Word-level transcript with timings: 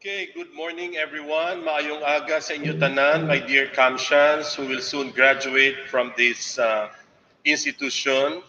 Okay, 0.00 0.30
good 0.32 0.48
morning 0.56 0.96
everyone. 0.96 1.60
Maayong 1.60 2.00
aga 2.00 2.40
sa 2.40 2.56
inyo 2.56 2.72
tanan, 2.72 3.28
my 3.28 3.36
dear 3.36 3.68
Kamshans 3.68 4.56
who 4.56 4.64
will 4.64 4.80
soon 4.80 5.12
graduate 5.12 5.76
from 5.92 6.16
this 6.16 6.56
uh, 6.56 6.88
institution. 7.44 8.40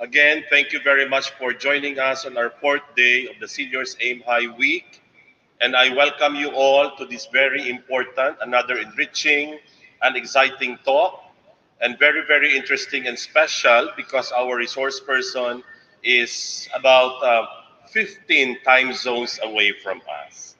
Again, 0.00 0.48
thank 0.48 0.72
you 0.72 0.80
very 0.80 1.04
much 1.04 1.28
for 1.36 1.52
joining 1.52 2.00
us 2.00 2.24
on 2.24 2.40
our 2.40 2.48
fourth 2.56 2.80
day 2.96 3.28
of 3.28 3.36
the 3.36 3.44
Seniors 3.44 4.00
Aim 4.00 4.24
High 4.24 4.48
Week. 4.56 5.04
And 5.60 5.76
I 5.76 5.92
welcome 5.92 6.40
you 6.40 6.56
all 6.56 6.96
to 6.96 7.04
this 7.04 7.28
very 7.28 7.68
important, 7.68 8.40
another 8.40 8.80
enriching 8.80 9.60
and 10.00 10.16
exciting 10.16 10.80
talk. 10.88 11.20
And 11.84 12.00
very, 12.00 12.24
very 12.24 12.56
interesting 12.56 13.12
and 13.12 13.20
special 13.20 13.92
because 13.92 14.32
our 14.32 14.56
resource 14.56 15.04
person 15.04 15.60
is 16.00 16.64
about 16.72 17.20
uh, 17.20 17.44
15 17.92 18.64
time 18.64 18.96
zones 18.96 19.36
away 19.44 19.76
from 19.84 20.00
us. 20.08 20.53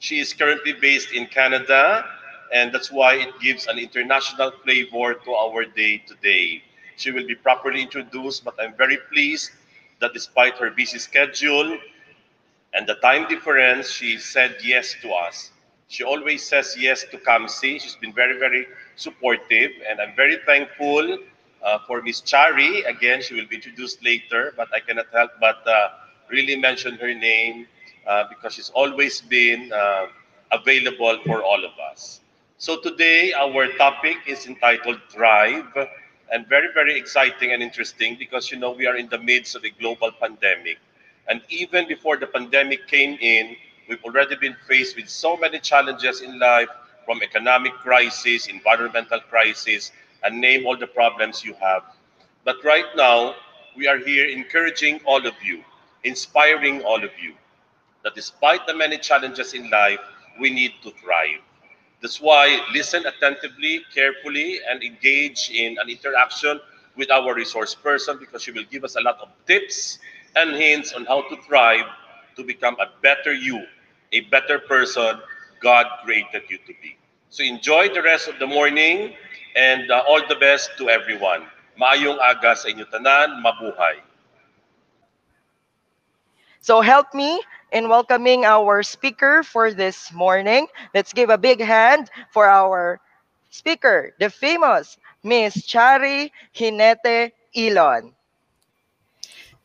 She 0.00 0.18
is 0.20 0.34
currently 0.34 0.72
based 0.72 1.12
in 1.12 1.26
Canada, 1.28 2.04
and 2.52 2.72
that's 2.74 2.90
why 2.90 3.14
it 3.16 3.40
gives 3.40 3.68
an 3.68 3.78
international 3.78 4.50
flavor 4.64 5.14
to 5.14 5.32
our 5.34 5.64
day 5.64 5.98
today. 5.98 6.64
She 6.96 7.12
will 7.12 7.26
be 7.26 7.36
properly 7.36 7.82
introduced, 7.82 8.44
but 8.44 8.54
I'm 8.60 8.74
very 8.76 8.98
pleased 9.12 9.52
that 10.00 10.14
despite 10.14 10.56
her 10.58 10.70
busy 10.70 10.98
schedule 10.98 11.78
and 12.74 12.86
the 12.86 12.94
time 12.96 13.28
difference, 13.28 13.90
she 13.90 14.18
said 14.18 14.56
yes 14.64 14.94
to 15.02 15.10
us. 15.12 15.50
She 15.88 16.04
always 16.04 16.44
says 16.44 16.76
yes 16.78 17.04
to 17.10 17.18
Kamsi. 17.18 17.80
She's 17.80 17.96
been 17.96 18.12
very, 18.14 18.38
very 18.38 18.66
supportive, 18.96 19.72
and 19.88 20.00
I'm 20.00 20.14
very 20.16 20.38
thankful 20.46 21.18
uh, 21.64 21.78
for 21.86 22.02
Miss 22.02 22.20
Chari. 22.22 22.86
Again, 22.88 23.22
she 23.22 23.34
will 23.34 23.46
be 23.46 23.56
introduced 23.56 24.04
later, 24.04 24.54
but 24.56 24.68
I 24.74 24.80
cannot 24.80 25.06
help 25.12 25.32
but 25.40 25.66
uh, 25.66 25.88
really 26.30 26.56
mention 26.56 26.96
her 26.96 27.14
name 27.14 27.66
uh, 28.06 28.24
because 28.28 28.54
she's 28.54 28.70
always 28.70 29.20
been 29.20 29.72
uh, 29.72 30.06
available 30.52 31.18
for 31.24 31.42
all 31.42 31.64
of 31.64 31.72
us. 31.90 32.20
So 32.58 32.80
today, 32.80 33.32
our 33.32 33.68
topic 33.78 34.16
is 34.26 34.46
entitled 34.46 35.00
Thrive, 35.08 35.72
and 36.32 36.46
very, 36.46 36.68
very 36.74 36.96
exciting 36.96 37.52
and 37.52 37.62
interesting 37.62 38.16
because, 38.18 38.50
you 38.50 38.58
know, 38.58 38.70
we 38.70 38.86
are 38.86 38.96
in 38.96 39.08
the 39.08 39.18
midst 39.18 39.56
of 39.56 39.64
a 39.64 39.70
global 39.70 40.12
pandemic. 40.12 40.78
And 41.28 41.40
even 41.48 41.88
before 41.88 42.16
the 42.16 42.26
pandemic 42.26 42.86
came 42.86 43.16
in, 43.20 43.56
we've 43.88 44.02
already 44.04 44.36
been 44.36 44.56
faced 44.68 44.96
with 44.96 45.08
so 45.08 45.36
many 45.36 45.58
challenges 45.58 46.20
in 46.20 46.38
life, 46.38 46.68
from 47.06 47.22
economic 47.22 47.72
crisis, 47.74 48.46
environmental 48.46 49.20
crisis, 49.20 49.90
and 50.22 50.40
name 50.40 50.66
all 50.66 50.76
the 50.76 50.86
problems 50.86 51.44
you 51.44 51.54
have. 51.54 51.82
But 52.44 52.62
right 52.62 52.86
now, 52.94 53.34
we 53.76 53.88
are 53.88 53.98
here 53.98 54.26
encouraging 54.28 55.00
all 55.04 55.26
of 55.26 55.34
you, 55.42 55.64
inspiring 56.04 56.82
all 56.82 57.02
of 57.02 57.10
you, 57.20 57.34
that 58.04 58.14
despite 58.14 58.66
the 58.66 58.74
many 58.74 58.98
challenges 58.98 59.54
in 59.54 59.70
life, 59.70 60.00
we 60.40 60.50
need 60.50 60.72
to 60.82 60.90
thrive. 60.92 61.40
That's 62.00 62.20
why 62.20 62.60
listen 62.72 63.04
attentively, 63.06 63.82
carefully, 63.94 64.60
and 64.68 64.82
engage 64.82 65.50
in 65.52 65.76
an 65.78 65.88
interaction 65.88 66.60
with 66.96 67.10
our 67.10 67.34
resource 67.34 67.74
person 67.74 68.18
because 68.18 68.42
she 68.42 68.52
will 68.52 68.64
give 68.70 68.84
us 68.84 68.96
a 68.96 69.00
lot 69.00 69.18
of 69.20 69.28
tips 69.46 69.98
and 70.36 70.56
hints 70.56 70.92
on 70.92 71.04
how 71.04 71.28
to 71.28 71.36
thrive 71.42 71.84
to 72.36 72.44
become 72.44 72.76
a 72.80 72.86
better 73.02 73.32
you, 73.32 73.64
a 74.12 74.20
better 74.32 74.58
person 74.58 75.20
God 75.62 75.86
created 76.04 76.42
you 76.48 76.58
to 76.58 76.72
be. 76.80 76.96
So 77.28 77.44
enjoy 77.44 77.92
the 77.92 78.02
rest 78.02 78.28
of 78.28 78.38
the 78.38 78.46
morning 78.46 79.14
and 79.56 79.90
uh, 79.90 80.02
all 80.08 80.20
the 80.26 80.36
best 80.36 80.70
to 80.78 80.88
everyone. 80.88 81.46
Maayong 81.78 82.18
aga 82.18 82.56
sa 82.56 82.68
inyo 82.68 82.88
tanan, 82.88 83.44
mabuhay. 83.44 84.00
So 86.60 86.80
help 86.80 87.12
me 87.14 87.40
in 87.72 87.88
welcoming 87.88 88.44
our 88.44 88.82
speaker 88.82 89.42
for 89.42 89.72
this 89.72 90.12
morning. 90.12 90.66
Let's 90.94 91.12
give 91.12 91.30
a 91.30 91.38
big 91.38 91.60
hand 91.60 92.10
for 92.32 92.46
our 92.48 93.00
speaker, 93.50 94.14
the 94.18 94.30
famous 94.30 94.98
Miss 95.22 95.56
Chari 95.66 96.30
Hinete 96.54 97.32
Ilon. 97.56 98.12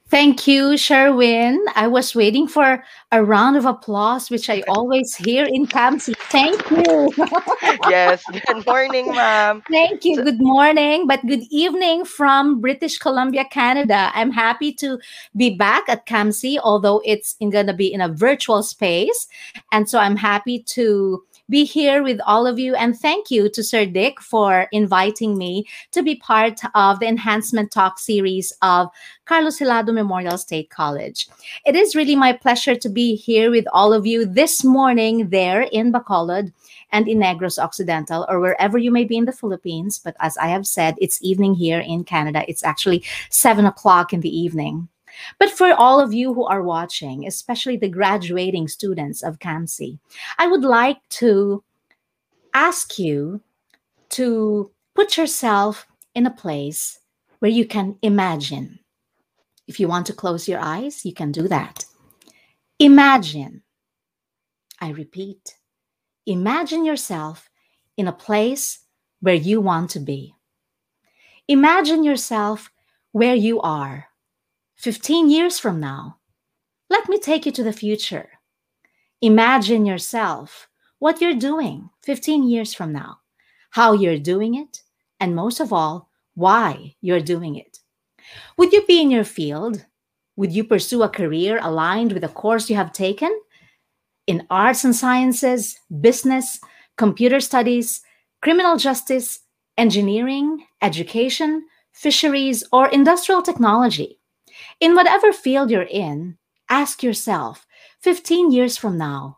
Thank 0.08 0.46
you, 0.46 0.78
Sherwin. 0.78 1.66
I 1.76 1.88
was 1.88 2.14
waiting 2.14 2.48
for 2.48 2.84
a 3.12 3.24
round 3.24 3.58
of 3.58 3.66
applause, 3.66 4.30
which 4.30 4.52
I 4.52 4.62
always 4.68 5.16
hear 5.16 5.46
in 5.46 5.66
Kamsi. 5.66 6.16
Thank 6.30 6.70
you. 6.70 7.12
yes, 7.90 8.24
good 8.46 8.66
morning, 8.68 9.08
ma'am. 9.08 9.64
Thank 9.70 10.06
you. 10.06 10.24
Good 10.24 10.40
morning, 10.40 11.08
but 11.08 11.26
good 11.26 11.42
evening 11.50 12.06
from 12.06 12.62
British 12.62 13.00
Columbia, 13.00 13.46
Canada. 13.50 14.12
I'm 14.14 14.30
happy 14.30 14.72
to 14.74 15.00
be 15.36 15.56
back 15.56 15.90
at 15.90 16.06
Kamsi, 16.06 16.60
although 16.64 17.02
it's 17.04 17.36
going 17.40 17.66
to 17.66 17.74
be 17.74 17.92
in 17.92 18.00
a 18.00 18.10
virtual 18.10 18.62
space. 18.62 19.28
And 19.72 19.90
so 19.90 19.98
I'm 19.98 20.18
happy 20.18 20.62
to 20.76 21.24
be 21.50 21.64
here 21.64 22.02
with 22.02 22.20
all 22.26 22.48
of 22.48 22.58
you. 22.58 22.76
And 22.76 22.98
thank 22.98 23.30
you 23.30 23.50
to 23.50 23.64
Sir 23.64 23.86
Dick 23.86 24.20
for 24.22 24.68
inviting 24.72 25.38
me 25.38 25.66
to 25.92 26.02
be 26.02 26.16
part 26.16 26.60
of 26.74 27.00
the 27.00 27.08
Enhancement 27.08 27.72
Talk 27.72 28.00
series 28.00 28.52
of 28.62 28.90
Carlos 29.26 29.60
Hilado 29.60 29.94
Memorial 29.94 30.38
State 30.38 30.70
College. 30.70 31.28
It 31.66 31.76
is 31.76 31.96
really 31.96 32.16
my 32.16 32.34
pleasure 32.34 32.76
to 32.76 32.90
be 32.90 33.16
here 33.16 33.52
with 33.52 33.66
all 33.74 33.94
of 33.94 34.06
you 34.06 34.26
this 34.26 34.64
morning 34.64 35.30
there 35.30 35.62
in 35.62 35.92
Bacolod 35.92 36.52
and 36.92 37.08
in 37.08 37.20
Negros 37.20 37.62
Occidental 37.62 38.26
or 38.30 38.40
wherever 38.40 38.78
you 38.78 38.92
may 38.92 39.04
be 39.04 39.18
in 39.18 39.26
the 39.26 39.32
Philippines. 39.32 40.00
But 40.00 40.16
as 40.20 40.38
I 40.38 40.48
have 40.48 40.66
said, 40.66 40.96
it's 40.98 41.22
evening 41.22 41.56
here 41.56 41.80
in 41.80 42.04
Canada. 42.04 42.44
It's 42.48 42.64
actually 42.64 43.04
seven 43.30 43.66
o'clock 43.66 44.14
in 44.14 44.22
the 44.22 44.36
evening. 44.36 44.88
But 45.40 45.50
for 45.50 45.74
all 45.74 46.00
of 46.00 46.14
you 46.14 46.34
who 46.34 46.46
are 46.46 46.64
watching, 46.64 47.26
especially 47.26 47.78
the 47.78 47.90
graduating 47.90 48.68
students 48.68 49.24
of 49.24 49.40
CAMSI, 49.40 50.00
I 50.38 50.48
would 50.48 50.64
like 50.64 50.98
to 51.22 51.64
ask 52.54 52.98
you 52.98 53.42
to 54.10 54.72
put 54.94 55.18
yourself 55.18 55.88
in 56.14 56.26
a 56.26 56.32
place 56.32 57.00
where 57.40 57.52
you 57.52 57.66
can 57.66 57.98
imagine. 58.02 58.80
If 59.68 59.80
you 59.80 59.88
want 59.88 60.06
to 60.08 60.14
close 60.14 60.48
your 60.48 60.60
eyes, 60.60 61.06
you 61.06 61.14
can 61.14 61.32
do 61.32 61.48
that. 61.48 61.86
Imagine. 62.80 63.64
I 64.80 64.90
repeat, 64.90 65.56
imagine 66.26 66.86
yourself 66.86 67.50
in 67.98 68.08
a 68.08 68.14
place 68.14 68.80
where 69.22 69.36
you 69.36 69.62
want 69.62 69.90
to 69.92 70.00
be. 70.00 70.36
Imagine 71.48 72.04
yourself 72.04 72.72
where 73.12 73.36
you 73.36 73.62
are 73.62 74.10
15 74.78 75.30
years 75.30 75.58
from 75.58 75.80
now. 75.80 76.18
Let 76.90 77.10
me 77.10 77.18
take 77.20 77.46
you 77.46 77.52
to 77.54 77.64
the 77.64 77.74
future. 77.74 78.30
Imagine 79.22 79.86
yourself 79.86 80.68
what 81.00 81.22
you're 81.22 81.36
doing 81.36 81.90
15 82.04 82.44
years 82.48 82.74
from 82.74 82.92
now, 82.92 83.20
how 83.72 83.94
you're 83.94 84.20
doing 84.20 84.56
it, 84.56 84.82
and 85.20 85.36
most 85.36 85.60
of 85.60 85.72
all, 85.74 86.10
why 86.36 86.96
you're 87.02 87.22
doing 87.22 87.56
it. 87.56 87.80
Would 88.58 88.74
you 88.74 88.86
be 88.86 89.02
in 89.02 89.12
your 89.12 89.24
field? 89.24 89.86
Would 90.36 90.52
you 90.52 90.64
pursue 90.64 91.04
a 91.04 91.10
career 91.10 91.60
aligned 91.62 92.12
with 92.12 92.22
the 92.22 92.28
course 92.28 92.70
you 92.70 92.76
have 92.76 92.92
taken? 92.92 93.32
In 94.28 94.46
arts 94.50 94.84
and 94.84 94.96
sciences, 94.96 95.80
business, 96.02 96.60
computer 96.98 97.40
studies, 97.40 98.02
criminal 98.42 98.78
justice, 98.78 99.40
engineering, 99.78 100.66
education, 100.82 101.66
fisheries, 101.94 102.64
or 102.72 102.90
industrial 102.90 103.42
technology? 103.42 104.20
In 104.82 104.94
whatever 104.94 105.32
field 105.32 105.72
you're 105.72 105.84
in, 105.84 106.38
ask 106.70 107.02
yourself 107.02 107.66
15 108.02 108.52
years 108.52 108.76
from 108.76 108.98
now, 108.98 109.38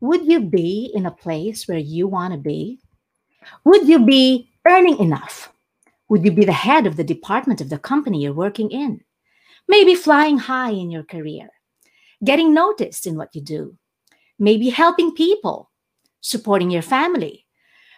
would 0.00 0.26
you 0.26 0.40
be 0.40 0.90
in 0.94 1.04
a 1.04 1.10
place 1.10 1.68
where 1.68 1.78
you 1.78 2.06
want 2.06 2.32
to 2.32 2.38
be? 2.38 2.80
Would 3.64 3.86
you 3.86 4.04
be 4.04 4.50
earning 4.66 4.98
enough? 4.98 5.52
Would 6.08 6.24
you 6.24 6.32
be 6.32 6.44
the 6.44 6.52
head 6.52 6.86
of 6.86 6.96
the 6.96 7.04
department 7.04 7.60
of 7.60 7.68
the 7.68 7.78
company 7.78 8.22
you're 8.22 8.32
working 8.32 8.70
in? 8.70 9.02
Maybe 9.66 9.94
flying 9.94 10.38
high 10.38 10.70
in 10.70 10.90
your 10.90 11.02
career, 11.02 11.50
getting 12.24 12.54
noticed 12.54 13.06
in 13.06 13.16
what 13.16 13.34
you 13.34 13.42
do, 13.42 13.76
maybe 14.38 14.70
helping 14.70 15.14
people, 15.14 15.70
supporting 16.22 16.70
your 16.70 16.82
family. 16.82 17.44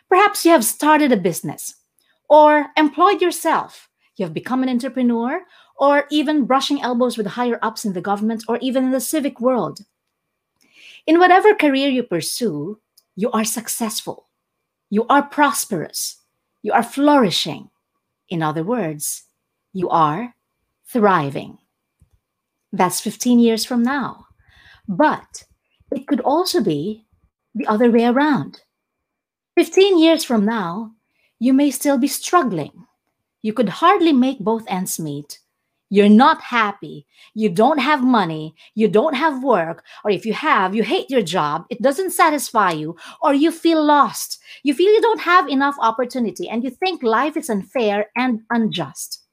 Perhaps 0.08 0.44
you 0.44 0.50
have 0.50 0.64
started 0.64 1.12
a 1.12 1.16
business 1.16 1.76
or 2.28 2.66
employed 2.76 3.22
yourself. 3.22 3.88
You 4.16 4.24
have 4.24 4.34
become 4.34 4.64
an 4.64 4.68
entrepreneur 4.68 5.40
or 5.80 6.04
even 6.10 6.44
brushing 6.44 6.82
elbows 6.82 7.16
with 7.16 7.26
higher 7.26 7.58
ups 7.62 7.86
in 7.86 7.94
the 7.94 8.02
government 8.02 8.44
or 8.46 8.58
even 8.58 8.84
in 8.84 8.90
the 8.90 9.00
civic 9.00 9.40
world. 9.40 9.80
In 11.06 11.18
whatever 11.18 11.54
career 11.54 11.88
you 11.88 12.02
pursue, 12.02 12.78
you 13.16 13.30
are 13.32 13.44
successful, 13.44 14.28
you 14.90 15.06
are 15.08 15.22
prosperous, 15.22 16.20
you 16.62 16.72
are 16.72 16.82
flourishing. 16.82 17.70
In 18.28 18.42
other 18.42 18.62
words, 18.62 19.24
you 19.72 19.88
are 19.88 20.34
thriving. 20.84 21.56
That's 22.72 23.00
15 23.00 23.40
years 23.40 23.64
from 23.64 23.82
now. 23.82 24.26
But 24.86 25.44
it 25.90 26.06
could 26.06 26.20
also 26.20 26.62
be 26.62 27.06
the 27.54 27.66
other 27.66 27.90
way 27.90 28.04
around. 28.04 28.60
15 29.56 29.98
years 29.98 30.24
from 30.24 30.44
now, 30.44 30.92
you 31.38 31.54
may 31.54 31.70
still 31.70 31.96
be 31.96 32.06
struggling. 32.06 32.86
You 33.40 33.54
could 33.54 33.68
hardly 33.80 34.12
make 34.12 34.38
both 34.40 34.64
ends 34.68 35.00
meet 35.00 35.38
you're 35.90 36.08
not 36.08 36.40
happy, 36.40 37.04
you 37.34 37.48
don't 37.48 37.78
have 37.78 38.02
money, 38.02 38.54
you 38.76 38.86
don't 38.86 39.14
have 39.14 39.42
work, 39.42 39.84
or 40.04 40.10
if 40.10 40.24
you 40.24 40.32
have, 40.32 40.74
you 40.74 40.84
hate 40.84 41.10
your 41.10 41.20
job, 41.20 41.66
it 41.68 41.82
doesn't 41.82 42.12
satisfy 42.12 42.70
you, 42.70 42.96
or 43.20 43.34
you 43.34 43.50
feel 43.50 43.84
lost, 43.84 44.40
you 44.62 44.72
feel 44.72 44.90
you 44.92 45.00
don't 45.02 45.20
have 45.20 45.48
enough 45.48 45.76
opportunity, 45.80 46.48
and 46.48 46.62
you 46.62 46.70
think 46.70 47.02
life 47.02 47.36
is 47.36 47.50
unfair 47.50 48.06
and 48.16 48.40
unjust. 48.50 49.24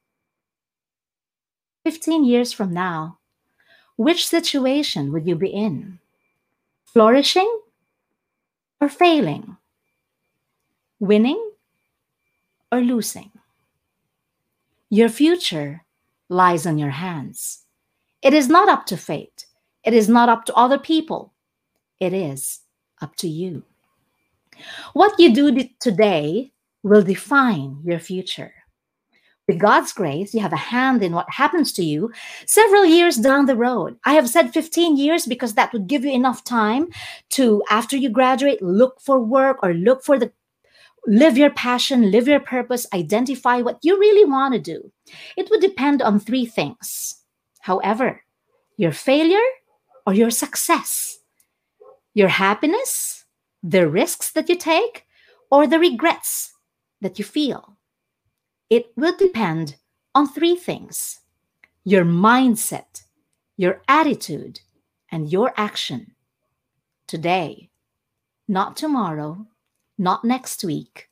15 1.86 2.26
years 2.26 2.52
from 2.52 2.74
now, 2.74 3.20
which 3.96 4.28
situation 4.28 5.14
would 5.14 5.28
you 5.28 5.36
be 5.36 5.50
in? 5.50 6.00
Flourishing 6.86 7.62
or 8.82 8.90
failing? 8.90 9.58
Winning 11.00 11.52
or 12.72 12.82
losing? 12.82 13.32
Your 14.90 15.10
future 15.10 15.84
lies 16.30 16.66
on 16.66 16.78
your 16.78 16.90
hands. 16.90 17.64
It 18.22 18.34
is 18.34 18.50
not 18.50 18.70
up 18.70 18.86
to 18.88 18.98
fate. 18.98 19.46
It 19.84 19.94
is 19.94 20.10
not 20.10 20.30
up 20.30 20.46
to 20.46 20.54
other 20.56 20.80
people. 20.80 21.34
It 22.00 22.14
is 22.14 22.60
up 23.02 23.16
to 23.18 23.28
you. 23.28 23.64
What 24.94 25.20
you 25.20 25.34
do 25.34 25.70
today 25.80 26.52
will 26.84 27.04
define 27.04 27.80
your 27.84 28.00
future. 28.00 28.54
With 29.48 29.60
God's 29.60 29.94
grace, 29.94 30.34
you 30.34 30.42
have 30.42 30.52
a 30.52 30.58
hand 30.58 31.02
in 31.02 31.14
what 31.14 31.30
happens 31.30 31.72
to 31.74 31.84
you 31.84 32.12
several 32.46 32.86
years 32.86 33.16
down 33.16 33.46
the 33.46 33.56
road. 33.56 33.98
I 34.04 34.14
have 34.14 34.28
said 34.28 34.52
15 34.52 34.98
years 34.98 35.26
because 35.26 35.54
that 35.54 35.72
would 35.72 35.88
give 35.88 36.04
you 36.04 36.12
enough 36.12 36.44
time 36.44 36.90
to, 37.30 37.64
after 37.70 37.96
you 37.96 38.10
graduate, 38.10 38.62
look 38.62 39.00
for 39.00 39.20
work 39.20 39.64
or 39.64 39.74
look 39.74 40.04
for 40.04 40.20
the 40.20 40.34
live 41.08 41.38
your 41.38 41.50
passion, 41.50 42.12
live 42.12 42.28
your 42.28 42.42
purpose, 42.42 42.86
identify 42.94 43.62
what 43.62 43.80
you 43.82 43.98
really 43.98 44.30
want 44.30 44.54
to 44.54 44.60
do. 44.60 44.92
It 45.38 45.50
would 45.50 45.62
depend 45.62 46.02
on 46.02 46.20
three 46.20 46.46
things. 46.46 47.24
However, 47.62 48.22
your 48.76 48.92
failure 48.92 49.48
or 50.06 50.14
your 50.14 50.30
success, 50.30 51.20
your 52.14 52.28
happiness, 52.28 53.26
the 53.64 53.88
risks 53.88 54.32
that 54.34 54.50
you 54.50 54.58
take, 54.58 55.06
or 55.50 55.66
the 55.66 55.80
regrets 55.80 56.54
that 57.02 57.18
you 57.18 57.26
feel. 57.26 57.78
It 58.70 58.92
will 58.98 59.16
depend 59.16 59.78
on 60.14 60.28
three 60.28 60.56
things 60.56 61.22
your 61.86 62.04
mindset, 62.04 63.04
your 63.56 63.82
attitude, 63.88 64.60
and 65.10 65.32
your 65.32 65.54
action. 65.56 66.14
Today, 67.08 67.70
not 68.50 68.76
tomorrow, 68.76 69.48
not 69.98 70.24
next 70.24 70.64
week, 70.64 71.10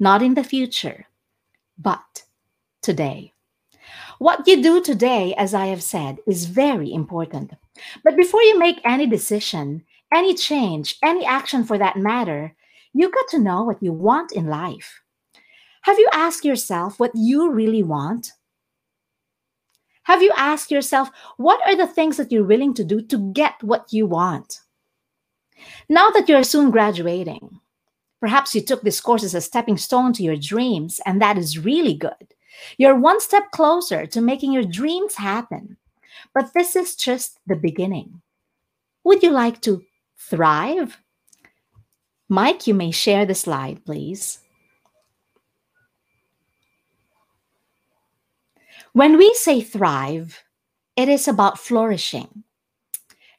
not 0.00 0.22
in 0.22 0.34
the 0.34 0.44
future, 0.44 1.06
but 1.78 2.24
today. 2.82 3.32
What 4.18 4.46
you 4.46 4.62
do 4.62 4.80
today, 4.82 5.34
as 5.34 5.54
I 5.54 5.66
have 5.66 5.82
said, 5.82 6.18
is 6.26 6.46
very 6.46 6.92
important. 6.92 7.52
But 8.02 8.16
before 8.16 8.42
you 8.42 8.58
make 8.58 8.80
any 8.84 9.06
decision, 9.06 9.84
any 10.12 10.34
change, 10.34 10.96
any 11.02 11.26
action 11.26 11.64
for 11.64 11.78
that 11.78 11.96
matter, 11.96 12.54
you 12.92 13.10
got 13.10 13.28
to 13.30 13.38
know 13.38 13.64
what 13.64 13.82
you 13.82 13.92
want 13.92 14.32
in 14.32 14.46
life. 14.46 15.00
Have 15.82 15.98
you 15.98 16.08
asked 16.12 16.44
yourself 16.44 16.98
what 16.98 17.10
you 17.14 17.50
really 17.50 17.82
want? 17.82 18.32
Have 20.04 20.22
you 20.22 20.32
asked 20.36 20.70
yourself 20.70 21.10
what 21.36 21.60
are 21.66 21.76
the 21.76 21.86
things 21.86 22.16
that 22.16 22.30
you're 22.30 22.44
willing 22.44 22.74
to 22.74 22.84
do 22.84 23.02
to 23.02 23.32
get 23.32 23.62
what 23.62 23.92
you 23.92 24.06
want? 24.06 24.60
Now 25.88 26.10
that 26.10 26.28
you're 26.28 26.44
soon 26.44 26.70
graduating, 26.70 27.60
Perhaps 28.24 28.54
you 28.54 28.62
took 28.62 28.80
this 28.80 29.02
course 29.02 29.22
as 29.22 29.34
a 29.34 29.40
stepping 29.42 29.76
stone 29.76 30.14
to 30.14 30.22
your 30.22 30.34
dreams, 30.34 30.98
and 31.04 31.20
that 31.20 31.36
is 31.36 31.58
really 31.58 31.92
good. 31.92 32.34
You're 32.78 32.98
one 32.98 33.20
step 33.20 33.50
closer 33.50 34.06
to 34.06 34.20
making 34.22 34.50
your 34.50 34.64
dreams 34.64 35.16
happen. 35.16 35.76
But 36.32 36.54
this 36.54 36.74
is 36.74 36.96
just 36.96 37.38
the 37.46 37.54
beginning. 37.54 38.22
Would 39.04 39.22
you 39.22 39.30
like 39.30 39.60
to 39.60 39.84
thrive? 40.16 40.96
Mike, 42.30 42.66
you 42.66 42.72
may 42.72 42.90
share 42.90 43.26
the 43.26 43.34
slide, 43.34 43.84
please. 43.84 44.38
When 48.94 49.18
we 49.18 49.34
say 49.34 49.60
thrive, 49.60 50.42
it 50.96 51.10
is 51.10 51.28
about 51.28 51.58
flourishing. 51.58 52.44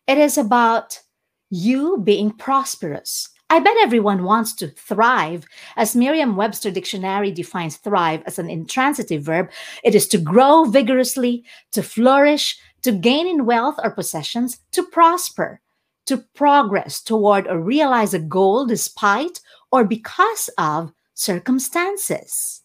It 0.06 0.20
is 0.20 0.38
about 0.38 1.02
you 1.50 1.98
being 2.04 2.30
prosperous, 2.30 3.30
I 3.48 3.60
bet 3.60 3.78
everyone 3.80 4.24
wants 4.24 4.54
to 4.56 4.70
thrive. 4.70 5.46
As 5.78 5.96
Merriam 5.96 6.36
Webster 6.36 6.72
Dictionary 6.72 7.32
defines 7.32 7.78
thrive 7.78 8.24
as 8.26 8.40
an 8.40 8.50
intransitive 8.50 9.22
verb, 9.22 9.52
it 9.84 9.94
is 9.94 10.08
to 10.08 10.18
grow 10.18 10.66
vigorously, 10.66 11.44
to 11.72 11.84
flourish, 11.84 12.58
to 12.82 12.92
gain 12.92 13.28
in 13.28 13.46
wealth 13.46 13.76
or 13.84 13.92
possessions, 13.92 14.58
to 14.72 14.84
prosper, 14.84 15.62
to 16.08 16.18
progress 16.34 17.02
toward 17.02 17.48
or 17.48 17.60
realize 17.60 18.16
a 18.16 18.20
goal 18.20 18.66
despite 18.66 19.42
or 19.72 19.84
because 19.84 20.50
of 20.58 20.92
circumstances. 21.14 22.64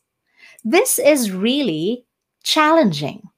This 0.65 0.99
is 0.99 1.31
really 1.31 2.07
challenging. 2.43 3.29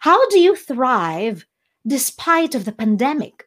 How 0.00 0.28
do 0.28 0.38
you 0.38 0.54
thrive 0.54 1.46
despite 1.84 2.54
of 2.54 2.64
the 2.64 2.72
pandemic 2.72 3.44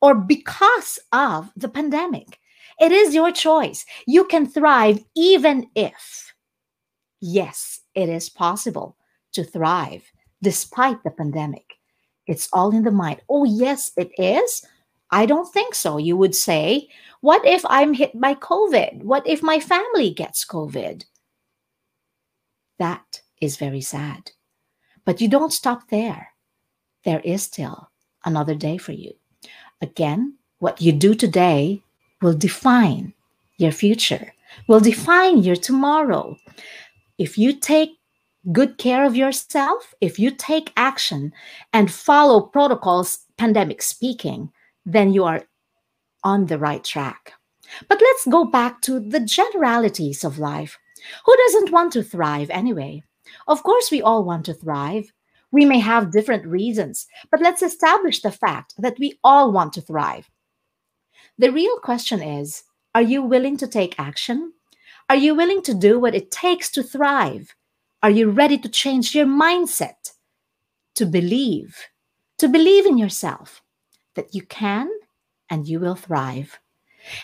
or 0.00 0.14
because 0.14 0.98
of 1.12 1.52
the 1.56 1.68
pandemic? 1.68 2.40
It 2.78 2.92
is 2.92 3.14
your 3.14 3.32
choice. 3.32 3.86
You 4.06 4.24
can 4.24 4.46
thrive 4.46 5.02
even 5.14 5.68
if, 5.74 6.34
yes, 7.20 7.80
it 7.94 8.08
is 8.08 8.28
possible 8.28 8.96
to 9.32 9.44
thrive 9.44 10.02
despite 10.42 11.02
the 11.02 11.10
pandemic. 11.10 11.74
It's 12.26 12.48
all 12.52 12.74
in 12.74 12.82
the 12.82 12.90
mind. 12.90 13.22
Oh, 13.28 13.44
yes, 13.44 13.92
it 13.96 14.10
is. 14.18 14.62
I 15.10 15.24
don't 15.24 15.50
think 15.52 15.74
so. 15.74 15.98
You 15.98 16.16
would 16.16 16.34
say, 16.34 16.88
what 17.20 17.46
if 17.46 17.64
I'm 17.68 17.94
hit 17.94 18.20
by 18.20 18.34
COVID? 18.34 19.04
What 19.04 19.26
if 19.26 19.42
my 19.42 19.60
family 19.60 20.10
gets 20.10 20.44
COVID? 20.44 21.04
That 22.78 23.22
is 23.40 23.56
very 23.56 23.80
sad. 23.80 24.32
But 25.04 25.20
you 25.20 25.28
don't 25.28 25.52
stop 25.52 25.88
there. 25.88 26.32
There 27.04 27.20
is 27.20 27.44
still 27.44 27.90
another 28.24 28.54
day 28.54 28.76
for 28.76 28.92
you. 28.92 29.12
Again, 29.80 30.36
what 30.58 30.82
you 30.82 30.92
do 30.92 31.14
today 31.14 31.82
will 32.22 32.34
define 32.34 33.12
your 33.58 33.72
future, 33.72 34.32
will 34.68 34.80
define 34.80 35.42
your 35.42 35.56
tomorrow. 35.56 36.36
If 37.18 37.38
you 37.38 37.52
take 37.52 37.90
good 38.52 38.78
care 38.78 39.04
of 39.04 39.16
yourself, 39.16 39.94
if 40.00 40.18
you 40.18 40.30
take 40.30 40.72
action 40.76 41.32
and 41.72 41.90
follow 41.90 42.40
protocols, 42.40 43.20
pandemic 43.38 43.82
speaking, 43.82 44.50
then 44.84 45.12
you 45.12 45.24
are 45.24 45.42
on 46.24 46.46
the 46.46 46.58
right 46.58 46.84
track. 46.84 47.32
But 47.88 48.00
let's 48.00 48.26
go 48.26 48.44
back 48.44 48.80
to 48.82 49.00
the 49.00 49.20
generalities 49.20 50.24
of 50.24 50.38
life. 50.38 50.78
Who 51.24 51.36
doesn't 51.36 51.72
want 51.72 51.92
to 51.92 52.02
thrive 52.02 52.50
anyway? 52.50 53.02
Of 53.48 53.62
course, 53.62 53.90
we 53.90 54.02
all 54.02 54.24
want 54.24 54.44
to 54.46 54.54
thrive. 54.54 55.12
We 55.50 55.64
may 55.64 55.78
have 55.78 56.12
different 56.12 56.46
reasons, 56.46 57.06
but 57.30 57.40
let's 57.40 57.62
establish 57.62 58.20
the 58.20 58.32
fact 58.32 58.74
that 58.78 58.98
we 58.98 59.18
all 59.24 59.52
want 59.52 59.72
to 59.74 59.80
thrive. 59.80 60.28
The 61.38 61.52
real 61.52 61.78
question 61.80 62.22
is 62.22 62.62
are 62.94 63.02
you 63.02 63.22
willing 63.22 63.58
to 63.58 63.66
take 63.66 63.94
action? 63.98 64.54
Are 65.10 65.16
you 65.16 65.34
willing 65.34 65.60
to 65.62 65.74
do 65.74 65.98
what 65.98 66.14
it 66.14 66.30
takes 66.30 66.70
to 66.70 66.82
thrive? 66.82 67.54
Are 68.02 68.10
you 68.10 68.30
ready 68.30 68.56
to 68.58 68.68
change 68.70 69.14
your 69.14 69.26
mindset? 69.26 70.12
To 70.94 71.04
believe, 71.04 71.76
to 72.38 72.48
believe 72.48 72.86
in 72.86 72.96
yourself 72.96 73.62
that 74.14 74.34
you 74.34 74.42
can 74.42 74.88
and 75.50 75.68
you 75.68 75.78
will 75.78 75.94
thrive. 75.94 76.58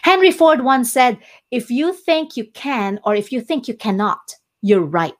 Henry 0.02 0.31
Ford 0.31 0.62
once 0.62 0.92
said, 0.92 1.19
If 1.50 1.71
you 1.71 1.95
think 1.95 2.37
you 2.37 2.45
can 2.52 3.00
or 3.04 3.14
if 3.14 3.33
you 3.33 3.40
think 3.40 3.66
you 3.66 3.75
cannot, 3.75 4.35
you're 4.61 4.85
right. 4.85 5.14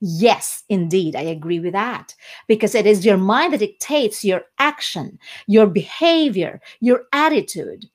Yes, 0.00 0.62
indeed, 0.68 1.16
I 1.16 1.22
agree 1.22 1.58
with 1.58 1.72
that. 1.72 2.14
Because 2.46 2.76
it 2.76 2.86
is 2.86 3.04
your 3.04 3.18
mind 3.18 3.54
that 3.54 3.58
dictates 3.58 4.24
your 4.24 4.42
action, 4.58 5.18
your 5.48 5.66
behavior, 5.66 6.60
your 6.80 7.02
attitude 7.12 7.86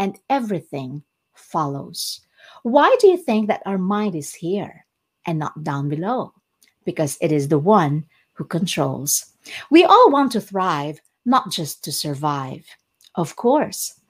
and 0.00 0.18
everything 0.30 1.04
follows. 1.34 2.22
Why 2.62 2.96
do 2.98 3.06
you 3.06 3.18
think 3.18 3.46
that 3.48 3.62
our 3.66 3.78
mind 3.78 4.16
is 4.16 4.34
here 4.34 4.86
and 5.26 5.38
not 5.38 5.62
down 5.62 5.90
below? 5.90 6.32
Because 6.84 7.18
it 7.20 7.30
is 7.30 7.48
the 7.48 7.58
one 7.58 8.06
who 8.32 8.44
controls. 8.44 9.26
We 9.70 9.84
all 9.84 10.10
want 10.10 10.32
to 10.32 10.40
thrive, 10.40 11.00
not 11.26 11.52
just 11.52 11.84
to 11.84 11.92
survive. 11.92 12.64
Of 13.14 13.36
course. 13.36 14.00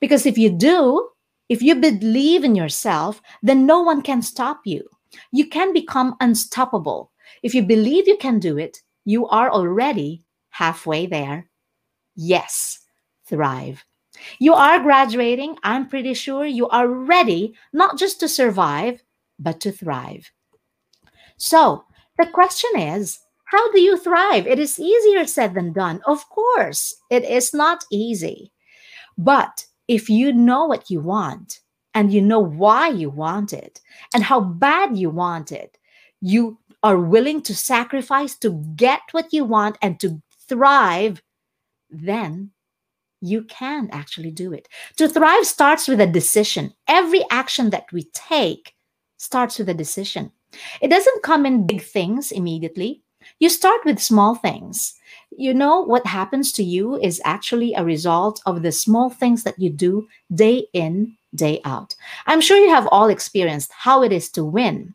Because 0.00 0.26
if 0.26 0.36
you 0.36 0.50
do, 0.50 1.08
if 1.48 1.62
you 1.62 1.76
believe 1.76 2.42
in 2.42 2.56
yourself, 2.56 3.22
then 3.40 3.66
no 3.66 3.80
one 3.80 4.02
can 4.02 4.22
stop 4.22 4.60
you. 4.64 4.82
You 5.30 5.46
can 5.46 5.72
become 5.72 6.16
unstoppable. 6.20 7.12
If 7.44 7.54
you 7.54 7.62
believe 7.62 8.08
you 8.08 8.16
can 8.16 8.40
do 8.40 8.58
it, 8.58 8.82
you 9.04 9.28
are 9.28 9.50
already 9.50 10.24
halfway 10.50 11.06
there. 11.06 11.48
Yes, 12.16 12.80
thrive. 13.26 13.84
You 14.38 14.54
are 14.54 14.80
graduating. 14.80 15.56
I'm 15.62 15.88
pretty 15.88 16.14
sure 16.14 16.44
you 16.44 16.68
are 16.68 16.88
ready 16.88 17.54
not 17.72 17.98
just 17.98 18.20
to 18.20 18.28
survive, 18.28 19.02
but 19.38 19.60
to 19.60 19.72
thrive. 19.72 20.30
So 21.36 21.84
the 22.18 22.26
question 22.26 22.70
is 22.76 23.20
How 23.46 23.70
do 23.72 23.80
you 23.80 23.98
thrive? 23.98 24.46
It 24.46 24.58
is 24.58 24.80
easier 24.80 25.26
said 25.26 25.54
than 25.54 25.72
done. 25.72 26.00
Of 26.06 26.28
course, 26.28 26.96
it 27.10 27.24
is 27.24 27.54
not 27.54 27.84
easy. 27.90 28.52
But 29.16 29.66
if 29.88 30.10
you 30.10 30.32
know 30.32 30.66
what 30.66 30.90
you 30.90 31.00
want 31.00 31.60
and 31.94 32.12
you 32.12 32.20
know 32.20 32.40
why 32.40 32.88
you 32.88 33.08
want 33.08 33.52
it 33.52 33.80
and 34.12 34.24
how 34.24 34.40
bad 34.40 34.96
you 34.96 35.10
want 35.10 35.52
it, 35.52 35.78
you 36.20 36.58
are 36.82 36.98
willing 36.98 37.42
to 37.42 37.54
sacrifice 37.54 38.36
to 38.36 38.50
get 38.76 39.00
what 39.12 39.32
you 39.32 39.44
want 39.44 39.78
and 39.80 39.98
to 40.00 40.20
thrive, 40.48 41.22
then 41.90 42.50
you 43.20 43.42
can 43.44 43.88
actually 43.92 44.30
do 44.30 44.52
it. 44.52 44.68
To 44.96 45.08
thrive 45.08 45.46
starts 45.46 45.88
with 45.88 46.00
a 46.00 46.06
decision. 46.06 46.72
Every 46.88 47.24
action 47.30 47.70
that 47.70 47.90
we 47.92 48.04
take 48.12 48.74
starts 49.16 49.58
with 49.58 49.68
a 49.68 49.74
decision. 49.74 50.32
It 50.80 50.88
doesn't 50.88 51.22
come 51.22 51.46
in 51.46 51.66
big 51.66 51.82
things 51.82 52.32
immediately. 52.32 53.02
You 53.40 53.48
start 53.48 53.80
with 53.84 53.98
small 54.00 54.34
things. 54.34 54.94
You 55.36 55.52
know, 55.52 55.80
what 55.80 56.06
happens 56.06 56.52
to 56.52 56.62
you 56.62 56.96
is 56.96 57.20
actually 57.24 57.74
a 57.74 57.84
result 57.84 58.40
of 58.46 58.62
the 58.62 58.72
small 58.72 59.10
things 59.10 59.42
that 59.42 59.58
you 59.58 59.70
do 59.70 60.08
day 60.34 60.66
in, 60.72 61.16
day 61.34 61.60
out. 61.64 61.94
I'm 62.26 62.40
sure 62.40 62.58
you 62.58 62.70
have 62.70 62.88
all 62.92 63.08
experienced 63.08 63.72
how 63.72 64.02
it 64.02 64.12
is 64.12 64.30
to 64.30 64.44
win. 64.44 64.94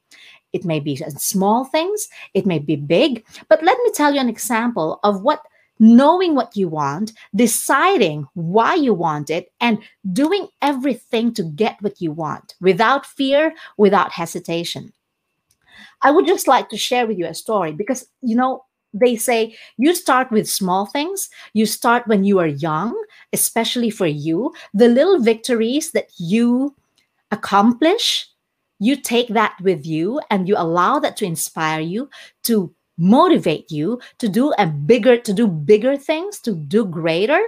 It 0.54 0.66
may 0.66 0.80
be 0.80 0.96
small 0.96 1.66
things, 1.66 2.10
it 2.34 2.46
may 2.46 2.60
be 2.60 2.76
big, 2.76 3.26
but 3.48 3.64
let 3.64 3.78
me 3.84 3.92
tell 3.94 4.14
you 4.14 4.20
an 4.20 4.28
example 4.30 5.00
of 5.04 5.22
what 5.22 5.42
knowing 5.82 6.36
what 6.36 6.56
you 6.56 6.70
want, 6.70 7.12
deciding 7.36 8.28
why 8.36 8.76
you 8.76 8.94
want 8.94 9.32
it, 9.32 9.52
and 9.60 9.80
doing 10.14 10.48
everything 10.62 11.34
to 11.34 11.44
get 11.44 11.82
what 11.82 12.00
you 12.00 12.12
want 12.12 12.54
without 12.62 13.06
fear, 13.06 13.52
without 13.78 14.12
hesitation. 14.12 14.94
I 16.04 16.12
would 16.12 16.28
just 16.28 16.48
like 16.48 16.70
to 16.70 16.78
share 16.78 17.08
with 17.08 17.18
you 17.18 17.26
a 17.26 17.34
story 17.34 17.72
because, 17.72 18.08
you 18.22 18.36
know, 18.36 18.64
they 18.94 19.16
say 19.16 19.58
you 19.78 19.96
start 19.96 20.32
with 20.32 20.48
small 20.48 20.86
things. 20.86 21.30
You 21.54 21.66
start 21.66 22.08
when 22.08 22.24
you 22.24 22.40
are 22.40 22.48
young, 22.48 22.94
especially 23.34 23.90
for 23.90 24.08
you. 24.08 24.54
The 24.74 24.88
little 24.88 25.20
victories 25.20 25.92
that 25.92 26.10
you 26.18 26.76
accomplish, 27.32 28.28
you 28.80 28.96
take 28.98 29.30
that 29.30 29.56
with 29.62 29.86
you 29.86 30.22
and 30.30 30.48
you 30.48 30.56
allow 30.58 31.00
that 31.00 31.18
to 31.18 31.26
inspire 31.26 31.80
you 31.80 32.10
to 32.44 32.74
motivate 33.02 33.72
you 33.72 34.00
to 34.20 34.30
do 34.30 34.54
a 34.60 34.68
bigger 34.68 35.18
to 35.18 35.34
do 35.34 35.48
bigger 35.48 35.98
things 35.98 36.40
to 36.40 36.54
do 36.54 36.86
greater 36.86 37.42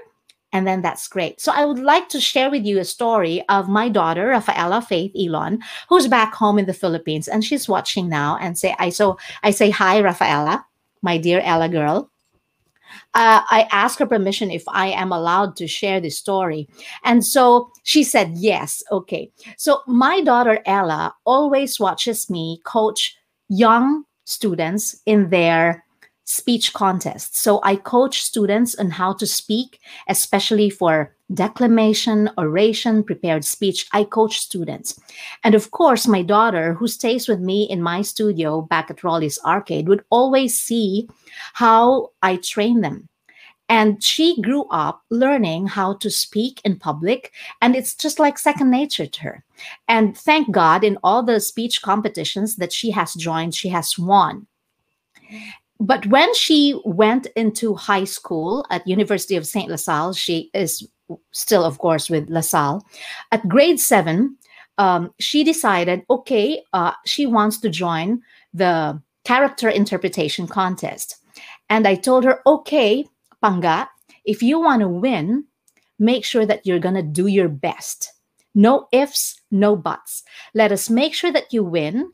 and 0.52 0.66
then 0.66 0.82
that's 0.82 1.08
great 1.08 1.40
so 1.40 1.52
i 1.54 1.64
would 1.64 1.78
like 1.78 2.10
to 2.10 2.20
share 2.20 2.50
with 2.50 2.66
you 2.66 2.80
a 2.80 2.84
story 2.86 3.44
of 3.50 3.70
my 3.70 3.88
daughter 3.88 4.28
rafaela 4.28 4.82
faith 4.82 5.12
elon 5.16 5.60
who's 5.90 6.08
back 6.08 6.34
home 6.34 6.58
in 6.58 6.66
the 6.66 6.74
philippines 6.74 7.28
and 7.28 7.46
she's 7.46 7.70
watching 7.70 8.10
now 8.10 8.36
and 8.42 8.58
say 8.58 8.76
i 8.80 8.90
so 8.90 9.16
i 9.44 9.52
say 9.52 9.70
hi 9.70 10.02
rafaela 10.02 10.66
my 11.04 11.20
dear 11.20 11.40
ella 11.42 11.70
girl 11.70 12.10
uh, 13.16 13.42
I 13.50 13.68
asked 13.72 14.00
her 14.00 14.06
permission 14.06 14.52
if 14.52 14.64
I 14.68 14.88
am 14.88 15.12
allowed 15.12 15.56
to 15.58 15.68
share 15.68 16.00
this 16.00 16.18
story. 16.18 16.68
And 17.04 17.26
so 17.26 17.72
she 17.84 18.04
said, 18.04 18.34
yes, 18.36 18.84
okay. 18.92 19.32
So 19.58 19.82
my 19.88 20.22
daughter 20.22 20.60
Ella 20.66 21.16
always 21.26 21.80
watches 21.80 22.30
me 22.30 22.60
coach 22.66 23.16
young 23.50 24.04
students 24.26 25.02
in 25.06 25.30
their 25.30 25.84
speech 26.26 26.74
contests. 26.74 27.42
So 27.42 27.60
I 27.64 27.76
coach 27.76 28.24
students 28.24 28.76
on 28.76 28.92
how 28.92 29.14
to 29.14 29.26
speak, 29.26 29.80
especially 30.08 30.70
for 30.70 31.16
declamation, 31.34 32.30
oration, 32.38 33.04
prepared 33.04 33.44
speech. 33.44 33.88
I 33.92 34.04
coach 34.06 34.40
students. 34.40 35.00
And 35.44 35.56
of 35.56 35.72
course, 35.72 36.08
my 36.08 36.22
daughter, 36.22 36.74
who 36.76 36.88
stays 36.88 37.28
with 37.28 37.40
me 37.40 37.64
in 37.64 37.82
my 37.82 38.02
studio 38.02 38.62
back 38.62 38.90
at 38.90 39.04
Raleigh's 39.04 39.40
Arcade, 39.46 39.90
would 39.90 40.06
always 40.10 40.58
see 40.58 41.10
how 41.54 42.12
I 42.22 42.38
train 42.38 42.82
them. 42.82 43.10
And 43.70 44.04
she 44.04 44.40
grew 44.42 44.66
up 44.66 45.02
learning 45.10 45.68
how 45.68 45.94
to 45.96 46.10
speak 46.10 46.62
in 46.64 46.78
public, 46.78 47.32
and 47.62 47.76
it's 47.76 47.96
just 47.96 48.20
like 48.20 48.38
second 48.38 48.70
nature 48.70 49.08
to 49.08 49.22
her. 49.22 49.44
And 49.88 50.18
thank 50.18 50.52
God, 50.52 50.84
in 50.84 50.98
all 51.04 51.24
the 51.24 51.40
speech 51.40 51.82
competitions 51.82 52.58
that 52.58 52.74
she 52.74 52.92
has 52.92 53.14
joined, 53.14 53.56
she 53.56 53.70
has 53.70 53.98
won. 53.98 54.48
But 55.80 56.06
when 56.08 56.34
she 56.36 56.80
went 56.86 57.28
into 57.36 57.74
high 57.74 58.04
school 58.04 58.66
at 58.70 58.88
University 58.88 59.36
of 59.36 59.48
St. 59.48 59.70
LaSalle, 59.70 60.14
she 60.14 60.50
is 60.54 60.88
still, 61.32 61.64
of 61.64 61.78
course, 61.80 62.10
with 62.10 62.30
LaSalle. 62.30 62.86
At 63.32 63.48
grade 63.48 63.80
seven, 63.80 64.38
um, 64.78 65.14
she 65.20 65.44
decided, 65.44 66.04
okay, 66.10 66.62
uh, 66.74 66.94
she 67.06 67.26
wants 67.26 67.58
to 67.60 67.70
join 67.70 68.22
the 68.54 69.02
character 69.24 69.70
interpretation 69.70 70.48
contest. 70.48 71.18
And 71.70 71.88
I 71.88 71.96
told 71.96 72.24
her, 72.24 72.42
okay, 72.46 73.06
Panga, 73.44 73.90
if 74.24 74.42
you 74.42 74.60
want 74.60 74.82
to 74.82 74.88
win, 74.88 75.46
make 76.00 76.24
sure 76.24 76.46
that 76.46 76.66
you're 76.66 76.80
going 76.80 76.96
to 76.96 77.04
do 77.04 77.28
your 77.28 77.50
best. 77.50 78.12
No 78.56 78.88
ifs, 78.94 79.42
no 79.54 79.76
buts. 79.76 80.24
Let 80.54 80.72
us 80.72 80.90
make 80.90 81.14
sure 81.14 81.32
that 81.32 81.54
you 81.54 81.64
win 81.64 82.12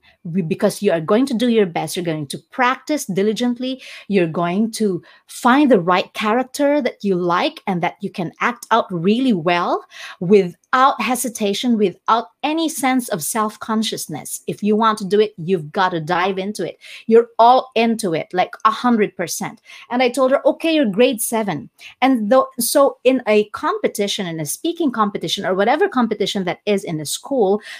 because 0.48 0.81
you 0.81 0.91
are 0.91 1.01
going 1.01 1.25
to 1.27 1.34
do 1.34 1.48
your 1.48 1.65
best. 1.65 1.96
You're 1.96 2.05
going 2.05 2.27
to 2.27 2.38
practice 2.51 3.05
diligently. 3.05 3.81
You're 4.08 4.27
going 4.27 4.72
to 4.74 5.01
find 5.27 5.72
the 5.72 5.79
right 5.79 6.13
character 6.13 6.81
that 6.81 7.03
you 7.03 7.15
like 7.15 7.62
and 7.65 7.81
that 7.81 7.96
you 8.01 8.12
can 8.12 8.31
act 8.41 8.67
out 8.72 8.86
really 8.91 9.34
well 9.34 9.86
without 10.19 11.01
hesitation, 11.01 11.77
without 11.77 12.27
any 12.43 12.69
sense 12.69 13.10
of 13.10 13.24
self 13.24 13.58
consciousness. 13.60 14.41
If 14.48 14.62
you 14.62 14.75
want 14.75 14.98
to 15.00 15.05
do 15.05 15.19
it, 15.19 15.34
you've 15.38 15.72
got 15.72 15.89
to 15.89 16.01
dive 16.01 16.38
into 16.38 16.67
it. 16.67 16.77
You're 17.08 17.29
all 17.39 17.72
into 17.75 18.13
it, 18.13 18.27
like 18.34 18.53
a 18.65 18.72
hundred 18.72 19.15
percent. 19.15 19.62
And 19.89 20.03
I 20.03 20.10
told 20.10 20.31
her, 20.31 20.46
okay, 20.46 20.74
you're 20.74 20.86
grade 20.86 21.22
seven. 21.22 21.69
And 22.01 22.29
though, 22.31 22.48
so 22.60 22.98
in 23.03 23.22
a 23.27 23.46
competition, 23.50 24.27
in 24.27 24.39
a 24.39 24.46
speaking 24.46 24.91
competition 24.91 25.46
or 25.46 25.55
whatever 25.55 25.88
competition 25.88 26.43
that 26.43 26.60
is 26.65 26.84
in 26.84 27.00
a 27.00 27.05
school, 27.05 27.28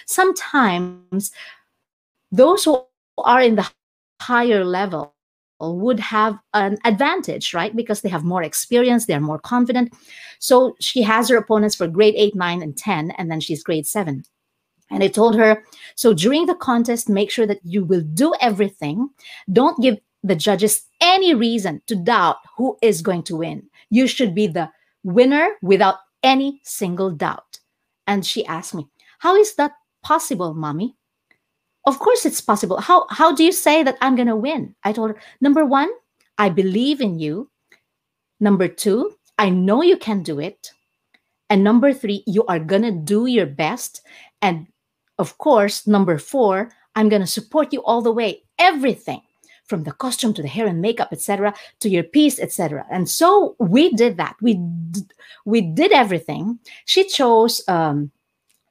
sometimes 0.06 1.32
those 2.32 2.64
who 2.64 2.84
are 3.18 3.42
in 3.42 3.56
the 3.56 3.70
higher 4.22 4.64
level 4.64 5.16
would 5.60 6.00
have 6.00 6.40
an 6.54 6.78
advantage, 6.86 7.54
right? 7.54 7.76
Because 7.76 8.02
they 8.02 8.10
have 8.10 8.24
more 8.24 8.44
experience, 8.44 9.06
they're 9.06 9.20
more 9.20 9.40
confident. 9.40 9.94
So 10.40 10.76
she 10.80 11.02
has 11.02 11.30
her 11.30 11.38
opponents 11.38 11.76
for 11.76 11.88
grade 11.88 12.16
8, 12.16 12.36
9, 12.36 12.62
and 12.62 12.78
10, 12.78 13.12
and 13.12 13.30
then 13.30 13.42
she's 13.42 13.64
grade 13.64 13.86
7. 13.86 14.24
And 14.92 15.04
I 15.04 15.08
told 15.08 15.36
her, 15.36 15.64
so 15.96 16.14
during 16.14 16.46
the 16.46 16.56
contest, 16.56 17.10
make 17.10 17.30
sure 17.30 17.46
that 17.46 17.60
you 17.64 17.84
will 17.84 18.02
do 18.02 18.34
everything. 18.42 19.10
Don't 19.52 19.82
give 19.82 19.98
the 20.24 20.36
judges 20.36 20.86
any 21.02 21.34
reason 21.34 21.82
to 21.88 21.96
doubt 21.96 22.38
who 22.58 22.78
is 22.82 23.02
going 23.02 23.24
to 23.24 23.36
win. 23.36 23.70
You 23.90 24.08
should 24.08 24.34
be 24.34 24.48
the 24.48 24.70
winner 25.04 25.52
without 25.62 25.98
any 26.24 26.60
single 26.64 27.12
doubt. 27.12 27.60
And 28.08 28.26
she 28.26 28.46
asked 28.46 28.74
me, 28.74 28.88
How 29.20 29.36
is 29.36 29.56
that 29.56 29.74
possible, 30.02 30.54
mommy? 30.54 30.96
Of 31.86 32.00
course 32.00 32.26
it's 32.26 32.42
possible. 32.42 32.80
How 32.80 33.06
how 33.10 33.34
do 33.34 33.44
you 33.44 33.52
say 33.52 33.84
that 33.84 33.98
I'm 34.02 34.16
to 34.28 34.36
win? 34.36 34.76
I 34.84 34.92
told 34.92 35.12
her, 35.12 35.22
number 35.40 35.66
1, 35.66 35.90
I 36.38 36.50
believe 36.50 37.00
in 37.02 37.20
you. 37.20 37.50
Number 38.40 38.68
2, 38.68 39.12
I 39.38 39.50
know 39.50 39.82
you 39.82 39.98
can 39.98 40.24
do 40.24 40.40
it. 40.40 40.72
And 41.50 41.64
number 41.64 41.94
3, 41.94 42.24
you 42.28 42.46
are 42.46 42.60
to 42.84 42.92
do 42.92 43.26
your 43.26 43.46
best. 43.46 44.02
And 44.42 44.68
of 45.18 45.38
course, 45.38 45.88
number 45.88 46.18
4, 46.18 46.72
I'm 46.96 47.10
to 47.22 47.28
support 47.28 47.74
you 47.74 47.84
all 47.84 48.02
the 48.02 48.12
way. 48.12 48.44
Everything 48.58 49.22
from 49.66 49.84
the 49.84 49.92
costume 49.92 50.34
to 50.34 50.42
the 50.42 50.48
hair 50.48 50.66
and 50.66 50.82
makeup 50.82 51.10
etc 51.12 51.54
to 51.80 51.90
your 51.90 52.02
piece 52.02 52.40
etc 52.40 52.84
and 52.90 53.08
so 53.08 53.56
we 53.60 53.94
did 53.94 54.18
that 54.18 54.36
we 54.42 54.56
d- 54.90 55.06
we 55.46 55.62
did 55.62 55.92
everything 55.92 56.58
she 56.86 57.08
chose 57.08 57.62
um, 57.68 58.12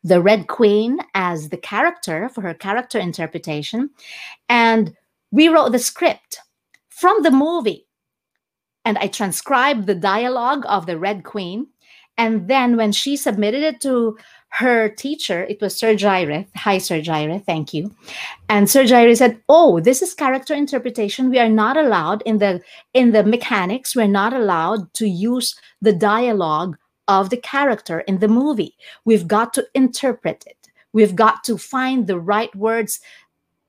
the 0.04 0.20
Red 0.22 0.46
Queen 0.46 0.98
as 1.14 1.48
the 1.48 1.56
character 1.56 2.28
for 2.28 2.42
her 2.42 2.54
character 2.54 2.98
interpretation. 2.98 3.90
And 4.48 4.96
we 5.30 5.48
wrote 5.48 5.72
the 5.72 5.78
script 5.78 6.38
from 6.88 7.22
the 7.22 7.30
movie. 7.30 7.86
And 8.84 8.96
I 8.98 9.08
transcribed 9.08 9.86
the 9.86 9.94
dialogue 9.94 10.64
of 10.66 10.86
the 10.86 10.98
Red 10.98 11.24
Queen. 11.24 11.66
And 12.16 12.48
then 12.48 12.76
when 12.76 12.92
she 12.92 13.16
submitted 13.16 13.62
it 13.62 13.80
to 13.82 14.16
her 14.50 14.88
teacher, 14.88 15.44
it 15.44 15.60
was 15.60 15.76
Sir 15.76 15.94
Jaire. 15.94 16.46
Hi, 16.56 16.78
Sir 16.78 17.00
Jaire. 17.00 17.44
Thank 17.44 17.74
you. 17.74 17.94
And 18.48 18.68
Sir 18.68 18.84
Jaire 18.84 19.16
said, 19.16 19.40
"Oh, 19.48 19.78
this 19.78 20.00
is 20.00 20.14
character 20.14 20.54
interpretation. 20.54 21.28
We 21.28 21.38
are 21.38 21.50
not 21.50 21.76
allowed 21.76 22.22
in 22.22 22.38
the 22.38 22.62
in 22.94 23.12
the 23.12 23.24
mechanics. 23.24 23.94
We're 23.94 24.08
not 24.08 24.32
allowed 24.32 24.92
to 24.94 25.06
use 25.06 25.54
the 25.82 25.92
dialogue 25.92 26.78
of 27.08 27.30
the 27.30 27.36
character 27.36 28.00
in 28.00 28.18
the 28.18 28.28
movie. 28.28 28.76
We've 29.04 29.26
got 29.26 29.52
to 29.54 29.66
interpret 29.74 30.44
it. 30.46 30.68
We've 30.92 31.16
got 31.16 31.42
to 31.44 31.58
find 31.58 32.06
the 32.06 32.18
right 32.18 32.54
words, 32.54 33.00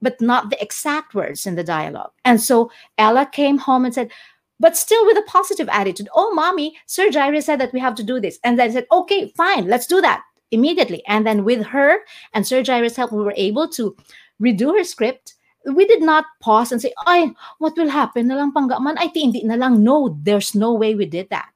but 0.02 0.22
not 0.22 0.50
the 0.50 0.62
exact 0.62 1.16
words 1.16 1.48
in 1.48 1.56
the 1.56 1.64
dialogue. 1.64 2.12
And 2.26 2.40
so 2.40 2.72
Ella 2.98 3.26
came 3.26 3.58
home 3.58 3.86
and 3.86 3.94
said, 3.94 4.12
but 4.60 4.78
still 4.78 5.06
with 5.06 5.18
a 5.18 5.24
positive 5.24 5.70
attitude. 5.70 6.10
Oh, 6.14 6.34
mommy, 6.34 6.78
Sir 6.86 7.12
Jairus 7.12 7.46
said 7.46 7.60
that 7.60 7.74
we 7.74 7.80
have 7.80 7.96
to 7.96 8.04
do 8.04 8.20
this. 8.20 8.40
And 8.44 8.60
then 8.60 8.70
I 8.70 8.74
said, 8.74 8.88
okay, 8.92 9.32
fine, 9.36 9.68
let's 9.68 9.88
do 9.88 10.02
that 10.02 10.22
immediately. 10.52 11.02
And 11.08 11.26
then 11.26 11.46
with 11.46 11.66
her 11.68 12.00
and 12.34 12.46
Sir 12.46 12.64
Jairus' 12.66 12.98
help, 12.98 13.12
we 13.12 13.24
were 13.24 13.34
able 13.38 13.70
to 13.70 13.96
redo 14.42 14.78
her 14.78 14.84
script 14.84 15.36
we 15.66 15.86
did 15.86 16.02
not 16.02 16.26
pause 16.40 16.72
and 16.72 16.82
say, 16.82 16.94
ay, 17.06 17.32
what 17.58 17.76
will 17.76 17.90
happen 17.90 18.28
na 18.28 18.36
lang 18.36 18.54
panggaman? 18.54 18.98
Ti, 19.14 19.20
hindi 19.20 19.44
na 19.44 19.56
lang. 19.56 19.84
No, 19.84 20.18
there's 20.24 20.56
no 20.56 20.74
way 20.74 20.96
we 20.96 21.06
did 21.06 21.30
that. 21.30 21.50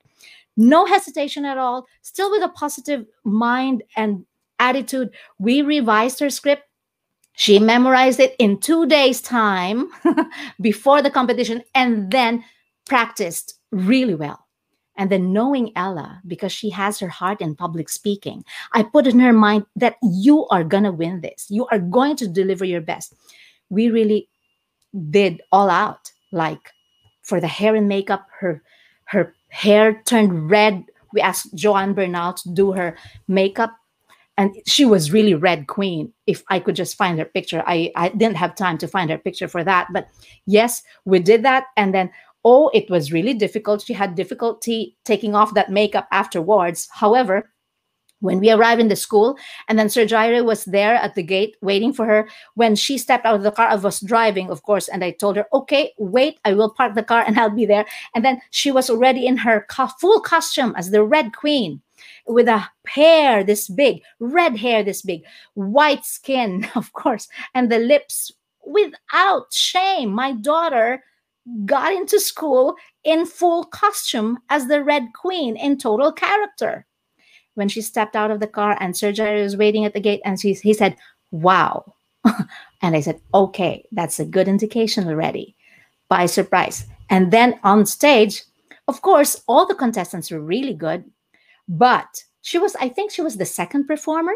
No 0.55 0.86
hesitation 0.86 1.45
at 1.45 1.57
all. 1.57 1.88
Still 2.01 2.31
with 2.31 2.43
a 2.43 2.50
positive 2.50 3.05
mind 3.24 3.83
and 3.95 4.25
attitude. 4.60 5.10
We 5.39 5.62
revised 5.62 6.19
her 6.19 6.29
script. 6.29 6.63
She 7.36 7.57
memorized 7.57 8.19
it 8.19 8.36
in 8.38 8.60
two 8.60 8.86
days' 8.86 9.22
time 9.22 9.89
before 10.62 11.01
the 11.01 11.10
competition 11.10 11.63
and 11.74 12.12
then 12.12 12.43
practiced 12.86 13.60
really 13.72 14.13
well. 14.15 14.45
And 14.95 15.10
then 15.10 15.33
knowing 15.33 15.72
Ella, 15.75 16.22
because 16.27 16.51
she 16.51 16.69
has 16.69 17.00
her 17.00 17.07
heart 17.07 17.41
in 17.41 17.55
public 17.55 17.89
speaking, 17.89 18.45
I 18.74 18.83
put 18.83 19.07
in 19.07 19.19
her 19.19 19.33
mind 19.33 19.65
that 19.75 19.95
you 20.03 20.45
are 20.48 20.63
going 20.63 20.83
to 20.83 20.91
win 20.91 21.22
this. 21.22 21.48
You 21.50 21.65
are 21.72 21.79
going 21.79 22.15
to 22.17 22.27
deliver 22.27 22.63
your 22.63 22.81
best. 22.81 23.15
We 23.69 23.89
really 23.89 24.29
did 25.10 25.41
all 25.51 25.69
out. 25.69 26.12
Like 26.31 26.72
for 27.24 27.41
the 27.41 27.48
hair 27.48 27.75
and 27.75 27.88
makeup, 27.88 28.27
her 28.39 28.62
her 29.05 29.33
hair 29.53 30.01
turned 30.05 30.50
red. 30.50 30.83
We 31.13 31.22
asked 31.22 31.53
Joanne 31.53 31.93
Bernal 31.93 32.33
to 32.33 32.50
do 32.53 32.72
her 32.72 32.98
makeup. 33.27 33.72
And 34.36 34.55
she 34.65 34.83
was 34.83 35.13
really 35.13 35.36
red 35.36 35.67
queen. 35.67 36.12
If 36.25 36.43
I 36.50 36.60
could 36.60 36.75
just 36.75 36.98
find 36.98 37.19
her 37.19 37.25
picture, 37.25 37.63
I, 37.67 37.91
I 37.95 38.10
didn't 38.10 38.38
have 38.38 38.55
time 38.55 38.79
to 38.79 38.88
find 38.88 39.12
her 39.12 39.17
picture 39.19 39.48
for 39.48 39.63
that. 39.63 39.89
But 39.93 40.07
yes, 40.48 40.81
we 41.05 41.19
did 41.19 41.43
that. 41.43 41.65
And 41.77 41.93
then 41.93 42.10
oh, 42.43 42.69
it 42.74 42.89
was 42.89 43.13
really 43.13 43.33
difficult. 43.33 43.81
She 43.81 43.93
had 43.93 44.15
difficulty 44.15 44.98
taking 45.05 45.36
off 45.36 45.53
that 45.53 45.72
makeup 45.72 46.07
afterwards. 46.12 46.89
However, 46.91 47.50
when 48.24 48.39
we 48.39 48.50
arrived 48.50 48.80
in 48.80 48.88
the 48.88 48.96
school, 48.96 49.38
and 49.68 49.77
then 49.77 49.89
Sir 49.89 50.06
Jairo 50.06 50.44
was 50.46 50.63
there 50.63 50.96
at 50.96 51.13
the 51.13 51.22
gate 51.22 51.58
waiting 51.62 51.92
for 51.92 52.06
her. 52.06 52.30
When 52.56 52.75
she 52.75 52.98
stepped 52.98 53.25
out 53.25 53.36
of 53.36 53.44
the 53.44 53.51
car, 53.51 53.68
I 53.68 53.75
was 53.75 54.00
driving, 54.00 54.50
of 54.50 54.63
course, 54.63 54.88
and 54.88 55.03
I 55.03 55.12
told 55.12 55.36
her, 55.36 55.46
okay, 55.51 55.92
wait, 55.98 56.39
I 56.46 56.53
will 56.53 56.70
park 56.70 56.96
the 56.96 57.03
car 57.03 57.24
and 57.27 57.38
I'll 57.38 57.50
be 57.50 57.65
there. 57.65 57.86
And 58.15 58.24
then 58.24 58.42
she 58.50 58.72
was 58.72 58.89
already 58.89 59.27
in 59.27 59.38
her 59.38 59.65
co- 59.70 59.92
full 60.00 60.22
costume 60.22 60.74
as 60.77 60.89
the 60.89 61.03
Red 61.03 61.36
Queen 61.36 61.82
with 62.25 62.48
a 62.48 62.65
hair 62.88 63.44
this 63.44 63.68
big, 63.68 64.01
red 64.20 64.58
hair 64.58 64.84
this 64.84 65.01
big, 65.01 65.24
white 65.56 66.06
skin, 66.06 66.65
of 66.75 66.94
course, 66.94 67.27
and 67.53 67.70
the 67.70 67.80
lips 67.80 68.32
without 68.65 69.51
shame. 69.51 70.12
My 70.12 70.32
daughter 70.32 71.03
got 71.65 71.92
into 71.92 72.22
school 72.22 72.75
in 73.03 73.25
full 73.25 73.65
costume 73.65 74.39
as 74.50 74.68
the 74.68 74.82
Red 74.82 75.10
Queen 75.13 75.58
in 75.58 75.77
total 75.77 76.13
character. 76.13 76.86
When 77.55 77.69
she 77.69 77.81
stepped 77.81 78.15
out 78.15 78.31
of 78.31 78.39
the 78.39 78.48
car 78.48 78.77
and 78.79 78.98
Sir 78.98 79.13
was 79.41 79.57
waiting 79.57 79.86
at 79.86 79.93
the 79.93 80.00
gate, 80.00 80.22
and 80.25 80.39
she, 80.39 80.53
he 80.53 80.74
said, 80.74 80.95
Wow. 81.31 81.93
and 82.81 82.95
I 82.95 83.01
said, 83.01 83.22
Okay, 83.33 83.86
that's 83.91 84.19
a 84.19 84.25
good 84.25 84.48
indication 84.48 85.07
already. 85.07 85.55
By 86.10 86.25
surprise. 86.25 86.86
And 87.10 87.31
then 87.31 87.60
on 87.63 87.86
stage, 87.86 88.43
of 88.88 89.01
course, 89.01 89.43
all 89.48 89.65
the 89.65 89.75
contestants 89.75 90.31
were 90.31 90.39
really 90.39 90.74
good, 90.74 91.05
but 91.67 92.24
she 92.41 92.57
was, 92.57 92.75
I 92.75 92.89
think 92.89 93.12
she 93.12 93.22
was 93.22 93.38
the 93.38 93.45
second 93.45 93.88
performer. 93.88 94.33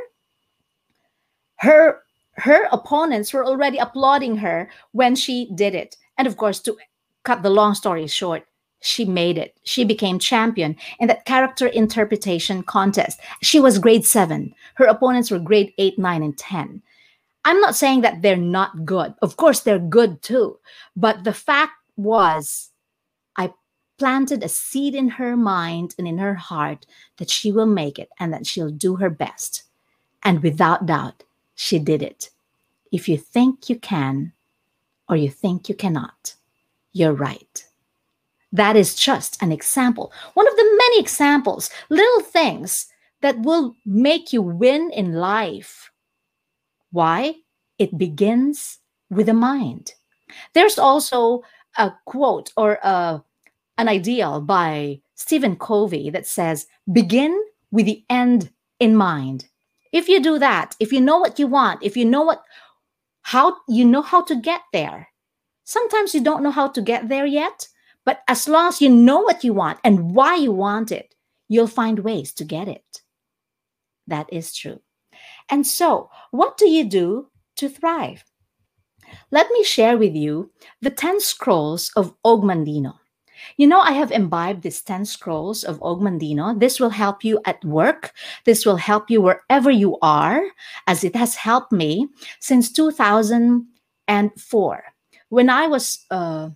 Her 1.58 2.02
her 2.38 2.68
opponents 2.72 3.34
were 3.34 3.46
already 3.46 3.78
applauding 3.78 4.38
her 4.38 4.70
when 4.92 5.16
she 5.16 5.50
did 5.56 5.74
it. 5.74 5.98
And 6.18 6.28
of 6.28 6.38
course, 6.38 6.60
to 6.62 6.78
cut 7.24 7.44
the 7.44 7.50
long 7.50 7.74
story 7.74 8.08
short, 8.08 8.46
she 8.82 9.06
made 9.06 9.38
it. 9.38 9.58
She 9.64 9.84
became 9.84 10.20
champion 10.20 10.76
in 11.00 11.08
that 11.08 11.26
character 11.26 11.68
interpretation 11.68 12.64
contest. 12.64 13.20
She 13.42 13.60
was 13.60 13.80
grade 13.80 14.06
seven. 14.06 14.54
Her 14.76 14.86
opponents 14.86 15.32
were 15.32 15.40
grade 15.40 15.74
eight, 15.78 15.98
nine, 15.98 16.24
and 16.24 16.38
10. 16.38 16.82
I'm 17.46 17.62
not 17.62 17.76
saying 17.76 18.02
that 18.02 18.22
they're 18.22 18.36
not 18.36 18.86
good. 18.86 19.14
Of 19.22 19.38
course, 19.38 19.62
they're 19.62 19.80
good 19.80 20.22
too. 20.22 20.60
But 20.96 21.24
the 21.24 21.34
fact 21.34 21.74
was, 21.96 22.70
I 23.38 23.54
planted 23.98 24.44
a 24.44 24.50
seed 24.50 24.94
in 24.96 25.10
her 25.10 25.36
mind 25.36 25.96
and 25.98 26.08
in 26.08 26.18
her 26.18 26.36
heart 26.36 26.86
that 27.18 27.30
she 27.30 27.52
will 27.52 27.66
make 27.66 27.98
it 27.98 28.10
and 28.20 28.34
that 28.34 28.46
she'll 28.46 28.70
do 28.70 28.98
her 28.98 29.10
best. 29.10 29.64
And 30.24 30.44
without 30.44 30.86
doubt, 30.86 31.24
she 31.56 31.80
did 31.80 32.04
it. 32.04 32.30
If 32.92 33.10
you 33.10 33.18
think 33.18 33.70
you 33.70 33.78
can 33.78 34.34
or 35.10 35.16
you 35.16 35.30
think 35.30 35.70
you 35.70 35.76
cannot, 35.76 36.36
you're 36.94 37.14
right. 37.14 37.67
That 38.52 38.76
is 38.76 38.96
just 38.96 39.42
an 39.42 39.52
example, 39.52 40.12
one 40.34 40.48
of 40.48 40.56
the 40.56 40.64
many 40.64 41.00
examples, 41.00 41.70
little 41.90 42.22
things 42.22 42.88
that 43.22 43.40
will 43.40 43.76
make 43.86 44.32
you 44.32 44.42
win 44.42 44.90
in 44.92 45.14
life. 45.14 45.92
Why? 46.92 47.36
It 47.78 47.98
begins 47.98 48.80
with 49.10 49.26
the 49.26 49.34
mind. 49.34 49.94
There's 50.54 50.80
also 50.80 51.44
a 51.78 51.92
quote 52.06 52.52
or 52.56 52.80
a, 52.84 53.24
an 53.78 53.90
ideal 53.90 54.42
by 54.42 55.02
Stephen 55.16 55.56
Covey 55.58 56.10
that 56.12 56.26
says, 56.26 56.68
begin 56.92 57.38
with 57.72 57.86
the 57.86 58.04
end 58.10 58.50
in 58.80 58.96
mind. 58.96 59.48
If 59.92 60.08
you 60.08 60.22
do 60.22 60.40
that, 60.40 60.76
if 60.80 60.94
you 60.94 61.02
know 61.02 61.18
what 61.18 61.40
you 61.40 61.48
want, 61.48 61.84
if 61.84 61.98
you 61.98 62.06
know 62.06 62.24
what 62.24 62.44
how 63.24 63.58
you 63.68 63.84
know 63.84 64.02
how 64.02 64.22
to 64.24 64.36
get 64.36 64.62
there, 64.72 65.10
Sometimes 65.68 66.16
you 66.16 66.22
don't 66.22 66.44
know 66.44 66.52
how 66.52 66.70
to 66.70 66.82
get 66.82 67.10
there 67.10 67.26
yet, 67.26 67.68
but 68.08 68.24
as 68.30 68.48
long 68.48 68.70
as 68.70 68.82
you 68.82 68.88
know 68.88 69.20
what 69.20 69.44
you 69.44 69.54
want 69.54 69.80
and 69.84 70.16
why 70.16 70.38
you 70.38 70.54
want 70.54 70.94
it, 70.94 71.14
you'll 71.50 71.68
find 71.68 72.00
ways 72.00 72.32
to 72.36 72.46
get 72.46 72.70
it. 72.70 73.02
That 74.08 74.32
is 74.32 74.56
true. 74.56 74.80
And 75.50 75.68
so, 75.68 76.10
what 76.32 76.56
do 76.56 76.70
you 76.70 76.86
do 76.86 77.28
to 77.58 77.68
thrive? 77.68 78.24
Let 79.30 79.52
me 79.52 79.62
share 79.62 79.98
with 79.98 80.16
you 80.16 80.52
the 80.82 80.90
10 80.90 81.20
scrolls 81.20 81.92
of 81.98 82.14
Og 82.24 82.44
Mandino. 82.44 82.94
You 83.58 83.68
know, 83.68 83.82
I 83.82 83.92
have 83.92 84.14
imbibed 84.14 84.64
these 84.64 84.82
10 84.82 85.04
scrolls 85.04 85.66
of 85.66 85.84
Og 85.84 86.00
Mandino. 86.00 86.58
This 86.58 86.80
will 86.80 86.92
help 86.92 87.26
you 87.26 87.42
at 87.44 87.62
work. 87.66 88.14
This 88.46 88.66
will 88.66 88.78
help 88.78 89.10
you 89.10 89.22
wherever 89.22 89.70
you 89.70 89.98
are, 90.02 90.42
as 90.88 91.04
it 91.04 91.18
has 91.18 91.36
helped 91.36 91.74
me 91.74 92.08
since 92.40 92.72
2004 92.72 94.84
when 95.30 95.50
I 95.50 95.68
was 95.68 96.06
uh, 96.10 96.50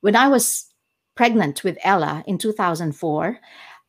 when 0.00 0.16
I 0.16 0.28
was 0.28 0.66
pregnant 1.14 1.64
with 1.64 1.78
Ella 1.82 2.22
in 2.26 2.38
2004, 2.38 3.38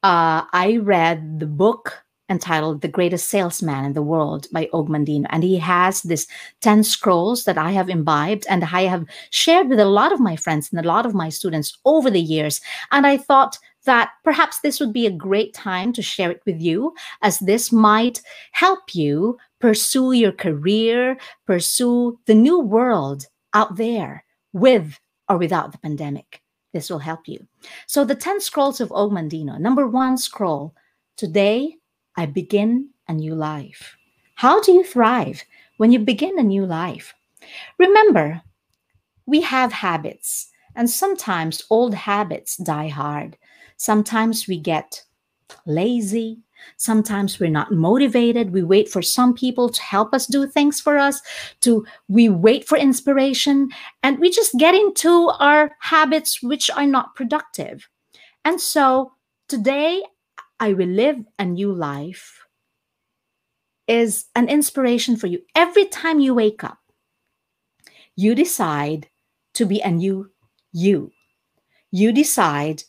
uh, 0.01 0.41
I 0.51 0.79
read 0.81 1.39
the 1.39 1.45
book 1.45 2.03
entitled 2.29 2.81
The 2.81 2.87
Greatest 2.87 3.29
Salesman 3.29 3.85
in 3.85 3.93
the 3.93 4.03
World 4.03 4.47
by 4.51 4.69
Og 4.71 4.87
Mandino. 4.87 5.25
And 5.29 5.43
he 5.43 5.57
has 5.57 6.03
this 6.03 6.27
10 6.61 6.83
scrolls 6.83 7.43
that 7.45 7.57
I 7.57 7.71
have 7.71 7.89
imbibed 7.89 8.45
and 8.49 8.63
I 8.63 8.83
have 8.83 9.05
shared 9.31 9.67
with 9.67 9.79
a 9.79 9.85
lot 9.85 10.13
of 10.13 10.19
my 10.19 10.35
friends 10.35 10.69
and 10.71 10.79
a 10.79 10.87
lot 10.87 11.05
of 11.05 11.15
my 11.15 11.29
students 11.29 11.77
over 11.85 12.09
the 12.09 12.21
years. 12.21 12.61
And 12.91 13.07
I 13.07 13.17
thought 13.17 13.57
that 13.85 14.11
perhaps 14.23 14.59
this 14.59 14.79
would 14.79 14.93
be 14.93 15.07
a 15.07 15.11
great 15.11 15.53
time 15.53 15.91
to 15.93 16.01
share 16.01 16.29
it 16.29 16.41
with 16.45 16.61
you, 16.61 16.93
as 17.21 17.39
this 17.39 17.71
might 17.71 18.21
help 18.51 18.93
you 18.93 19.37
pursue 19.59 20.11
your 20.11 20.31
career, 20.31 21.17
pursue 21.47 22.19
the 22.25 22.35
new 22.35 22.59
world 22.59 23.25
out 23.53 23.77
there 23.77 24.23
with 24.53 24.99
or 25.29 25.37
without 25.37 25.71
the 25.71 25.77
pandemic. 25.77 26.41
This 26.73 26.89
will 26.89 26.99
help 26.99 27.27
you. 27.27 27.47
So, 27.87 28.03
the 28.03 28.15
10 28.15 28.41
scrolls 28.41 28.81
of 28.81 28.91
Og 28.91 29.11
Mandino. 29.11 29.59
Number 29.59 29.87
one 29.87 30.17
scroll 30.17 30.75
Today, 31.17 31.75
I 32.15 32.25
begin 32.25 32.89
a 33.07 33.13
new 33.13 33.35
life. 33.35 33.97
How 34.35 34.61
do 34.61 34.71
you 34.71 34.83
thrive 34.83 35.43
when 35.77 35.91
you 35.91 35.99
begin 35.99 36.39
a 36.39 36.43
new 36.43 36.65
life? 36.65 37.13
Remember, 37.77 38.41
we 39.25 39.41
have 39.41 39.73
habits, 39.73 40.49
and 40.75 40.89
sometimes 40.89 41.65
old 41.69 41.93
habits 41.93 42.55
die 42.57 42.87
hard. 42.87 43.37
Sometimes 43.75 44.47
we 44.47 44.59
get 44.59 45.03
lazy, 45.65 46.39
sometimes 46.77 47.39
we're 47.39 47.49
not 47.49 47.71
motivated. 47.71 48.51
We 48.51 48.63
wait 48.63 48.89
for 48.89 49.01
some 49.01 49.33
people 49.33 49.69
to 49.69 49.81
help 49.81 50.13
us 50.13 50.25
do 50.25 50.47
things 50.47 50.79
for 50.79 50.97
us 50.97 51.21
to 51.61 51.85
we 52.07 52.29
wait 52.29 52.67
for 52.67 52.77
inspiration 52.77 53.69
and 54.03 54.19
we 54.19 54.29
just 54.29 54.57
get 54.57 54.75
into 54.75 55.29
our 55.39 55.71
habits 55.79 56.41
which 56.41 56.69
are 56.71 56.87
not 56.87 57.15
productive. 57.15 57.89
And 58.45 58.59
so 58.59 59.13
today 59.47 60.03
i 60.59 60.73
will 60.73 60.87
live 60.87 61.17
a 61.39 61.45
new 61.45 61.71
life 61.71 62.45
is 63.87 64.25
an 64.35 64.47
inspiration 64.47 65.15
for 65.15 65.27
you. 65.27 65.41
Every 65.55 65.85
time 65.85 66.19
you 66.19 66.35
wake 66.35 66.63
up 66.63 66.79
you 68.15 68.35
decide 68.35 69.07
to 69.53 69.65
be 69.65 69.79
a 69.81 69.89
new 69.89 70.29
you. 70.73 71.11
You 71.91 72.11
decide 72.11 72.83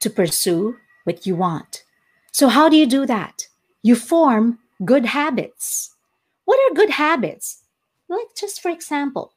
to 0.00 0.10
pursue 0.10 0.76
what 1.04 1.26
you 1.26 1.34
want 1.34 1.83
so, 2.34 2.48
how 2.48 2.68
do 2.68 2.76
you 2.76 2.84
do 2.84 3.06
that? 3.06 3.46
You 3.84 3.94
form 3.94 4.58
good 4.84 5.06
habits. 5.06 5.94
What 6.46 6.58
are 6.58 6.74
good 6.74 6.90
habits? 6.90 7.62
Like, 8.08 8.26
just 8.36 8.60
for 8.60 8.70
example, 8.70 9.34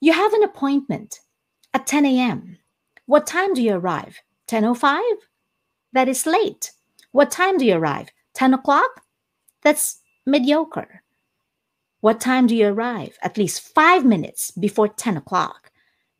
you 0.00 0.14
have 0.14 0.32
an 0.32 0.42
appointment 0.42 1.20
at 1.74 1.86
10 1.86 2.06
a.m. 2.06 2.56
What 3.04 3.26
time 3.26 3.52
do 3.52 3.62
you 3.62 3.74
arrive? 3.74 4.16
10.05? 4.48 5.02
That 5.92 6.08
is 6.08 6.24
late. 6.24 6.72
What 7.12 7.30
time 7.30 7.58
do 7.58 7.66
you 7.66 7.74
arrive? 7.74 8.08
10 8.32 8.54
o'clock? 8.54 9.02
That's 9.60 10.00
mediocre. 10.24 11.02
What 12.00 12.18
time 12.18 12.46
do 12.46 12.56
you 12.56 12.68
arrive? 12.68 13.18
At 13.20 13.36
least 13.36 13.74
five 13.74 14.06
minutes 14.06 14.52
before 14.52 14.88
10 14.88 15.18
o'clock. 15.18 15.70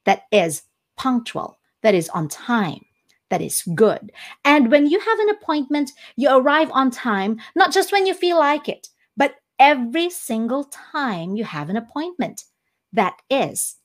That 0.05 0.25
is 0.31 0.65
punctual, 0.99 1.57
that 1.81 1.95
is 1.95 2.11
on 2.11 2.29
time, 2.29 2.85
that 3.31 3.43
is 3.43 3.63
good. 3.75 4.13
And 4.45 4.71
when 4.71 4.87
you 4.87 5.01
have 5.01 5.19
an 5.19 5.31
appointment, 5.31 5.91
you 6.17 6.29
arrive 6.31 6.71
on 6.73 6.91
time, 6.91 7.41
not 7.55 7.73
just 7.73 7.93
when 7.93 8.07
you 8.07 8.15
feel 8.15 8.39
like 8.39 8.69
it, 8.69 8.89
but 9.17 9.35
every 9.59 10.11
single 10.11 10.65
time 10.65 11.37
you 11.37 11.45
have 11.45 11.69
an 11.69 11.77
appointment. 11.77 12.45
That 12.93 13.21
is 13.29 13.77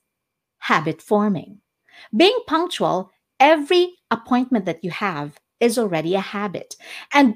habit 0.58 1.02
forming. 1.02 1.58
Being 2.16 2.38
punctual, 2.46 3.10
every 3.40 3.94
appointment 4.10 4.64
that 4.66 4.82
you 4.84 4.90
have 4.90 5.38
is 5.60 5.78
already 5.78 6.14
a 6.14 6.20
habit. 6.20 6.76
And 7.12 7.34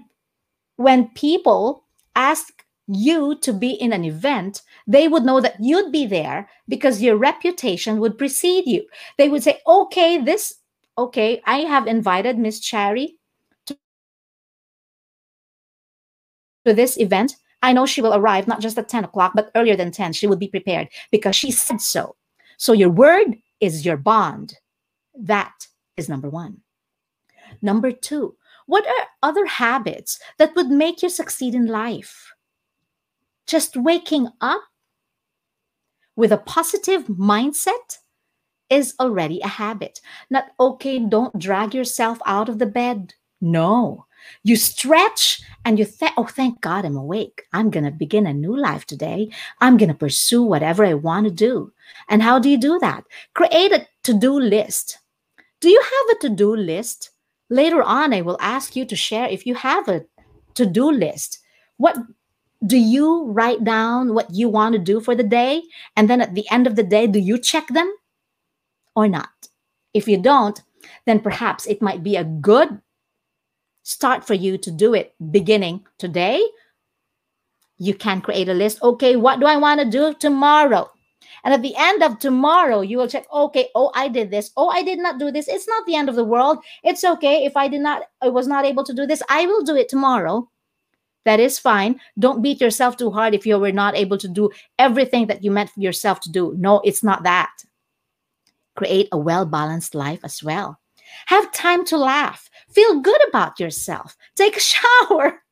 when 0.76 1.08
people 1.08 1.84
ask 2.14 2.64
you 2.86 3.36
to 3.40 3.52
be 3.52 3.70
in 3.70 3.92
an 3.92 4.04
event, 4.04 4.62
they 4.86 5.08
would 5.08 5.24
know 5.24 5.40
that 5.40 5.56
you'd 5.60 5.90
be 5.90 6.06
there 6.06 6.48
because 6.68 7.02
your 7.02 7.16
reputation 7.16 7.98
would 7.98 8.16
precede 8.18 8.66
you. 8.66 8.86
They 9.18 9.28
would 9.28 9.42
say, 9.42 9.60
okay, 9.66 10.18
this, 10.18 10.54
okay, 10.98 11.42
I 11.46 11.58
have 11.60 11.86
invited 11.86 12.38
Miss 12.38 12.60
Chari 12.60 13.14
to, 13.66 13.76
this 16.64 16.98
event. 16.98 17.36
I 17.62 17.72
know 17.72 17.86
she 17.86 18.02
will 18.02 18.14
arrive 18.14 18.46
not 18.46 18.60
just 18.60 18.78
at 18.78 18.88
10 18.88 19.04
o'clock, 19.04 19.32
but 19.34 19.50
earlier 19.54 19.76
than 19.76 19.90
10. 19.90 20.12
She 20.12 20.26
would 20.26 20.38
be 20.38 20.48
prepared 20.48 20.88
because 21.10 21.36
she 21.36 21.50
said 21.50 21.80
so. 21.80 22.16
So 22.58 22.72
your 22.72 22.90
word 22.90 23.36
is 23.60 23.84
your 23.84 23.96
bond. 23.96 24.54
That 25.14 25.66
is 25.96 26.08
number 26.08 26.28
one. 26.28 26.58
Number 27.62 27.92
two, 27.92 28.36
what 28.66 28.86
are 28.86 29.06
other 29.22 29.46
habits 29.46 30.18
that 30.38 30.54
would 30.56 30.68
make 30.68 31.02
you 31.02 31.08
succeed 31.08 31.54
in 31.54 31.66
life? 31.66 32.32
Just 33.46 33.76
waking 33.76 34.28
up 34.40 34.62
with 36.16 36.32
a 36.32 36.38
positive 36.38 37.04
mindset 37.04 37.98
is 38.70 38.94
already 39.00 39.40
a 39.40 39.48
habit. 39.48 40.00
Not 40.30 40.46
okay, 40.58 40.98
don't 40.98 41.38
drag 41.38 41.74
yourself 41.74 42.18
out 42.26 42.48
of 42.48 42.58
the 42.58 42.66
bed. 42.66 43.14
No. 43.40 44.06
You 44.42 44.56
stretch 44.56 45.40
and 45.64 45.78
you 45.78 45.84
think, 45.84 46.12
oh, 46.16 46.24
thank 46.24 46.60
God 46.60 46.84
I'm 46.84 46.96
awake. 46.96 47.42
I'm 47.52 47.70
going 47.70 47.84
to 47.84 47.90
begin 47.90 48.26
a 48.26 48.32
new 48.32 48.56
life 48.56 48.84
today. 48.86 49.30
I'm 49.60 49.76
going 49.76 49.88
to 49.88 49.94
pursue 49.94 50.42
whatever 50.42 50.84
I 50.84 50.94
want 50.94 51.26
to 51.26 51.32
do. 51.32 51.72
And 52.08 52.22
how 52.22 52.38
do 52.38 52.48
you 52.48 52.58
do 52.58 52.78
that? 52.80 53.04
Create 53.34 53.72
a 53.72 53.86
to 54.04 54.18
do 54.18 54.38
list. 54.38 54.98
Do 55.60 55.68
you 55.68 55.80
have 55.80 56.16
a 56.16 56.20
to 56.22 56.28
do 56.34 56.56
list? 56.56 57.10
Later 57.50 57.82
on, 57.82 58.12
I 58.12 58.22
will 58.22 58.38
ask 58.40 58.74
you 58.74 58.84
to 58.86 58.96
share 58.96 59.28
if 59.28 59.46
you 59.46 59.54
have 59.54 59.88
a 59.88 60.04
to 60.54 60.66
do 60.66 60.90
list. 60.90 61.38
What 61.76 61.96
do 62.66 62.76
you 62.76 63.26
write 63.26 63.62
down 63.62 64.14
what 64.14 64.34
you 64.34 64.48
want 64.48 64.72
to 64.72 64.78
do 64.80 65.00
for 65.00 65.14
the 65.14 65.22
day? 65.22 65.62
And 65.94 66.10
then 66.10 66.20
at 66.20 66.34
the 66.34 66.48
end 66.50 66.66
of 66.66 66.74
the 66.74 66.82
day, 66.82 67.06
do 67.06 67.20
you 67.20 67.38
check 67.38 67.68
them 67.68 67.92
or 68.96 69.06
not? 69.06 69.28
If 69.94 70.08
you 70.08 70.20
don't, 70.20 70.60
then 71.04 71.20
perhaps 71.20 71.66
it 71.66 71.80
might 71.80 72.02
be 72.02 72.16
a 72.16 72.24
good 72.24 72.80
start 73.82 74.26
for 74.26 74.34
you 74.34 74.58
to 74.58 74.70
do 74.70 74.94
it 74.94 75.14
beginning 75.30 75.86
today. 75.98 76.44
You 77.78 77.94
can 77.94 78.20
create 78.20 78.48
a 78.48 78.54
list. 78.54 78.82
Okay, 78.82 79.14
what 79.14 79.38
do 79.38 79.46
I 79.46 79.56
want 79.56 79.80
to 79.80 79.88
do 79.88 80.14
tomorrow? 80.14 80.90
And 81.44 81.54
at 81.54 81.62
the 81.62 81.74
end 81.76 82.02
of 82.02 82.18
tomorrow, 82.18 82.80
you 82.80 82.98
will 82.98 83.06
check, 83.06 83.26
okay, 83.32 83.68
oh, 83.74 83.92
I 83.94 84.08
did 84.08 84.30
this. 84.30 84.50
Oh, 84.56 84.68
I 84.68 84.82
did 84.82 84.98
not 84.98 85.18
do 85.18 85.30
this. 85.30 85.46
It's 85.46 85.68
not 85.68 85.86
the 85.86 85.94
end 85.94 86.08
of 86.08 86.16
the 86.16 86.24
world. 86.24 86.58
It's 86.82 87.04
okay. 87.04 87.44
If 87.44 87.56
I 87.56 87.68
did 87.68 87.80
not, 87.80 88.02
I 88.20 88.28
was 88.28 88.48
not 88.48 88.64
able 88.64 88.82
to 88.84 88.94
do 88.94 89.06
this, 89.06 89.22
I 89.28 89.46
will 89.46 89.62
do 89.62 89.76
it 89.76 89.88
tomorrow. 89.88 90.50
That 91.24 91.38
is 91.40 91.58
fine. 91.58 92.00
Don't 92.18 92.42
beat 92.42 92.60
yourself 92.60 92.96
too 92.96 93.10
hard 93.10 93.34
if 93.34 93.46
you 93.46 93.58
were 93.58 93.72
not 93.72 93.96
able 93.96 94.18
to 94.18 94.28
do 94.28 94.50
everything 94.78 95.26
that 95.26 95.44
you 95.44 95.50
meant 95.50 95.70
for 95.70 95.80
yourself 95.80 96.20
to 96.20 96.30
do. 96.30 96.54
No, 96.56 96.80
it's 96.84 97.02
not 97.02 97.24
that. 97.24 97.50
Create 98.76 99.08
a 99.12 99.18
well 99.18 99.46
balanced 99.46 99.94
life 99.94 100.20
as 100.22 100.42
well. 100.42 100.78
Have 101.26 101.50
time 101.52 101.84
to 101.86 101.96
laugh. 101.96 102.48
Feel 102.70 103.00
good 103.00 103.20
about 103.28 103.58
yourself. 103.58 104.16
Take 104.34 104.56
a 104.56 104.60
shower. 104.72 105.42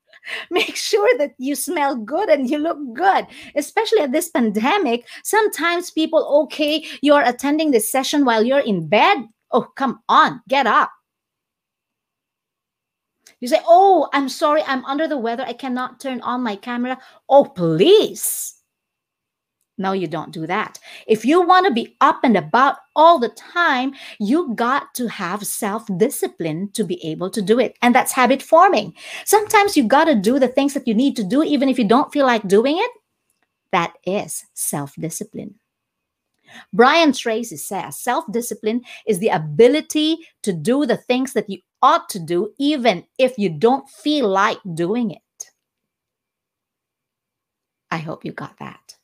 Make 0.50 0.76
sure 0.76 1.10
that 1.18 1.34
you 1.38 1.54
smell 1.54 1.96
good 1.96 2.30
and 2.30 2.48
you 2.48 2.58
look 2.58 2.78
good, 2.94 3.26
especially 3.56 4.00
at 4.00 4.12
this 4.12 4.30
pandemic. 4.30 5.06
Sometimes 5.22 5.90
people, 5.90 6.26
okay, 6.44 6.87
you're 7.02 7.22
attending 7.22 7.70
this 7.70 7.90
session 7.90 8.24
while 8.24 8.42
you're 8.42 8.60
in 8.60 8.88
bed. 8.88 9.18
Oh, 9.52 9.68
come 9.76 10.00
on, 10.08 10.40
get 10.48 10.66
up. 10.66 10.90
You 13.40 13.48
say, 13.48 13.60
Oh, 13.66 14.08
I'm 14.12 14.28
sorry, 14.28 14.62
I'm 14.62 14.84
under 14.87 15.06
the 15.06 15.18
weather. 15.18 15.44
I 15.46 15.52
cannot 15.52 16.00
turn 16.00 16.22
on 16.22 16.42
my 16.42 16.56
camera. 16.56 16.98
Oh, 17.28 17.44
please. 17.44 18.53
No, 19.76 19.92
you 19.92 20.06
don't 20.06 20.30
do 20.30 20.46
that. 20.46 20.78
If 21.08 21.24
you 21.24 21.42
want 21.42 21.66
to 21.66 21.72
be 21.72 21.96
up 22.00 22.20
and 22.22 22.37
about 22.37 22.76
all 22.94 23.18
the 23.18 23.30
time, 23.30 23.92
you 24.20 24.54
got 24.54 24.94
to 24.94 25.08
have 25.08 25.44
self 25.44 25.84
discipline 25.96 26.70
to 26.74 26.84
be 26.84 27.04
able 27.04 27.28
to 27.30 27.42
do 27.42 27.58
it. 27.58 27.76
And 27.82 27.92
that's 27.94 28.12
habit 28.12 28.40
forming. 28.40 28.94
Sometimes 29.24 29.76
you 29.76 29.84
got 29.84 30.04
to 30.04 30.14
do 30.14 30.38
the 30.38 30.48
things 30.48 30.74
that 30.74 30.87
you 30.87 30.94
need 30.94 31.16
to 31.16 31.24
do, 31.24 31.42
even 31.42 31.68
if 31.68 31.78
you 31.78 31.88
don't 31.88 32.12
feel 32.12 32.26
like 32.26 32.46
doing 32.46 32.78
it. 32.78 32.90
That 33.72 33.94
is 34.06 34.44
self 34.54 34.94
discipline. 34.94 35.56
Brian 36.72 37.12
Tracy 37.12 37.56
says 37.56 37.98
self 37.98 38.24
discipline 38.30 38.82
is 39.08 39.18
the 39.18 39.30
ability 39.30 40.18
to 40.42 40.52
do 40.52 40.87
the 40.87 40.96
things 40.96 41.32
that 41.32 41.50
you 41.50 41.58
ought 41.82 42.08
to 42.10 42.20
do, 42.20 42.52
even 42.60 43.04
if 43.18 43.37
you 43.38 43.48
don't 43.48 43.88
feel 43.90 44.28
like 44.28 44.58
doing 44.74 45.10
it. 45.10 45.20
I 47.90 47.98
hope 47.98 48.24
you 48.24 48.30
got 48.30 48.56
that. 48.60 48.94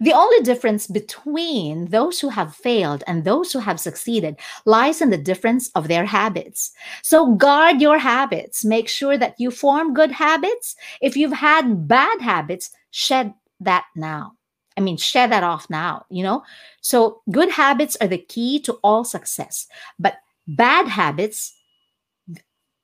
The 0.00 0.12
only 0.12 0.42
difference 0.42 0.86
between 0.86 1.86
those 1.86 2.20
who 2.20 2.28
have 2.28 2.54
failed 2.54 3.02
and 3.06 3.24
those 3.24 3.52
who 3.52 3.58
have 3.58 3.80
succeeded 3.80 4.36
lies 4.64 5.00
in 5.00 5.10
the 5.10 5.18
difference 5.18 5.70
of 5.70 5.88
their 5.88 6.04
habits. 6.04 6.72
So 7.02 7.34
guard 7.34 7.80
your 7.80 7.98
habits. 7.98 8.64
Make 8.64 8.88
sure 8.88 9.16
that 9.18 9.34
you 9.38 9.50
form 9.50 9.94
good 9.94 10.12
habits. 10.12 10.76
If 11.00 11.16
you've 11.16 11.32
had 11.32 11.88
bad 11.88 12.20
habits, 12.20 12.70
shed 12.90 13.34
that 13.60 13.84
now. 13.94 14.32
I 14.76 14.82
mean, 14.82 14.98
shed 14.98 15.32
that 15.32 15.42
off 15.42 15.70
now, 15.70 16.04
you 16.10 16.22
know? 16.22 16.42
So 16.82 17.22
good 17.30 17.50
habits 17.50 17.96
are 18.00 18.08
the 18.08 18.18
key 18.18 18.60
to 18.60 18.74
all 18.84 19.04
success. 19.04 19.66
But 19.98 20.18
bad 20.46 20.86
habits, 20.86 21.54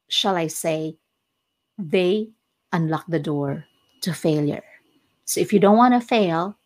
shall 0.09 0.37
I 0.37 0.47
say, 0.47 0.97
they 1.79 2.31
unlock 2.73 3.05
the 3.09 3.19
door 3.19 3.67
to 4.03 4.15
failure. 4.15 4.65
So 5.25 5.41
if 5.41 5.53
you 5.53 5.61
don't 5.61 5.77
want 5.77 5.95
to 5.95 6.07
fail, 6.07 6.57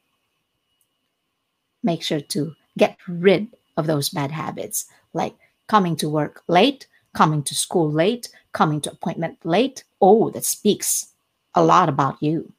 make 1.82 2.02
sure 2.02 2.20
to 2.20 2.54
get 2.78 2.96
rid 3.08 3.48
of 3.76 3.86
those 3.86 4.08
bad 4.08 4.30
habits 4.30 4.86
like 5.12 5.34
coming 5.66 5.96
to 5.96 6.08
work 6.08 6.42
late, 6.48 6.86
coming 7.14 7.42
to 7.42 7.54
school 7.54 7.90
late, 7.90 8.28
coming 8.52 8.80
to 8.82 8.90
appointment 8.90 9.38
late. 9.44 9.84
Oh, 10.00 10.30
that 10.30 10.44
speaks 10.44 11.12
a 11.54 11.64
lot 11.64 11.88
about 11.88 12.22
you. 12.22 12.52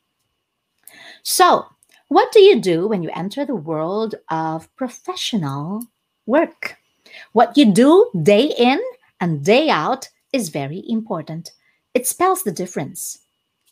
So, 1.23 1.65
what 2.08 2.32
do 2.32 2.39
you 2.39 2.60
do 2.60 2.88
when 2.88 3.03
you 3.03 3.10
enter 3.13 3.45
the 3.45 3.56
world 3.56 4.15
of 4.30 4.73
professional 4.75 5.84
work? 6.25 6.77
What 7.34 7.58
you 7.58 7.71
do 7.71 8.10
day 8.23 8.53
in 8.58 8.82
and 9.19 9.43
day 9.43 9.69
out 9.69 10.10
is 10.34 10.49
very 10.49 10.84
important. 10.88 11.51
It 11.93 12.08
spells 12.08 12.43
the 12.43 12.51
difference. 12.51 13.19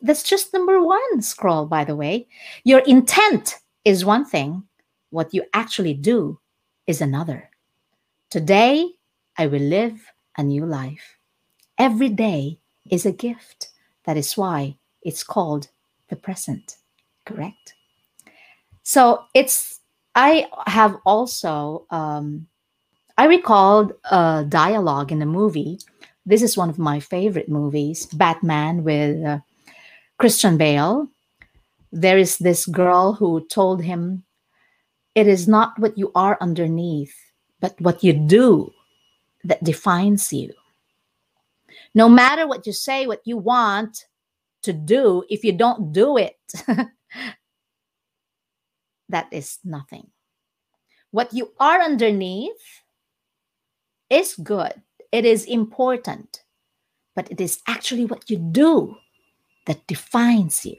That's 0.01 0.23
just 0.23 0.53
number 0.53 0.83
one 0.83 1.21
scroll, 1.21 1.65
by 1.65 1.83
the 1.85 1.95
way. 1.95 2.27
Your 2.63 2.79
intent 2.79 3.55
is 3.85 4.03
one 4.03 4.25
thing, 4.25 4.63
what 5.09 5.33
you 5.33 5.43
actually 5.53 5.93
do 5.93 6.39
is 6.87 7.01
another. 7.01 7.49
Today, 8.29 8.89
I 9.37 9.47
will 9.47 9.61
live 9.61 10.11
a 10.37 10.43
new 10.43 10.65
life. 10.65 11.17
Every 11.77 12.09
day 12.09 12.59
is 12.89 13.05
a 13.05 13.11
gift. 13.11 13.69
That 14.05 14.17
is 14.17 14.37
why 14.37 14.77
it's 15.01 15.23
called 15.23 15.69
the 16.09 16.15
present, 16.15 16.77
correct? 17.25 17.73
So 18.83 19.23
it's, 19.33 19.79
I 20.13 20.47
have 20.67 20.97
also, 21.05 21.85
um, 21.89 22.47
I 23.17 23.25
recalled 23.25 23.93
a 24.11 24.45
dialogue 24.47 25.11
in 25.11 25.21
a 25.21 25.25
movie. 25.25 25.79
This 26.25 26.41
is 26.41 26.57
one 26.57 26.69
of 26.69 26.79
my 26.79 26.99
favorite 26.99 27.49
movies, 27.49 28.05
Batman 28.07 28.83
with 28.83 29.23
uh, 29.25 29.39
Christian 30.17 30.57
Bale. 30.57 31.07
There 31.91 32.17
is 32.17 32.37
this 32.37 32.65
girl 32.65 33.13
who 33.13 33.45
told 33.47 33.83
him 33.83 34.23
it 35.15 35.27
is 35.27 35.47
not 35.47 35.77
what 35.79 35.97
you 35.97 36.11
are 36.15 36.37
underneath, 36.41 37.15
but 37.61 37.79
what 37.81 38.03
you 38.03 38.13
do 38.13 38.71
that 39.45 39.63
defines 39.63 40.31
you. 40.33 40.53
No 41.95 42.09
matter 42.09 42.47
what 42.47 42.67
you 42.67 42.73
say, 42.73 43.07
what 43.07 43.21
you 43.25 43.37
want 43.37 44.05
to 44.63 44.73
do, 44.73 45.23
if 45.29 45.43
you 45.43 45.53
don't 45.53 45.93
do 45.93 46.17
it, 46.17 46.37
that 49.09 49.27
is 49.31 49.59
nothing. 49.63 50.07
What 51.11 51.33
you 51.33 51.53
are 51.59 51.81
underneath 51.81 52.81
is 54.09 54.35
good, 54.35 54.73
it 55.11 55.25
is 55.25 55.45
important, 55.45 56.43
but 57.15 57.31
it 57.31 57.39
is 57.39 57.59
actually 57.67 58.05
what 58.05 58.29
you 58.29 58.37
do 58.37 58.95
that 59.67 59.85
defines 59.87 60.65
you. 60.65 60.75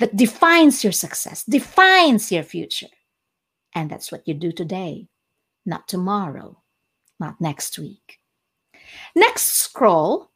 that 0.00 0.16
defines 0.16 0.84
your 0.84 0.92
success, 0.92 1.44
defines 1.44 2.32
your 2.32 2.44
future. 2.44 2.88
And 3.74 3.90
that's 3.90 4.10
what 4.10 4.26
you 4.26 4.34
do 4.34 4.52
today, 4.52 5.08
not 5.66 5.88
tomorrow, 5.88 6.62
not 7.20 7.40
next 7.40 7.78
week. 7.78 8.18
Next 9.14 9.58
scroll, 9.58 10.30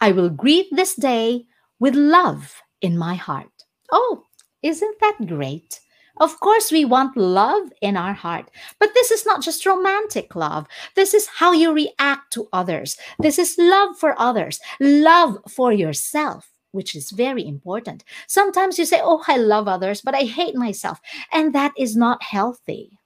I 0.00 0.12
will 0.12 0.30
greet 0.30 0.68
this 0.72 0.94
day 0.94 1.46
with 1.78 1.94
love 1.94 2.62
in 2.80 2.98
my 2.98 3.14
heart. 3.14 3.50
Oh, 3.90 4.24
isn't 4.62 5.00
that 5.00 5.26
great? 5.26 5.80
Of 6.18 6.38
course, 6.40 6.70
we 6.70 6.84
want 6.84 7.16
love 7.16 7.72
in 7.80 7.96
our 7.96 8.12
heart, 8.12 8.50
but 8.78 8.92
this 8.94 9.10
is 9.10 9.24
not 9.24 9.42
just 9.42 9.64
romantic 9.64 10.36
love. 10.36 10.66
This 10.94 11.14
is 11.14 11.26
how 11.26 11.52
you 11.52 11.72
react 11.72 12.32
to 12.34 12.48
others. 12.52 12.96
This 13.18 13.38
is 13.38 13.56
love 13.58 13.98
for 13.98 14.14
others, 14.20 14.60
love 14.78 15.38
for 15.48 15.72
yourself, 15.72 16.51
which 16.72 16.94
is 16.96 17.10
very 17.10 17.46
important. 17.46 18.04
Sometimes 18.26 18.78
you 18.78 18.84
say, 18.84 19.00
Oh, 19.02 19.22
I 19.28 19.36
love 19.36 19.68
others, 19.68 20.00
but 20.00 20.14
I 20.14 20.22
hate 20.22 20.54
myself. 20.54 21.00
And 21.32 21.54
that 21.54 21.72
is 21.78 21.96
not 21.96 22.22
healthy. 22.22 22.98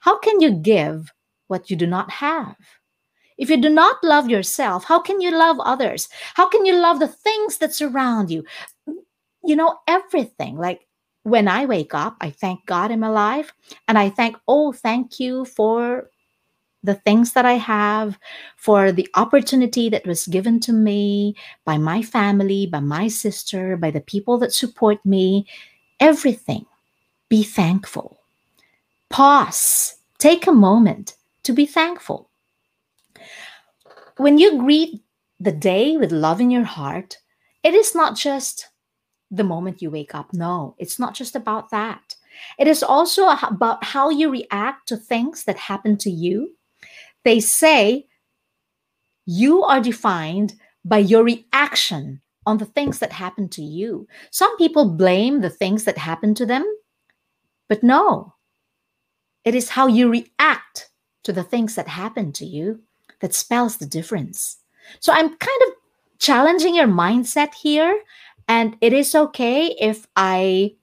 How 0.00 0.18
can 0.18 0.40
you 0.40 0.50
give 0.50 1.12
what 1.46 1.70
you 1.70 1.76
do 1.76 1.86
not 1.86 2.10
have? 2.10 2.56
If 3.36 3.50
you 3.50 3.56
do 3.56 3.68
not 3.68 4.02
love 4.02 4.28
yourself, 4.28 4.84
how 4.84 5.00
can 5.00 5.20
you 5.20 5.30
love 5.36 5.58
others? 5.60 6.08
How 6.34 6.48
can 6.48 6.64
you 6.66 6.76
love 6.76 7.00
the 7.00 7.08
things 7.08 7.58
that 7.58 7.74
surround 7.74 8.30
you? 8.30 8.44
You 9.44 9.56
know, 9.56 9.78
everything. 9.88 10.56
Like 10.56 10.86
when 11.24 11.48
I 11.48 11.66
wake 11.66 11.94
up, 11.94 12.16
I 12.20 12.30
thank 12.30 12.64
God 12.66 12.90
I'm 12.90 13.02
alive. 13.02 13.52
And 13.88 13.98
I 13.98 14.10
thank, 14.10 14.36
oh, 14.46 14.72
thank 14.72 15.18
you 15.18 15.44
for 15.44 16.10
the 16.84 16.94
things 16.94 17.32
that 17.32 17.44
I 17.46 17.54
have, 17.54 18.18
for 18.56 18.92
the 18.92 19.08
opportunity 19.14 19.88
that 19.88 20.06
was 20.06 20.26
given 20.28 20.60
to 20.60 20.72
me 20.72 21.34
by 21.64 21.78
my 21.78 22.02
family, 22.02 22.66
by 22.66 22.80
my 22.80 23.08
sister, 23.08 23.76
by 23.76 23.90
the 23.90 24.02
people 24.02 24.38
that 24.38 24.52
support 24.52 25.04
me. 25.04 25.46
Everything. 25.98 26.66
Be 27.28 27.42
thankful. 27.42 28.20
Pause. 29.08 29.96
Take 30.18 30.46
a 30.46 30.52
moment 30.52 31.16
to 31.44 31.52
be 31.52 31.66
thankful. 31.66 32.28
When 34.18 34.38
you 34.38 34.58
greet 34.58 35.02
the 35.40 35.52
day 35.52 35.96
with 35.96 36.12
love 36.12 36.40
in 36.40 36.50
your 36.50 36.64
heart, 36.64 37.18
it 37.62 37.74
is 37.74 37.94
not 37.94 38.14
just 38.14 38.68
the 39.30 39.44
moment 39.44 39.82
you 39.82 39.90
wake 39.90 40.14
up. 40.14 40.32
No, 40.32 40.74
it's 40.78 40.98
not 40.98 41.14
just 41.14 41.34
about 41.34 41.70
that. 41.70 42.14
It 42.58 42.68
is 42.68 42.82
also 42.82 43.28
about 43.28 43.82
how 43.82 44.10
you 44.10 44.30
react 44.30 44.88
to 44.88 44.96
things 44.96 45.44
that 45.44 45.56
happen 45.56 45.96
to 45.98 46.10
you. 46.10 46.52
They 47.24 47.40
say 47.40 48.06
you 49.26 49.62
are 49.64 49.80
defined 49.80 50.54
by 50.84 50.98
your 50.98 51.24
reaction 51.24 52.20
on 52.46 52.58
the 52.58 52.66
things 52.66 52.98
that 52.98 53.12
happen 53.12 53.48
to 53.48 53.62
you. 53.62 54.06
Some 54.30 54.56
people 54.58 54.90
blame 54.90 55.40
the 55.40 55.50
things 55.50 55.84
that 55.84 55.98
happen 55.98 56.34
to 56.34 56.46
them, 56.46 56.64
but 57.68 57.82
no, 57.82 58.34
it 59.44 59.54
is 59.54 59.70
how 59.70 59.86
you 59.86 60.10
react 60.10 60.90
to 61.24 61.32
the 61.32 61.42
things 61.42 61.74
that 61.74 61.88
happen 61.88 62.32
to 62.32 62.44
you 62.44 62.80
that 63.20 63.34
spells 63.34 63.78
the 63.78 63.86
difference. 63.86 64.58
So 65.00 65.12
I'm 65.12 65.28
kind 65.28 65.62
of 65.66 65.74
challenging 66.18 66.74
your 66.74 66.86
mindset 66.86 67.54
here 67.54 68.02
and 68.46 68.76
it 68.80 68.92
is 68.92 69.14
okay 69.14 69.74
if 69.80 70.06
I 70.16 70.74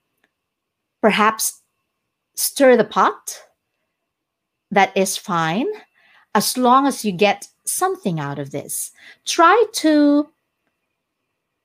perhaps 1.01 1.61
stir 2.35 2.77
the 2.77 2.83
pot. 2.83 3.43
That 4.71 4.95
is 4.95 5.17
fine, 5.17 5.67
as 6.33 6.57
long 6.57 6.87
as 6.87 7.03
you 7.03 7.11
get 7.11 7.47
something 7.65 8.19
out 8.19 8.39
of 8.39 8.51
this. 8.51 8.91
Try 9.25 9.65
to, 9.73 10.29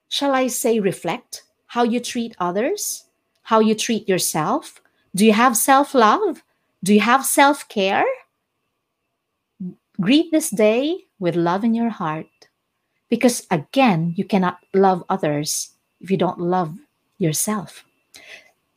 shall 0.08 0.32
I 0.32 0.48
say, 0.48 0.80
reflect 0.80 1.44
how 1.66 1.82
you 1.82 2.00
treat 2.00 2.34
others, 2.38 3.04
how 3.42 3.60
you 3.60 3.74
treat 3.74 4.08
yourself. 4.08 4.80
Do 5.14 5.24
you 5.24 5.32
have 5.32 5.56
self 5.56 5.94
love? 5.94 6.42
Do 6.82 6.94
you 6.94 7.00
have 7.00 7.24
self 7.24 7.68
care? 7.68 8.04
Greet 10.00 10.30
this 10.30 10.50
day 10.50 11.06
with 11.18 11.36
love 11.36 11.64
in 11.64 11.74
your 11.74 11.88
heart 11.88 12.26
because, 13.08 13.46
again, 13.50 14.12
you 14.16 14.24
cannot 14.24 14.58
love 14.74 15.04
others 15.08 15.70
if 16.00 16.10
you 16.10 16.16
don't 16.16 16.38
love 16.38 16.76
yourself. 17.18 17.84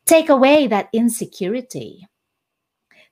Take 0.06 0.30
away 0.30 0.68
that 0.68 0.90
insecurity. 0.94 2.08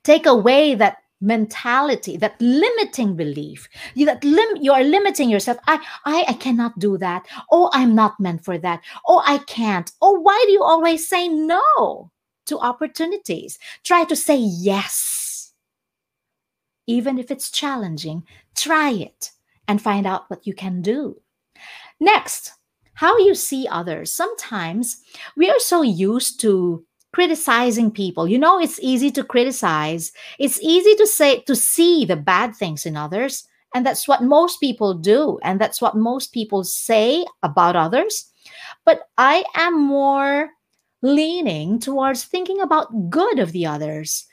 Take 0.02 0.26
away 0.26 0.74
that 0.74 0.98
mentality, 1.20 2.16
that 2.16 2.40
limiting 2.40 3.16
belief. 3.16 3.68
You 3.94 4.06
that 4.06 4.22
lim- 4.24 4.62
you 4.62 4.72
are 4.72 4.84
limiting 4.84 5.30
yourself. 5.30 5.58
I, 5.66 5.84
I 6.04 6.24
I 6.28 6.32
cannot 6.34 6.78
do 6.78 6.98
that. 6.98 7.26
Oh, 7.50 7.70
I'm 7.72 7.94
not 7.94 8.20
meant 8.20 8.44
for 8.44 8.58
that. 8.58 8.82
Oh, 9.06 9.22
I 9.24 9.38
can't. 9.38 9.90
Oh, 10.00 10.20
why 10.20 10.42
do 10.46 10.52
you 10.52 10.62
always 10.62 11.08
say 11.08 11.28
no 11.28 12.10
to 12.46 12.58
opportunities? 12.58 13.58
Try 13.84 14.04
to 14.04 14.16
say 14.16 14.36
yes. 14.36 15.52
Even 16.86 17.18
if 17.18 17.30
it's 17.30 17.50
challenging, 17.50 18.22
try 18.56 18.90
it 18.90 19.32
and 19.66 19.82
find 19.82 20.06
out 20.06 20.30
what 20.30 20.46
you 20.46 20.54
can 20.54 20.80
do. 20.80 21.20
Next, 22.00 22.52
how 22.94 23.18
you 23.18 23.34
see 23.34 23.68
others. 23.68 24.12
Sometimes 24.12 25.02
we 25.36 25.50
are 25.50 25.60
so 25.60 25.82
used 25.82 26.40
to 26.40 26.84
criticizing 27.18 27.90
people. 27.90 28.28
You 28.28 28.38
know, 28.38 28.60
it's 28.60 28.78
easy 28.78 29.10
to 29.10 29.24
criticize. 29.24 30.12
It's 30.38 30.60
easy 30.62 30.94
to 30.94 31.04
say 31.04 31.40
to 31.48 31.56
see 31.56 32.04
the 32.04 32.14
bad 32.14 32.54
things 32.54 32.86
in 32.86 32.96
others, 32.96 33.42
and 33.74 33.84
that's 33.84 34.06
what 34.06 34.22
most 34.22 34.60
people 34.60 34.94
do, 34.94 35.40
and 35.42 35.60
that's 35.60 35.82
what 35.82 35.96
most 35.96 36.32
people 36.32 36.62
say 36.62 37.26
about 37.42 37.74
others. 37.74 38.30
But 38.84 39.08
I 39.18 39.42
am 39.56 39.84
more 39.84 40.50
leaning 41.02 41.80
towards 41.80 42.22
thinking 42.22 42.60
about 42.60 43.10
good 43.10 43.40
of 43.40 43.50
the 43.50 43.66
others. 43.66 44.24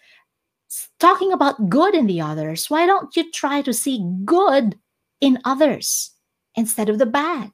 Talking 1.00 1.34
about 1.34 1.67
good 1.67 1.95
in 1.95 2.06
the 2.06 2.21
others. 2.21 2.69
Why 2.69 2.86
don't 2.86 3.15
you 3.15 3.32
try 3.32 3.63
to 3.63 3.74
see 3.74 4.08
good 4.26 4.78
in 5.21 5.39
others 5.43 6.12
instead 6.54 6.89
of 6.89 7.00
the 7.00 7.08
bad? 7.08 7.52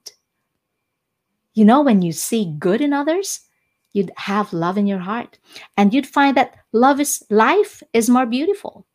You 1.53 1.63
know, 1.63 1.79
when 1.83 2.01
you 2.01 2.11
see 2.11 2.53
good 2.59 2.81
in 2.81 2.91
others, 2.91 3.39
you'd 3.93 4.11
have 4.17 4.53
love 4.53 4.77
in 4.77 4.87
your 4.87 4.99
heart. 4.99 5.37
And 5.77 5.93
you'd 5.93 6.07
find 6.07 6.35
that 6.37 6.55
love 6.71 6.99
is 6.99 7.23
life 7.29 7.83
is 7.93 8.09
more 8.09 8.25
beautiful. 8.25 8.85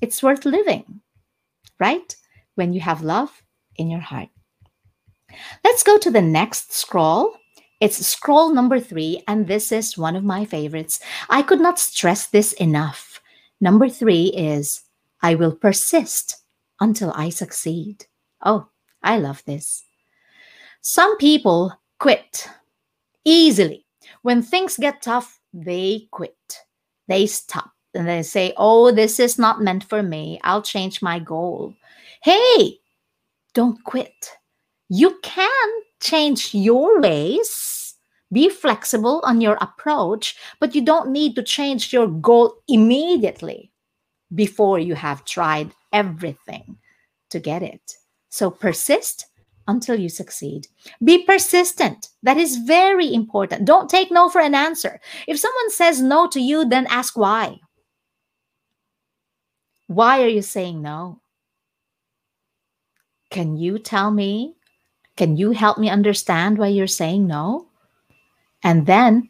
It's 0.00 0.22
worth 0.22 0.44
living, 0.44 1.00
right? 1.80 2.14
When 2.54 2.72
you 2.72 2.80
have 2.80 3.02
love 3.02 3.42
in 3.76 3.90
your 3.90 4.00
heart. 4.00 4.28
Let's 5.64 5.82
go 5.82 5.98
to 5.98 6.10
the 6.10 6.22
next 6.22 6.72
scroll. 6.72 7.34
It's 7.80 8.04
scroll 8.04 8.52
number 8.52 8.80
three, 8.80 9.22
and 9.28 9.46
this 9.46 9.70
is 9.70 9.96
one 9.96 10.16
of 10.16 10.24
my 10.24 10.44
favorites. 10.44 11.00
I 11.28 11.42
could 11.42 11.60
not 11.60 11.78
stress 11.78 12.26
this 12.26 12.52
enough. 12.54 13.20
Number 13.60 13.88
three 13.88 14.32
is 14.36 14.82
I 15.22 15.34
will 15.34 15.54
persist 15.54 16.42
until 16.80 17.12
I 17.14 17.28
succeed. 17.30 18.06
Oh, 18.44 18.68
I 19.02 19.18
love 19.18 19.44
this. 19.44 19.84
Some 20.80 21.16
people 21.18 21.72
quit 21.98 22.48
easily. 23.24 23.84
When 24.22 24.42
things 24.42 24.76
get 24.76 25.02
tough, 25.02 25.40
they 25.52 26.08
quit. 26.10 26.60
They 27.08 27.26
stop 27.26 27.70
and 27.94 28.06
they 28.06 28.22
say, 28.22 28.52
Oh, 28.56 28.92
this 28.92 29.18
is 29.18 29.38
not 29.38 29.62
meant 29.62 29.84
for 29.84 30.02
me. 30.02 30.40
I'll 30.44 30.62
change 30.62 31.02
my 31.02 31.18
goal. 31.18 31.74
Hey, 32.22 32.78
don't 33.54 33.82
quit. 33.84 34.36
You 34.88 35.18
can 35.22 35.68
change 36.00 36.54
your 36.54 37.00
ways, 37.00 37.94
be 38.32 38.48
flexible 38.48 39.20
on 39.24 39.40
your 39.40 39.58
approach, 39.60 40.36
but 40.60 40.74
you 40.74 40.82
don't 40.82 41.10
need 41.10 41.34
to 41.36 41.42
change 41.42 41.92
your 41.92 42.06
goal 42.06 42.54
immediately 42.68 43.72
before 44.34 44.78
you 44.78 44.94
have 44.94 45.24
tried 45.24 45.70
everything 45.92 46.78
to 47.30 47.40
get 47.40 47.62
it. 47.62 47.96
So 48.28 48.50
persist 48.50 49.26
until 49.68 49.94
you 49.94 50.08
succeed. 50.08 50.66
Be 51.04 51.22
persistent. 51.24 52.08
That 52.22 52.38
is 52.38 52.56
very 52.56 53.12
important. 53.12 53.66
Don't 53.66 53.88
take 53.88 54.10
no 54.10 54.28
for 54.28 54.40
an 54.40 54.54
answer. 54.54 55.00
If 55.28 55.38
someone 55.38 55.70
says 55.70 56.02
no 56.02 56.26
to 56.28 56.40
you, 56.40 56.68
then 56.68 56.86
ask 56.88 57.16
why. 57.16 57.60
Why 59.86 60.22
are 60.22 60.28
you 60.28 60.42
saying 60.42 60.82
no? 60.82 61.20
Can 63.30 63.56
you 63.56 63.78
tell 63.78 64.10
me? 64.10 64.56
Can 65.16 65.36
you 65.36 65.50
help 65.52 65.78
me 65.78 65.90
understand 65.90 66.58
why 66.58 66.68
you're 66.68 66.86
saying 66.86 67.26
no? 67.26 67.68
And 68.62 68.86
then 68.86 69.28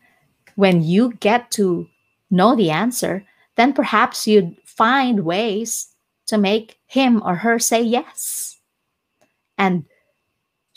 when 0.55 0.83
you 0.83 1.15
get 1.15 1.51
to 1.53 1.89
know 2.31 2.55
the 2.55 2.71
answer, 2.71 3.25
then 3.57 3.73
perhaps 3.73 4.27
you'd 4.27 4.57
find 4.65 5.25
ways 5.25 5.89
to 6.27 6.39
make 6.39 6.79
him 6.87 7.23
or 7.25 7.35
her 7.35 7.59
say 7.59 7.83
yes. 7.83 8.59
And 9.57 9.85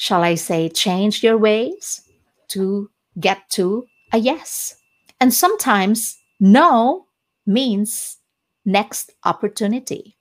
shall 0.02 0.24
I 0.24 0.34
say, 0.34 0.68
change 0.68 1.22
your 1.22 1.38
ways 1.38 2.02
to 2.48 2.90
get 3.20 3.48
to 3.52 3.86
a 4.12 4.18
yes. 4.18 4.76
And 5.20 5.32
sometimes 5.32 6.18
no 6.40 7.06
means 7.46 8.18
next 8.66 9.12
opportunity. 9.26 10.18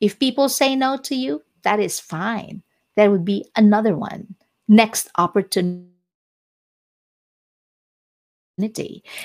If 0.00 0.18
people 0.18 0.48
say 0.48 0.74
no 0.74 0.96
to 0.96 1.14
you, 1.14 1.42
that 1.62 1.78
is 1.78 2.00
fine. 2.00 2.62
There 2.96 3.10
would 3.10 3.26
be 3.26 3.44
another 3.54 3.94
one, 3.94 4.34
next 4.66 5.10
opportunity. 5.18 5.92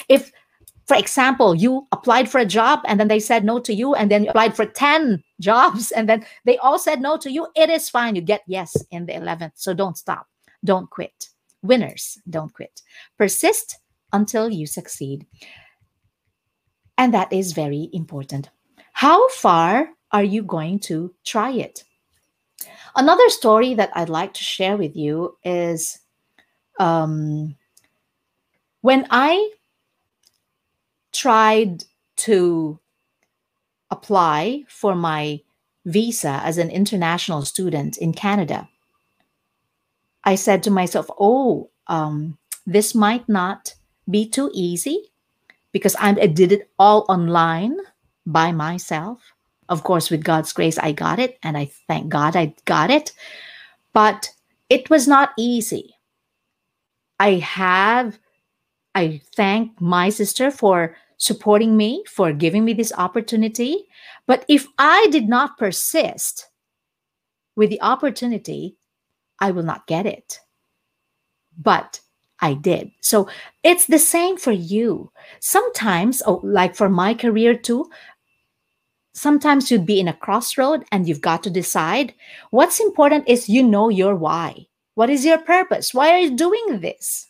If, 0.09 0.33
for 0.85 0.97
example, 0.97 1.55
you 1.55 1.87
applied 1.93 2.27
for 2.27 2.39
a 2.39 2.45
job 2.45 2.81
and 2.87 2.99
then 2.99 3.07
they 3.07 3.21
said 3.21 3.45
no 3.45 3.57
to 3.61 3.73
you, 3.73 3.95
and 3.95 4.11
then 4.11 4.25
you 4.25 4.31
applied 4.31 4.53
for 4.53 4.65
10 4.65 5.23
jobs 5.43 5.91
and 5.91 6.07
then 6.07 6.25
they 6.45 6.57
all 6.57 6.79
said 6.79 7.01
no 7.01 7.17
to 7.17 7.31
you, 7.31 7.47
it 7.55 7.69
is 7.69 7.89
fine. 7.89 8.15
You 8.15 8.21
get 8.21 8.41
yes 8.47 8.75
in 8.91 9.05
the 9.05 9.13
11th. 9.13 9.53
So 9.55 9.73
don't 9.73 9.97
stop. 9.97 10.27
Don't 10.63 10.89
quit. 10.89 11.29
Winners 11.61 12.17
don't 12.29 12.53
quit. 12.53 12.81
Persist 13.17 13.77
until 14.11 14.49
you 14.49 14.65
succeed. 14.65 15.25
And 16.97 17.13
that 17.13 17.33
is 17.33 17.53
very 17.53 17.89
important. 17.93 18.49
How 18.93 19.27
far 19.29 19.89
are 20.11 20.23
you 20.23 20.43
going 20.43 20.79
to 20.79 21.13
try 21.25 21.51
it? 21.51 21.83
Another 22.95 23.27
story 23.29 23.73
that 23.73 23.91
I'd 23.95 24.09
like 24.09 24.33
to 24.35 24.43
share 24.43 24.77
with 24.77 24.95
you 24.95 25.37
is 25.43 25.99
um, 26.79 27.55
when 28.81 29.07
I 29.09 29.51
tried 31.11 31.83
to 32.17 32.79
apply 33.93 34.65
for 34.67 34.95
my 34.95 35.39
visa 35.85 36.41
as 36.43 36.57
an 36.57 36.69
international 36.69 37.45
student 37.45 37.97
in 37.97 38.11
Canada, 38.13 38.67
I 40.23 40.35
said 40.35 40.63
to 40.63 40.71
myself, 40.71 41.07
oh, 41.19 41.69
um, 41.87 42.37
this 42.65 42.95
might 42.95 43.27
not 43.29 43.75
be 44.09 44.27
too 44.27 44.49
easy 44.53 45.11
because 45.71 45.95
I 45.99 46.13
did 46.13 46.51
it 46.51 46.69
all 46.79 47.05
online 47.09 47.77
by 48.25 48.51
myself. 48.51 49.33
Of 49.69 49.83
course, 49.83 50.09
with 50.09 50.23
God's 50.23 50.53
grace, 50.53 50.77
I 50.77 50.91
got 50.91 51.19
it, 51.19 51.37
and 51.43 51.57
I 51.57 51.71
thank 51.87 52.09
God 52.09 52.35
I 52.35 52.53
got 52.65 52.89
it. 52.89 53.11
But 53.93 54.29
it 54.69 54.89
was 54.89 55.07
not 55.07 55.31
easy. 55.37 55.95
I 57.19 57.39
have, 57.39 58.19
I 58.95 59.21
thank 59.35 59.79
my 59.79 60.09
sister 60.09 60.51
for 60.51 60.95
supporting 61.23 61.77
me, 61.77 62.03
for 62.05 62.33
giving 62.33 62.65
me 62.65 62.73
this 62.73 62.91
opportunity. 62.97 63.85
But 64.27 64.43
if 64.49 64.67
I 64.77 65.07
did 65.09 65.29
not 65.29 65.57
persist 65.57 66.47
with 67.55 67.69
the 67.69 67.81
opportunity, 67.81 68.75
I 69.39 69.51
will 69.51 69.63
not 69.63 69.87
get 69.87 70.05
it. 70.05 70.41
But 71.57 72.01
I 72.41 72.55
did. 72.55 72.91
So 72.99 73.29
it's 73.63 73.85
the 73.85 73.99
same 73.99 74.35
for 74.35 74.51
you. 74.51 75.11
Sometimes, 75.39 76.21
oh, 76.25 76.41
like 76.43 76.75
for 76.75 76.89
my 76.89 77.13
career 77.13 77.55
too, 77.55 77.89
sometimes 79.13 79.71
you'd 79.71 79.85
be 79.85 80.01
in 80.01 80.09
a 80.09 80.13
crossroad 80.13 80.83
and 80.91 81.07
you've 81.07 81.21
got 81.21 81.41
to 81.43 81.49
decide. 81.49 82.13
What's 82.49 82.81
important 82.81 83.29
is 83.29 83.47
you 83.47 83.63
know 83.63 83.87
your 83.87 84.17
why. 84.17 84.67
What 84.95 85.09
is 85.09 85.23
your 85.23 85.37
purpose? 85.37 85.93
Why 85.93 86.09
are 86.09 86.19
you 86.19 86.35
doing 86.35 86.81
this? 86.81 87.27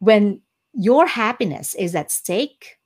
When 0.00 0.40
your 0.78 1.08
happiness 1.08 1.74
is 1.74 1.96
at 1.96 2.12
stake, 2.12 2.78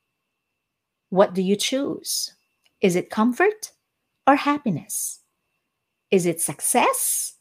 what 1.11 1.35
do 1.35 1.43
you 1.43 1.57
choose? 1.57 2.33
Is 2.81 2.97
it 2.97 3.11
comfort 3.11 3.73
or 4.27 4.35
happiness? 4.35 5.21
Is 6.11 6.25
it 6.25 6.41
success, 6.41 7.35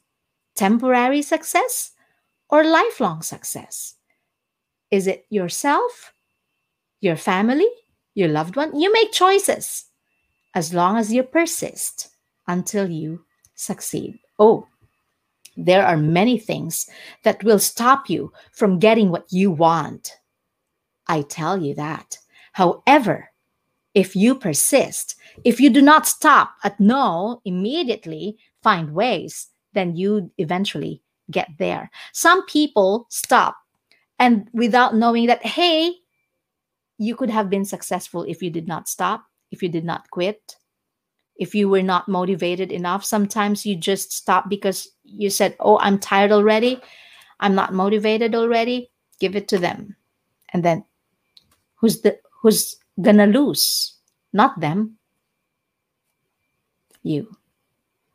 temporary 0.55 1.21
success, 1.21 1.91
or 2.49 2.65
lifelong 2.65 3.21
success? 3.21 3.95
Is 4.91 5.07
it 5.07 5.25
yourself, 5.29 6.11
your 6.99 7.15
family, 7.15 7.69
your 8.13 8.27
loved 8.27 8.57
one? 8.57 8.77
You 8.77 8.91
make 8.91 9.13
choices 9.13 9.85
as 10.53 10.73
long 10.73 10.97
as 10.97 11.13
you 11.13 11.23
persist 11.23 12.09
until 12.49 12.89
you 12.89 13.23
succeed. 13.55 14.19
Oh, 14.37 14.67
there 15.55 15.85
are 15.85 15.95
many 15.95 16.37
things 16.37 16.89
that 17.23 17.41
will 17.41 17.59
stop 17.59 18.09
you 18.09 18.33
from 18.51 18.79
getting 18.79 19.11
what 19.11 19.31
you 19.31 19.49
want. 19.49 20.17
I 21.11 21.23
tell 21.23 21.61
you 21.61 21.75
that. 21.75 22.17
However, 22.53 23.29
if 23.93 24.15
you 24.15 24.33
persist, 24.35 25.15
if 25.43 25.59
you 25.59 25.69
do 25.69 25.81
not 25.81 26.07
stop 26.07 26.53
at 26.63 26.79
no 26.79 27.41
immediately, 27.43 28.37
find 28.63 28.93
ways, 28.93 29.49
then 29.73 29.97
you 29.97 30.31
eventually 30.37 31.01
get 31.29 31.49
there. 31.59 31.91
Some 32.13 32.45
people 32.45 33.07
stop 33.09 33.57
and 34.19 34.47
without 34.53 34.95
knowing 34.95 35.27
that, 35.27 35.45
hey, 35.45 35.93
you 36.97 37.15
could 37.15 37.29
have 37.29 37.49
been 37.49 37.65
successful 37.65 38.23
if 38.23 38.41
you 38.41 38.49
did 38.49 38.67
not 38.67 38.87
stop 38.87 39.25
if 39.51 39.61
you 39.61 39.69
did 39.69 39.83
not 39.83 40.09
quit, 40.09 40.55
if 41.35 41.53
you 41.53 41.69
were 41.69 41.83
not 41.83 42.07
motivated 42.07 42.71
enough. 42.71 43.03
Sometimes 43.03 43.65
you 43.65 43.75
just 43.75 44.13
stop 44.13 44.49
because 44.49 44.87
you 45.03 45.29
said, 45.29 45.55
Oh, 45.59 45.77
I'm 45.79 45.99
tired 45.99 46.31
already. 46.31 46.79
I'm 47.39 47.53
not 47.55 47.73
motivated 47.73 48.33
already. 48.33 48.91
Give 49.19 49.35
it 49.35 49.47
to 49.49 49.57
them. 49.57 49.97
And 50.53 50.63
then 50.63 50.85
who's 51.81 52.01
the 52.01 52.17
who's 52.41 52.77
gonna 53.01 53.27
lose? 53.27 53.95
Not 54.31 54.59
them. 54.59 54.97
You. 57.03 57.35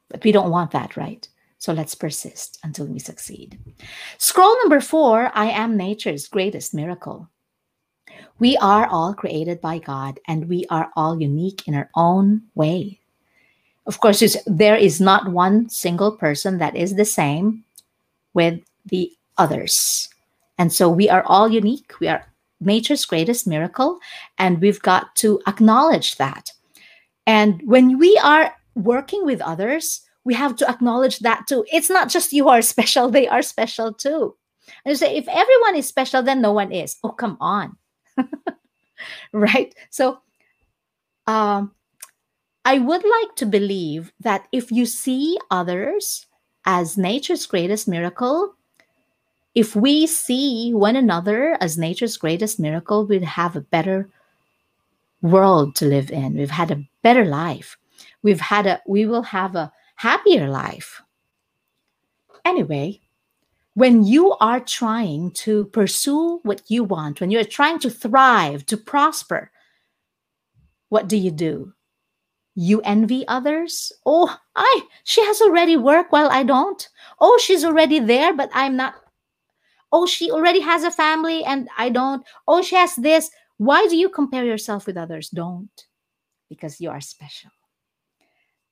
But 0.08 0.24
we 0.24 0.32
don't 0.32 0.50
want 0.50 0.70
that, 0.70 0.96
right? 0.96 1.28
So 1.58 1.72
let's 1.72 1.94
persist 1.94 2.58
until 2.62 2.86
we 2.86 3.00
succeed. 3.00 3.58
Scroll 4.18 4.56
number 4.62 4.80
four 4.80 5.30
I 5.34 5.46
am 5.46 5.76
nature's 5.76 6.28
greatest 6.28 6.72
miracle. 6.72 7.28
We 8.38 8.56
are 8.58 8.86
all 8.86 9.14
created 9.14 9.60
by 9.60 9.78
God 9.78 10.20
and 10.28 10.48
we 10.48 10.64
are 10.70 10.90
all 10.94 11.20
unique 11.20 11.66
in 11.66 11.74
our 11.74 11.90
own 11.96 12.42
way. 12.54 13.00
Of 13.86 14.00
course, 14.00 14.36
there 14.46 14.76
is 14.76 15.00
not 15.00 15.30
one 15.32 15.68
single 15.68 16.12
person 16.12 16.58
that 16.58 16.76
is 16.76 16.94
the 16.94 17.04
same 17.04 17.64
with 18.34 18.60
the 18.84 19.12
others. 19.38 20.08
And 20.58 20.72
so 20.72 20.88
we 20.88 21.08
are 21.08 21.22
all 21.24 21.50
unique. 21.50 21.92
We 22.00 22.08
are 22.08 22.26
nature's 22.60 23.04
greatest 23.04 23.46
miracle, 23.46 23.98
and 24.38 24.60
we've 24.60 24.80
got 24.82 25.14
to 25.16 25.40
acknowledge 25.46 26.16
that. 26.16 26.50
And 27.26 27.60
when 27.64 27.98
we 27.98 28.18
are 28.22 28.54
working 28.74 29.24
with 29.24 29.40
others, 29.40 30.02
we 30.24 30.34
have 30.34 30.56
to 30.56 30.68
acknowledge 30.68 31.20
that 31.20 31.46
too. 31.48 31.64
It's 31.72 31.90
not 31.90 32.08
just 32.08 32.32
you 32.32 32.48
are 32.48 32.62
special, 32.74 33.10
they 33.10 33.28
are 33.28 33.42
special 33.42 33.92
too. 33.92 34.36
And 34.84 34.92
you 34.92 34.96
say, 34.96 35.16
if 35.16 35.28
everyone 35.28 35.76
is 35.76 35.86
special, 35.86 36.22
then 36.22 36.40
no 36.40 36.52
one 36.52 36.72
is. 36.72 36.96
Oh, 37.04 37.10
come 37.10 37.36
on. 37.40 37.76
right? 39.32 39.74
So, 39.90 40.18
um, 41.26 41.72
I 42.64 42.78
would 42.78 43.04
like 43.04 43.36
to 43.36 43.46
believe 43.46 44.12
that 44.20 44.48
if 44.50 44.72
you 44.72 44.86
see 44.86 45.38
others 45.52 46.26
as 46.64 46.98
nature's 46.98 47.46
greatest 47.46 47.86
miracle, 47.86 48.55
if 49.56 49.74
we 49.74 50.06
see 50.06 50.70
one 50.74 50.96
another 50.96 51.56
as 51.62 51.78
nature's 51.78 52.18
greatest 52.18 52.60
miracle, 52.60 53.06
we'd 53.06 53.24
have 53.24 53.56
a 53.56 53.62
better 53.62 54.10
world 55.22 55.74
to 55.76 55.86
live 55.86 56.10
in. 56.10 56.36
We've 56.36 56.50
had 56.50 56.70
a 56.70 56.84
better 57.02 57.24
life. 57.24 57.78
We've 58.22 58.40
had 58.40 58.66
a 58.66 58.82
we 58.86 59.06
will 59.06 59.22
have 59.22 59.56
a 59.56 59.72
happier 59.96 60.46
life. 60.50 61.00
Anyway, 62.44 63.00
when 63.72 64.04
you 64.04 64.34
are 64.40 64.60
trying 64.60 65.30
to 65.46 65.64
pursue 65.66 66.38
what 66.42 66.60
you 66.70 66.84
want, 66.84 67.22
when 67.22 67.30
you're 67.30 67.42
trying 67.42 67.78
to 67.78 67.90
thrive, 67.90 68.66
to 68.66 68.76
prosper, 68.76 69.50
what 70.90 71.08
do 71.08 71.16
you 71.16 71.30
do? 71.30 71.72
You 72.54 72.82
envy 72.82 73.26
others? 73.26 73.90
Oh, 74.04 74.36
I 74.54 74.82
she 75.02 75.24
has 75.24 75.40
already 75.40 75.78
work 75.78 76.12
while 76.12 76.28
I 76.28 76.42
don't. 76.42 76.86
Oh, 77.18 77.38
she's 77.42 77.64
already 77.64 78.00
there, 78.00 78.34
but 78.34 78.50
I'm 78.52 78.76
not. 78.76 78.96
Oh, 79.92 80.06
she 80.06 80.30
already 80.30 80.60
has 80.60 80.84
a 80.84 80.90
family 80.90 81.44
and 81.44 81.68
I 81.78 81.90
don't. 81.90 82.26
Oh, 82.46 82.62
she 82.62 82.76
has 82.76 82.96
this. 82.96 83.30
Why 83.58 83.86
do 83.86 83.96
you 83.96 84.08
compare 84.08 84.44
yourself 84.44 84.86
with 84.86 84.96
others? 84.96 85.30
Don't. 85.30 85.86
Because 86.48 86.80
you 86.80 86.90
are 86.90 87.00
special. 87.00 87.50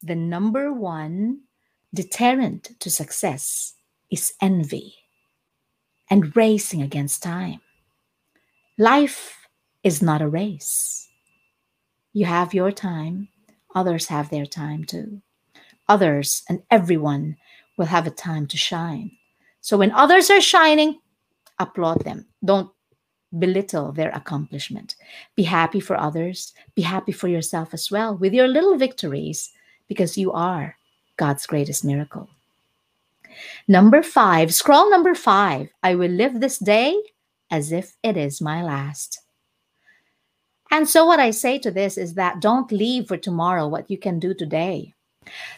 The 0.02 0.14
number 0.14 0.72
one 0.72 1.40
deterrent 1.94 2.70
to 2.80 2.90
success 2.90 3.74
is 4.10 4.34
envy 4.40 4.94
and 6.10 6.36
racing 6.36 6.82
against 6.82 7.22
time. 7.22 7.60
Life 8.76 9.46
is 9.82 10.02
not 10.02 10.20
a 10.20 10.28
race. 10.28 11.08
You 12.12 12.26
have 12.26 12.54
your 12.54 12.70
time, 12.70 13.28
others 13.74 14.06
have 14.08 14.30
their 14.30 14.46
time 14.46 14.84
too. 14.84 15.22
Others 15.88 16.42
and 16.48 16.62
everyone 16.70 17.36
will 17.76 17.86
have 17.86 18.06
a 18.06 18.10
time 18.10 18.46
to 18.48 18.56
shine. 18.56 19.10
So 19.60 19.76
when 19.76 19.92
others 19.92 20.30
are 20.30 20.40
shining, 20.40 21.00
applaud 21.58 22.04
them. 22.04 22.26
Don't 22.44 22.70
belittle 23.38 23.92
their 23.92 24.10
accomplishment. 24.10 24.94
Be 25.34 25.42
happy 25.42 25.80
for 25.80 25.98
others, 25.98 26.52
be 26.74 26.82
happy 26.82 27.12
for 27.12 27.28
yourself 27.28 27.74
as 27.74 27.90
well 27.90 28.16
with 28.16 28.32
your 28.32 28.48
little 28.48 28.76
victories 28.76 29.50
because 29.88 30.16
you 30.16 30.32
are 30.32 30.76
God's 31.16 31.46
greatest 31.46 31.84
miracle. 31.84 32.28
Number 33.66 34.02
five, 34.02 34.54
scroll 34.54 34.90
number 34.90 35.14
five. 35.14 35.68
I 35.82 35.94
will 35.94 36.10
live 36.10 36.40
this 36.40 36.58
day 36.58 36.96
as 37.50 37.72
if 37.72 37.96
it 38.02 38.16
is 38.16 38.40
my 38.40 38.62
last. 38.62 39.20
And 40.70 40.88
so, 40.88 41.04
what 41.04 41.20
I 41.20 41.30
say 41.30 41.58
to 41.60 41.70
this 41.70 41.98
is 41.98 42.14
that 42.14 42.40
don't 42.40 42.70
leave 42.72 43.08
for 43.08 43.16
tomorrow 43.16 43.68
what 43.68 43.90
you 43.90 43.98
can 43.98 44.18
do 44.18 44.34
today. 44.34 44.94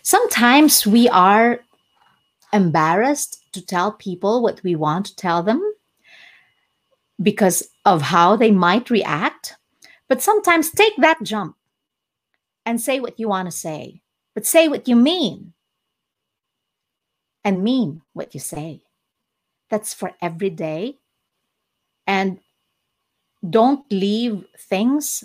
Sometimes 0.03 0.87
we 0.87 1.09
are 1.09 1.61
embarrassed 2.53 3.43
to 3.53 3.65
tell 3.65 3.93
people 3.93 4.43
what 4.43 4.63
we 4.63 4.77
want 4.77 5.07
to 5.07 5.17
tell 5.17 5.43
them 5.43 5.63
because 7.21 7.69
of 7.85 8.03
how 8.03 8.37
they 8.37 8.51
might 8.51 8.91
react, 8.91 9.57
but 10.09 10.23
sometimes 10.23 10.71
take 10.71 10.97
that 10.99 11.23
jump 11.23 11.57
and 12.65 12.81
say 12.81 13.01
what 13.01 13.19
you 13.19 13.29
want 13.29 13.47
to 13.51 13.57
say, 13.57 14.03
but 14.35 14.47
say 14.47 14.69
what 14.69 14.89
you 14.89 14.97
mean 14.97 15.53
and 17.45 17.63
mean 17.63 18.03
what 18.13 18.35
you 18.35 18.41
say. 18.41 18.83
That's 19.71 19.95
for 19.95 20.13
every 20.21 20.51
day. 20.51 20.99
And 22.07 22.39
don't 23.49 23.85
leave 23.91 24.45
things 24.59 25.25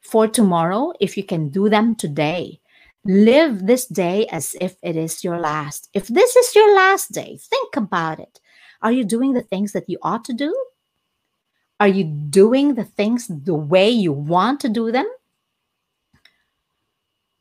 for 0.00 0.28
tomorrow 0.28 0.92
if 1.00 1.16
you 1.16 1.24
can 1.24 1.48
do 1.48 1.68
them 1.68 1.94
today. 1.94 2.60
Live 3.04 3.66
this 3.66 3.86
day 3.86 4.26
as 4.26 4.56
if 4.60 4.76
it 4.82 4.96
is 4.96 5.22
your 5.22 5.38
last. 5.38 5.88
If 5.94 6.08
this 6.08 6.36
is 6.36 6.54
your 6.54 6.74
last 6.74 7.12
day, 7.12 7.38
think 7.40 7.76
about 7.76 8.18
it. 8.18 8.40
Are 8.82 8.92
you 8.92 9.04
doing 9.04 9.32
the 9.32 9.42
things 9.42 9.72
that 9.72 9.88
you 9.88 9.98
ought 10.02 10.24
to 10.24 10.32
do? 10.32 10.54
Are 11.78 11.88
you 11.88 12.04
doing 12.04 12.74
the 12.74 12.84
things 12.84 13.28
the 13.28 13.54
way 13.54 13.90
you 13.90 14.12
want 14.12 14.60
to 14.60 14.68
do 14.68 14.90
them? 14.90 15.06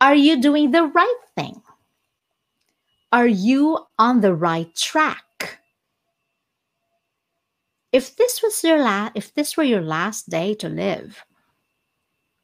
Are 0.01 0.15
you 0.15 0.41
doing 0.41 0.71
the 0.71 0.83
right 0.83 1.21
thing? 1.36 1.61
Are 3.11 3.27
you 3.27 3.79
on 3.97 4.19
the 4.19 4.36
right 4.36 4.73
track? 4.75 5.59
If 7.93 8.17
this 8.17 8.43
was 8.43 8.61
your 8.61 8.83
last 8.83 9.13
if 9.15 9.33
this 9.33 9.55
were 9.55 9.63
your 9.63 9.81
last 9.81 10.29
day 10.29 10.53
to 10.55 10.67
live, 10.67 11.23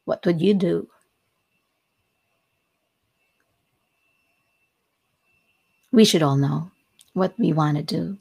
what 0.06 0.26
would 0.26 0.40
you 0.40 0.54
do? 0.54 0.88
We 5.92 6.06
should 6.06 6.24
all 6.24 6.38
know 6.38 6.72
what 7.12 7.38
we 7.38 7.52
want 7.52 7.76
to 7.76 7.84
do. 7.84 8.18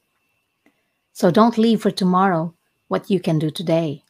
So 1.13 1.31
don't 1.31 1.57
leave 1.57 1.83
for 1.83 1.93
tomorrow 1.93 2.55
what 2.91 3.09
you 3.09 3.21
can 3.21 3.39
do 3.39 3.51
today. 3.51 4.03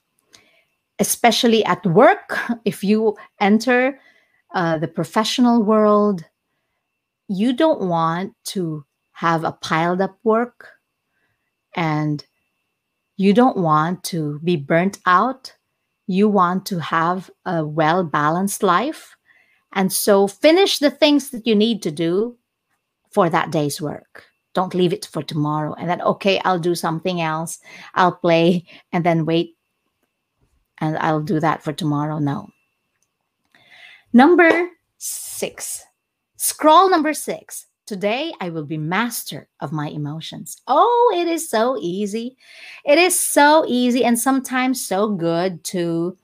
Especially 0.99 1.65
at 1.65 1.85
work, 1.87 2.39
if 2.65 2.83
you 2.83 3.17
enter 3.39 4.01
uh, 4.55 4.79
the 4.79 4.89
professional 4.89 5.63
world, 5.63 6.25
you 7.29 7.53
don't 7.53 7.83
want 7.83 8.33
to 8.45 8.85
have 9.13 9.45
a 9.45 9.53
piled 9.53 10.01
up 10.01 10.19
work 10.25 10.69
and 11.77 12.25
you 13.17 13.35
don't 13.35 13.59
want 13.59 14.03
to 14.05 14.41
be 14.43 14.57
burnt 14.57 14.99
out. 15.05 15.55
You 16.07 16.29
want 16.29 16.65
to 16.67 16.81
have 16.81 17.31
a 17.45 17.65
well 17.65 18.03
balanced 18.03 18.63
life. 18.63 19.15
And 19.73 19.93
so 19.93 20.27
finish 20.27 20.79
the 20.79 20.91
things 20.91 21.31
that 21.31 21.47
you 21.47 21.55
need 21.55 21.83
to 21.83 21.91
do 21.91 22.39
for 23.13 23.29
that 23.29 23.53
day's 23.53 23.81
work. 23.81 24.30
Don't 24.53 24.75
leave 24.75 24.93
it 24.93 25.07
for 25.07 25.23
tomorrow 25.23 25.75
and 25.75 25.89
then, 25.89 26.03
okay, 26.03 26.41
I'll 26.45 26.59
do 26.59 26.75
something 26.75 27.21
else. 27.21 27.61
I'll 27.95 28.17
play 28.17 28.65
and 28.93 29.05
then 29.05 29.25
wait 29.25 29.57
and 30.79 30.99
I'll 30.99 31.23
do 31.23 31.41
that 31.41 31.63
for 31.63 31.73
tomorrow. 31.73 32.19
No. 32.19 32.51
Number 34.13 34.71
six, 34.99 35.85
scroll 36.37 36.91
number 36.91 37.15
six. 37.15 37.67
Today, 37.87 38.33
I 38.41 38.51
will 38.51 38.65
be 38.65 38.79
master 38.79 39.49
of 39.61 39.73
my 39.73 39.89
emotions. 39.89 40.63
Oh, 40.69 41.17
it 41.17 41.27
is 41.27 41.51
so 41.51 41.77
easy. 41.81 42.37
It 42.85 42.99
is 42.99 43.19
so 43.19 43.65
easy 43.67 44.05
and 44.05 44.19
sometimes 44.19 44.85
so 44.85 45.09
good 45.09 45.65
to 45.65 46.17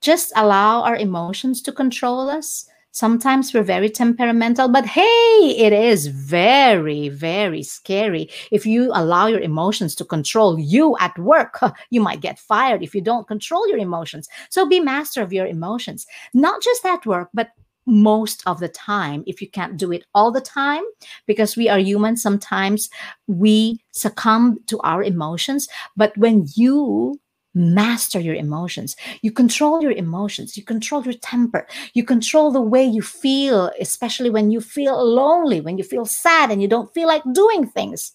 just 0.00 0.32
allow 0.34 0.82
our 0.82 0.96
emotions 0.96 1.62
to 1.62 1.72
control 1.72 2.28
us. 2.28 2.68
Sometimes 2.96 3.52
we're 3.52 3.62
very 3.62 3.90
temperamental, 3.90 4.70
but 4.70 4.86
hey, 4.86 5.54
it 5.58 5.74
is 5.74 6.06
very, 6.06 7.10
very 7.10 7.62
scary. 7.62 8.30
If 8.50 8.64
you 8.64 8.90
allow 8.94 9.26
your 9.26 9.40
emotions 9.40 9.94
to 9.96 10.04
control 10.06 10.58
you 10.58 10.96
at 10.98 11.18
work, 11.18 11.60
you 11.90 12.00
might 12.00 12.22
get 12.22 12.38
fired 12.38 12.82
if 12.82 12.94
you 12.94 13.02
don't 13.02 13.28
control 13.28 13.68
your 13.68 13.76
emotions. 13.76 14.30
So 14.48 14.66
be 14.66 14.80
master 14.80 15.20
of 15.20 15.30
your 15.30 15.46
emotions, 15.46 16.06
not 16.32 16.62
just 16.62 16.86
at 16.86 17.04
work, 17.04 17.28
but 17.34 17.50
most 17.84 18.42
of 18.46 18.60
the 18.60 18.68
time 18.70 19.22
if 19.26 19.42
you 19.42 19.50
can't 19.50 19.76
do 19.76 19.92
it 19.92 20.06
all 20.14 20.32
the 20.32 20.40
time 20.40 20.82
because 21.26 21.54
we 21.54 21.68
are 21.68 21.78
human 21.78 22.16
sometimes 22.16 22.90
we 23.28 23.78
succumb 23.92 24.58
to 24.66 24.80
our 24.80 25.04
emotions 25.04 25.68
but 25.96 26.16
when 26.18 26.44
you 26.56 27.16
master 27.56 28.20
your 28.20 28.34
emotions. 28.34 28.94
You 29.22 29.32
control 29.32 29.82
your 29.82 29.92
emotions. 29.92 30.56
You 30.56 30.62
control 30.62 31.02
your 31.02 31.14
temper. 31.14 31.66
You 31.94 32.04
control 32.04 32.52
the 32.52 32.60
way 32.60 32.84
you 32.84 33.02
feel, 33.02 33.72
especially 33.80 34.30
when 34.30 34.50
you 34.50 34.60
feel 34.60 35.02
lonely, 35.02 35.60
when 35.60 35.78
you 35.78 35.84
feel 35.84 36.04
sad 36.04 36.50
and 36.50 36.60
you 36.60 36.68
don't 36.68 36.92
feel 36.92 37.08
like 37.08 37.22
doing 37.32 37.66
things. 37.66 38.12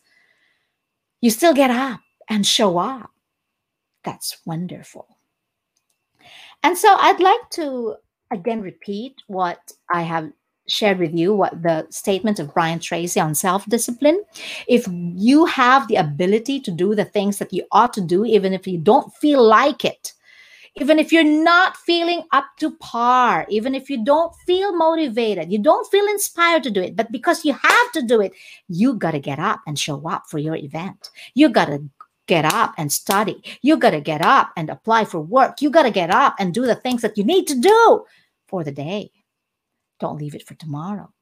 You 1.22 1.32
still 1.32 1.54
get 1.54 1.72
up 1.72 2.00
and 2.30 2.46
show 2.46 2.78
up. 2.78 3.10
That's 4.04 4.38
wonderful. 4.46 5.18
And 6.64 6.78
so 6.78 6.96
I'd 6.96 7.20
like 7.20 7.50
to 7.52 7.96
again 8.32 8.62
repeat 8.62 9.16
what 9.28 9.72
I 9.92 10.04
have 10.04 10.32
shared 10.72 11.00
with 11.00 11.14
you 11.14 11.34
what 11.34 11.62
the 11.62 11.86
statement 11.90 12.40
of 12.40 12.54
Brian 12.54 12.80
Tracy 12.80 13.20
on 13.20 13.36
self 13.36 13.66
discipline. 13.68 14.24
If 14.68 14.88
you 14.90 15.46
have 15.46 15.88
the 15.88 15.98
ability 15.98 16.60
to 16.62 16.72
do 16.72 16.96
the 16.96 17.06
things 17.06 17.38
that 17.38 17.54
you 17.54 17.66
ought 17.72 17.94
to 17.94 18.02
do, 18.02 18.26
even 18.26 18.54
if 18.54 18.68
you 18.68 18.78
don't 18.78 19.14
feel 19.16 19.44
like 19.44 19.86
it, 19.86 20.14
even 20.76 21.00
if 21.00 21.12
you're 21.12 21.24
not 21.24 21.76
feeling 21.76 22.24
up 22.32 22.46
to 22.60 22.72
par, 22.78 23.46
even 23.50 23.76
if 23.76 23.90
you 23.90 24.04
don't 24.06 24.34
feel 24.48 24.74
motivated, 24.76 25.52
you 25.52 25.60
don't 25.60 25.90
feel 25.92 26.06
inspired 26.08 26.64
to 26.64 26.72
do 26.72 26.82
it, 26.82 26.96
but 26.96 27.12
because 27.12 27.44
you 27.44 27.54
have 27.54 27.92
to 27.94 28.02
do 28.02 28.22
it, 28.22 28.32
you 28.70 28.94
got 28.94 29.12
to 29.12 29.20
get 29.20 29.38
up 29.38 29.60
and 29.68 29.78
show 29.78 30.08
up 30.08 30.24
for 30.30 30.38
your 30.38 30.56
event. 30.56 31.10
You 31.34 31.50
got 31.50 31.66
to 31.66 31.84
get 32.28 32.46
up 32.46 32.74
and 32.78 32.92
study. 32.92 33.44
You 33.62 33.76
got 33.76 33.90
to 33.90 34.00
get 34.00 34.22
up 34.22 34.52
and 34.56 34.70
apply 34.70 35.06
for 35.06 35.20
work. 35.20 35.62
You 35.62 35.70
got 35.70 35.84
to 35.84 35.92
get 35.92 36.10
up 36.10 36.36
and 36.40 36.54
do 36.54 36.66
the 36.66 36.76
things 36.76 37.02
that 37.02 37.18
you 37.18 37.26
need 37.26 37.48
to 37.48 37.60
do 37.60 38.06
for 38.48 38.64
the 38.64 38.72
day. 38.72 39.12
Don't 40.02 40.18
leave 40.18 40.36
it 40.36 40.48
for 40.48 40.56
tomorrow, 40.56 41.14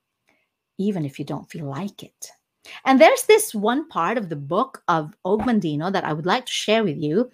even 0.80 1.06
if 1.06 1.20
you 1.20 1.26
don't 1.26 1.52
feel 1.52 1.66
like 1.66 2.02
it. 2.02 2.32
And 2.86 3.00
there's 3.00 3.24
this 3.24 3.54
one 3.54 3.88
part 3.90 4.18
of 4.18 4.30
the 4.30 4.36
book 4.36 4.84
of 4.88 5.14
Og 5.26 5.42
Mandino 5.42 5.92
that 5.92 6.06
I 6.06 6.14
would 6.14 6.26
like 6.26 6.46
to 6.46 6.52
share 6.52 6.84
with 6.84 6.98
you 6.98 7.30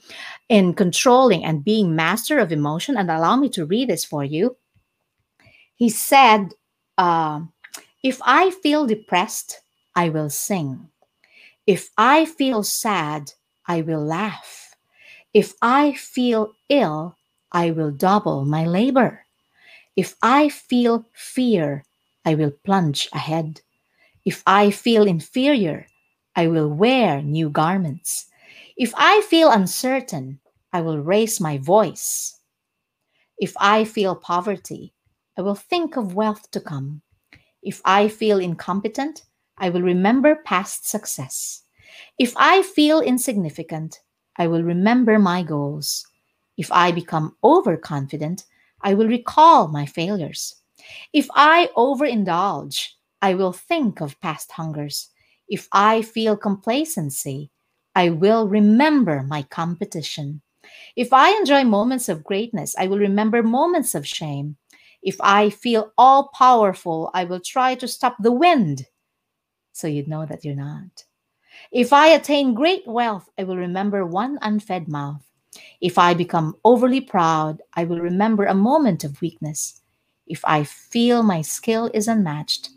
in 0.50 0.74
controlling 0.74 1.44
and 1.46 1.64
being 1.64 1.96
master 1.96 2.40
of 2.40 2.52
emotion. 2.52 2.98
And 2.98 3.12
allow 3.12 3.36
me 3.36 3.50
to 3.50 3.66
read 3.66 3.90
this 3.90 4.04
for 4.04 4.24
you. 4.24 4.58
He 5.76 5.90
said, 5.90 6.54
uh, 6.98 7.42
If 8.04 8.20
I 8.24 8.52
feel 8.52 8.88
depressed, 8.88 9.62
I 9.96 10.10
will 10.10 10.30
sing. 10.30 10.90
If 11.68 11.90
I 11.98 12.26
feel 12.26 12.64
sad, 12.64 13.34
I 13.68 13.82
will 13.82 14.04
laugh. 14.04 14.76
If 15.34 15.54
I 15.62 15.94
feel 15.94 16.54
ill, 16.70 17.18
I 17.52 17.72
will 17.72 17.92
double 17.92 18.46
my 18.46 18.66
labor. 18.66 19.25
If 19.96 20.16
I 20.22 20.50
feel 20.50 21.06
fear, 21.14 21.84
I 22.26 22.36
will 22.36 22.52
plunge 22.52 23.10
ahead. 23.14 23.62
If 24.26 24.44
I 24.46 24.72
feel 24.72 25.08
inferior, 25.08 25.88
I 26.36 26.48
will 26.48 26.70
wear 26.70 27.22
new 27.22 27.50
garments. 27.50 28.28
If 28.78 28.94
I 28.98 29.22
feel 29.22 29.52
uncertain, 29.52 30.40
I 30.74 30.82
will 30.82 31.00
raise 31.00 31.40
my 31.40 31.58
voice. 31.58 32.40
If 33.38 33.54
I 33.60 33.86
feel 33.86 34.16
poverty, 34.16 34.94
I 35.38 35.42
will 35.42 35.56
think 35.56 35.98
of 35.98 36.16
wealth 36.16 36.52
to 36.52 36.62
come. 36.62 37.02
If 37.64 37.82
I 37.86 38.08
feel 38.08 38.40
incompetent, 38.40 39.24
I 39.58 39.70
will 39.70 39.82
remember 39.82 40.36
past 40.36 40.90
success. 40.90 41.64
If 42.20 42.34
I 42.38 42.62
feel 42.62 43.02
insignificant, 43.02 44.00
I 44.38 44.48
will 44.48 44.64
remember 44.64 45.20
my 45.20 45.44
goals. 45.44 46.06
If 46.58 46.72
I 46.72 46.92
become 46.92 47.36
overconfident, 47.44 48.46
I 48.86 48.94
will 48.94 49.08
recall 49.08 49.68
my 49.68 49.88
failures. 49.88 50.56
If 51.12 51.28
I 51.34 51.70
overindulge, 51.76 52.90
I 53.20 53.34
will 53.34 53.52
think 53.52 54.00
of 54.00 54.22
past 54.22 54.52
hungers. 54.52 55.10
If 55.50 55.68
I 55.72 56.04
feel 56.04 56.38
complacency, 56.38 57.50
I 57.96 58.12
will 58.12 58.48
remember 58.48 59.24
my 59.24 59.42
competition. 59.42 60.44
If 60.96 61.12
I 61.12 61.32
enjoy 61.32 61.64
moments 61.64 62.10
of 62.10 62.24
greatness, 62.24 62.76
I 62.78 62.86
will 62.86 63.00
remember 63.00 63.42
moments 63.42 63.96
of 63.96 64.08
shame. 64.08 64.58
If 65.02 65.18
I 65.20 65.50
feel 65.50 65.92
all 65.98 66.30
powerful, 66.38 67.10
I 67.14 67.24
will 67.24 67.40
try 67.40 67.74
to 67.76 67.88
stop 67.88 68.18
the 68.20 68.32
wind 68.32 68.86
so 69.72 69.88
you'd 69.88 70.08
know 70.08 70.28
that 70.28 70.46
you're 70.46 70.56
not. 70.56 71.06
If 71.72 71.92
I 71.92 72.10
attain 72.10 72.54
great 72.54 72.86
wealth, 72.86 73.30
I 73.38 73.46
will 73.46 73.58
remember 73.58 74.06
one 74.06 74.38
unfed 74.44 74.88
mouth. 74.88 75.26
If 75.82 75.98
I 75.98 76.14
become 76.14 76.56
overly 76.64 77.02
proud, 77.02 77.62
I 77.74 77.86
will 77.86 78.00
remember 78.00 78.46
a 78.46 78.54
moment 78.54 79.04
of 79.04 79.22
weakness. 79.22 79.82
If 80.28 80.44
I 80.46 80.64
feel 80.64 81.24
my 81.24 81.42
skill 81.42 81.92
is 81.94 82.08
unmatched, 82.08 82.70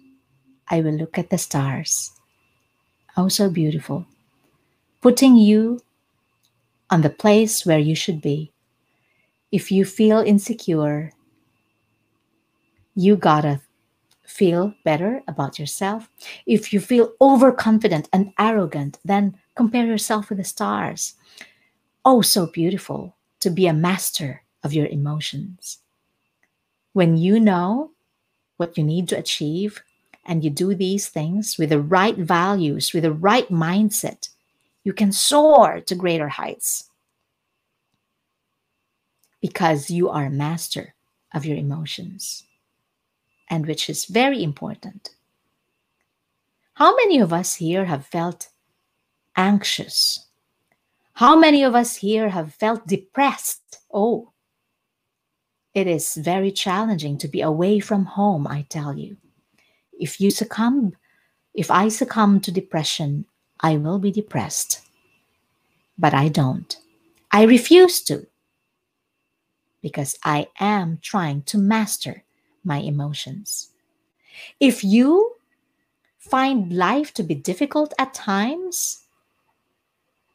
I 0.69 0.81
will 0.81 0.93
look 0.95 1.19
at 1.19 1.31
the 1.31 1.39
stars. 1.39 2.13
Oh, 3.17 3.29
so 3.29 3.51
beautiful. 3.51 4.07
Putting 5.01 5.37
you 5.37 5.81
on 6.91 7.03
the 7.03 7.11
place 7.11 7.67
where 7.67 7.79
you 7.79 7.95
should 7.95 8.21
be. 8.21 8.53
If 9.51 9.73
you 9.73 9.85
feel 9.85 10.19
insecure, 10.19 11.13
you 12.95 13.17
gotta 13.17 13.61
feel 14.25 14.75
better 14.85 15.23
about 15.27 15.59
yourself. 15.59 16.11
If 16.47 16.73
you 16.73 16.81
feel 16.81 17.13
overconfident 17.21 18.09
and 18.13 18.33
arrogant, 18.39 18.99
then 19.05 19.39
compare 19.55 19.87
yourself 19.87 20.29
with 20.29 20.39
the 20.39 20.45
stars 20.45 21.15
oh 22.09 22.23
so 22.23 22.47
beautiful 22.47 23.15
to 23.39 23.51
be 23.51 23.67
a 23.67 23.73
master 23.75 24.43
of 24.65 24.73
your 24.73 24.87
emotions. 24.87 25.81
When 26.95 27.19
you 27.19 27.39
know 27.39 27.91
what 28.57 28.79
you 28.79 28.83
need 28.83 29.11
to 29.11 29.19
achieve 29.19 29.83
and 30.25 30.43
you 30.43 30.49
do 30.49 30.75
these 30.75 31.11
things 31.11 31.59
with 31.59 31.69
the 31.69 31.83
right 31.83 32.17
values, 32.17 32.95
with 32.95 33.03
the 33.03 33.13
right 33.13 33.47
mindset, 33.51 34.31
you 34.85 34.95
can 34.95 35.13
soar 35.13 35.83
to 35.83 35.95
greater 35.95 36.29
heights 36.29 36.89
because 39.43 39.91
you 39.91 40.09
are 40.09 40.25
a 40.25 40.31
master 40.31 40.95
of 41.35 41.45
your 41.45 41.59
emotions, 41.59 42.45
and 43.51 43.67
which 43.67 43.91
is 43.91 44.07
very 44.07 44.43
important. 44.43 45.11
How 46.73 46.97
many 46.97 47.19
of 47.19 47.35
us 47.35 47.57
here 47.57 47.85
have 47.85 48.07
felt 48.07 48.49
anxious? 49.37 50.28
How 51.19 51.35
many 51.35 51.65
of 51.65 51.75
us 51.75 51.97
here 51.97 52.29
have 52.29 52.55
felt 52.55 52.87
depressed? 52.87 53.81
Oh, 53.93 54.31
it 55.75 55.89
is 55.89 56.15
very 56.15 56.53
challenging 56.53 57.19
to 57.19 57.27
be 57.27 57.41
away 57.41 57.81
from 57.81 58.05
home, 58.05 58.47
I 58.47 58.63
tell 58.69 58.97
you. 58.97 59.17
If 59.99 60.21
you 60.21 60.31
succumb, 60.31 60.95
if 61.55 61.73
I 61.73 61.89
succumb 61.89 62.39
to 62.43 62.53
depression, 62.53 63.25
I 63.59 63.79
will 63.79 63.99
be 63.99 64.13
depressed. 64.13 64.83
But 65.99 66.15
I 66.15 66.29
don't. 66.29 66.77
I 67.33 67.43
refuse 67.43 68.01
to 68.03 68.29
because 69.83 70.15
I 70.23 70.47
am 70.61 71.01
trying 71.03 71.43
to 71.51 71.59
master 71.59 72.23
my 72.63 72.79
emotions. 72.79 73.71
If 74.61 74.85
you 74.85 75.35
find 76.17 76.73
life 76.73 77.13
to 77.15 77.25
be 77.25 77.35
difficult 77.35 77.93
at 77.99 78.15
times, 78.15 79.08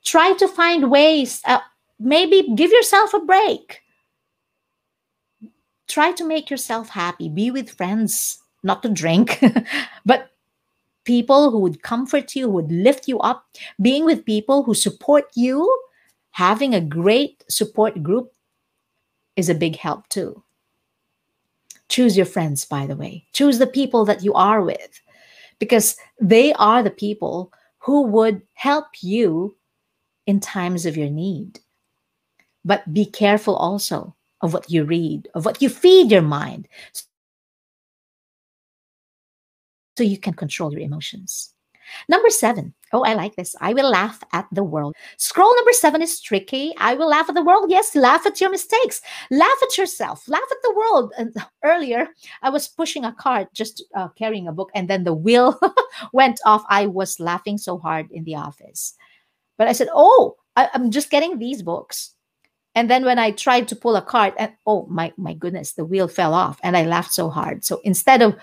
try 0.03 0.33
to 0.33 0.47
find 0.47 0.91
ways, 0.91 1.41
uh, 1.45 1.59
maybe 1.99 2.47
give 2.55 2.71
yourself 2.71 3.13
a 3.13 3.19
break. 3.19 3.81
Try 5.87 6.11
to 6.13 6.25
make 6.25 6.49
yourself 6.49 6.89
happy. 6.89 7.29
Be 7.29 7.51
with 7.51 7.69
friends, 7.69 8.39
not 8.63 8.81
to 8.83 8.89
drink, 8.89 9.43
but 10.05 10.31
people 11.03 11.51
who 11.51 11.59
would 11.59 11.83
comfort 11.83 12.35
you, 12.35 12.45
who 12.45 12.53
would 12.53 12.71
lift 12.71 13.07
you 13.07 13.19
up, 13.19 13.45
being 13.81 14.05
with 14.05 14.25
people 14.25 14.63
who 14.63 14.73
support 14.73 15.25
you, 15.35 15.69
having 16.31 16.73
a 16.73 16.81
great 16.81 17.43
support 17.47 18.01
group 18.01 18.33
is 19.35 19.49
a 19.49 19.55
big 19.55 19.75
help 19.75 20.07
too. 20.09 20.43
Choose 21.89 22.17
your 22.17 22.25
friends, 22.25 22.65
by 22.65 22.87
the 22.87 22.95
way. 22.95 23.25
Choose 23.33 23.59
the 23.59 23.67
people 23.67 24.05
that 24.05 24.23
you 24.23 24.33
are 24.33 24.61
with 24.61 25.01
because 25.59 25.95
they 26.19 26.53
are 26.53 26.81
the 26.81 26.89
people 26.89 27.51
who 27.77 28.03
would 28.03 28.41
help 28.53 28.87
you 29.01 29.55
in 30.25 30.39
times 30.39 30.85
of 30.85 30.97
your 30.97 31.09
need. 31.09 31.59
But 32.65 32.93
be 32.93 33.05
careful 33.05 33.55
also 33.55 34.15
of 34.41 34.53
what 34.53 34.69
you 34.71 34.83
read, 34.83 35.27
of 35.33 35.45
what 35.45 35.61
you 35.61 35.69
feed 35.69 36.11
your 36.11 36.21
mind, 36.21 36.67
so 39.97 40.03
you 40.03 40.17
can 40.17 40.33
control 40.33 40.71
your 40.71 40.81
emotions. 40.81 41.53
Number 42.07 42.29
seven, 42.29 42.73
Oh, 42.93 43.01
I 43.01 43.15
like 43.15 43.35
this. 43.35 43.55
I 43.59 43.73
will 43.73 43.89
laugh 43.89 44.23
at 44.33 44.47
the 44.51 44.63
world. 44.63 44.93
Scroll 45.17 45.55
number 45.55 45.73
seven 45.73 46.03
is 46.03 46.21
tricky. 46.21 46.75
I 46.77 46.93
will 46.93 47.07
laugh 47.07 47.27
at 47.27 47.33
the 47.33 47.43
world. 47.43 47.71
Yes, 47.71 47.95
laugh 47.95 48.27
at 48.27 48.39
your 48.39 48.51
mistakes. 48.51 49.01
Laugh 49.31 49.63
at 49.63 49.77
yourself. 49.79 50.27
Laugh 50.27 50.51
at 50.51 50.61
the 50.61 50.75
world. 50.75 51.11
And 51.17 51.35
earlier, 51.63 52.07
I 52.43 52.51
was 52.51 52.67
pushing 52.67 53.03
a 53.03 53.11
cart, 53.11 53.51
just 53.51 53.83
uh, 53.95 54.09
carrying 54.09 54.47
a 54.47 54.53
book, 54.53 54.69
and 54.75 54.87
then 54.87 55.03
the 55.03 55.13
wheel 55.13 55.59
went 56.13 56.39
off. 56.45 56.63
I 56.69 56.85
was 56.85 57.19
laughing 57.19 57.57
so 57.57 57.79
hard 57.79 58.11
in 58.11 58.25
the 58.25 58.35
office. 58.35 58.93
But 59.57 59.67
I 59.67 59.73
said, 59.73 59.89
Oh, 59.93 60.35
I, 60.55 60.69
I'm 60.73 60.91
just 60.91 61.09
getting 61.09 61.39
these 61.39 61.61
books. 61.61 62.13
And 62.75 62.89
then 62.89 63.05
when 63.05 63.19
I 63.19 63.31
tried 63.31 63.67
to 63.67 63.75
pull 63.75 63.95
a 63.95 64.01
cart, 64.01 64.33
and 64.37 64.51
oh 64.65 64.87
my 64.89 65.13
my 65.17 65.33
goodness, 65.33 65.73
the 65.73 65.85
wheel 65.85 66.07
fell 66.07 66.33
off, 66.33 66.59
and 66.63 66.75
I 66.75 66.85
laughed 66.85 67.13
so 67.13 67.29
hard. 67.29 67.63
So 67.63 67.81
instead 67.83 68.21
of 68.21 68.35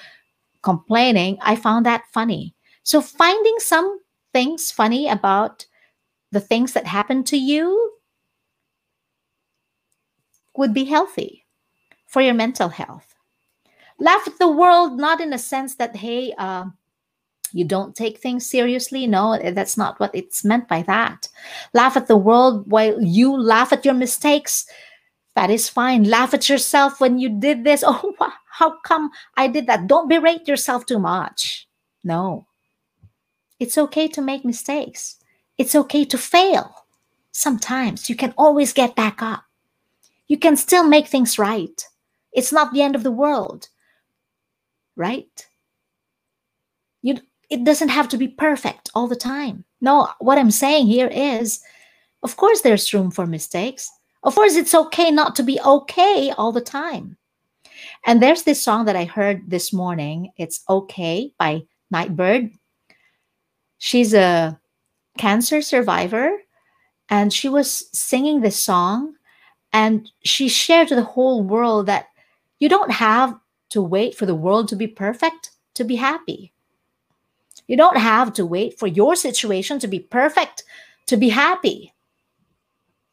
complaining, 0.63 1.39
I 1.41 1.57
found 1.57 1.87
that 1.87 2.05
funny. 2.13 2.55
So 2.83 3.01
finding 3.01 3.57
some 3.59 4.01
things 4.33 4.71
funny 4.71 5.09
about 5.09 5.67
the 6.33 6.41
things 6.41 6.73
that 6.75 6.87
happen 6.87 7.25
to 7.25 7.37
you 7.37 7.93
would 10.57 10.73
be 10.73 10.85
healthy 10.85 11.47
for 12.07 12.23
your 12.23 12.35
mental 12.35 12.69
health. 12.69 13.15
Laugh 13.99 14.27
at 14.27 14.39
the 14.39 14.49
world, 14.49 14.99
not 14.99 15.21
in 15.21 15.33
a 15.33 15.39
sense 15.39 15.75
that, 15.77 15.97
hey, 15.97 16.33
uh, 16.39 16.67
you 17.53 17.65
don't 17.65 17.95
take 17.95 18.19
things 18.19 18.47
seriously. 18.47 19.07
No, 19.07 19.39
that's 19.53 19.77
not 19.77 19.99
what 20.01 20.15
it's 20.15 20.45
meant 20.45 20.69
by 20.69 20.83
that. 20.83 21.29
Laugh 21.75 21.97
at 21.97 22.07
the 22.07 22.17
world 22.17 22.71
while 22.71 23.01
you 23.03 23.37
laugh 23.37 23.73
at 23.73 23.85
your 23.85 23.95
mistakes. 23.95 24.67
That 25.35 25.51
is 25.51 25.69
fine. 25.69 26.05
Laugh 26.05 26.35
at 26.35 26.49
yourself 26.49 27.01
when 27.01 27.19
you 27.19 27.29
did 27.29 27.65
this. 27.65 27.85
Oh, 27.93 28.15
how 28.51 28.79
come 28.81 29.11
I 29.37 29.49
did 29.49 29.67
that? 29.69 29.87
Don't 29.87 30.09
berate 30.09 30.47
yourself 30.47 30.85
too 30.85 30.99
much. 30.99 31.67
No. 32.05 32.47
It's 33.59 33.79
okay 33.79 34.09
to 34.09 34.21
make 34.21 34.45
mistakes. 34.45 35.17
It's 35.57 35.75
okay 35.75 36.05
to 36.07 36.19
fail. 36.19 36.75
Sometimes 37.33 38.09
you 38.09 38.17
can 38.17 38.35
always 38.37 38.73
get 38.73 38.97
back 38.97 39.23
up. 39.23 39.45
You 40.29 40.39
can 40.39 40.57
still 40.57 40.85
make 40.85 41.07
things 41.07 41.39
right. 41.39 41.87
It's 42.33 42.53
not 42.53 42.73
the 42.73 42.83
end 42.83 42.95
of 42.95 43.03
the 43.03 43.11
world. 43.11 43.69
Right? 44.97 45.49
It 47.51 47.65
doesn't 47.65 47.89
have 47.89 48.09
to 48.09 48.19
be 48.19 48.29
perfect 48.29 48.91
all 48.95 49.09
the 49.09 49.17
time. 49.17 49.65
No, 49.81 50.09
what 50.19 50.39
I'm 50.39 50.51
saying 50.51 50.87
here 50.87 51.09
is 51.09 51.61
of 52.23 52.37
course 52.37 52.61
there's 52.61 52.93
room 52.95 53.11
for 53.11 53.27
mistakes. 53.27 53.91
Of 54.23 54.35
course 54.35 54.55
it's 54.55 54.75
okay 54.75 55.11
not 55.11 55.35
to 55.37 55.43
be 55.43 55.61
okay 55.61 56.31
all 56.37 56.53
the 56.53 56.61
time. 56.61 57.17
And 58.07 58.23
there's 58.23 58.43
this 58.43 58.63
song 58.63 58.85
that 58.87 58.97
I 58.97 59.05
heard 59.05 59.51
this 59.51 59.73
morning. 59.73 60.33
It's 60.37 60.63
Okay 60.69 61.33
by 61.39 61.63
Nightbirde 61.93 62.53
she's 63.81 64.15
a 64.15 64.61
cancer 65.19 65.61
survivor 65.61 66.31
and 67.09 67.33
she 67.33 67.49
was 67.49 67.89
singing 67.99 68.41
this 68.41 68.63
song 68.63 69.15
and 69.73 70.09
she 70.23 70.49
shared 70.49 70.87
to 70.89 70.95
the 70.95 71.03
whole 71.03 71.43
world 71.43 71.87
that 71.87 72.07
you 72.61 72.69
don't 72.69 72.93
have 72.93 73.37
to 73.71 73.83
wait 73.83 74.15
for 74.15 74.27
the 74.27 74.35
world 74.35 74.69
to 74.69 74.77
be 74.77 74.87
perfect 74.87 75.51
to 75.75 75.83
be 75.83 75.97
happy. 75.97 76.53
You 77.71 77.77
don't 77.77 77.99
have 77.99 78.33
to 78.33 78.45
wait 78.45 78.81
for 78.81 78.89
your 78.89 79.15
situation 79.15 79.79
to 79.79 79.87
be 79.87 80.01
perfect 80.01 80.65
to 81.07 81.17
be 81.17 81.29
happy 81.29 81.95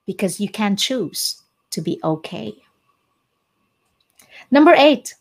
because 0.07 0.39
you 0.39 0.49
can 0.49 0.75
choose 0.75 1.39
to 1.69 1.79
be 1.79 1.99
okay. 2.03 2.55
Number 4.49 4.73
eight, 4.75 5.13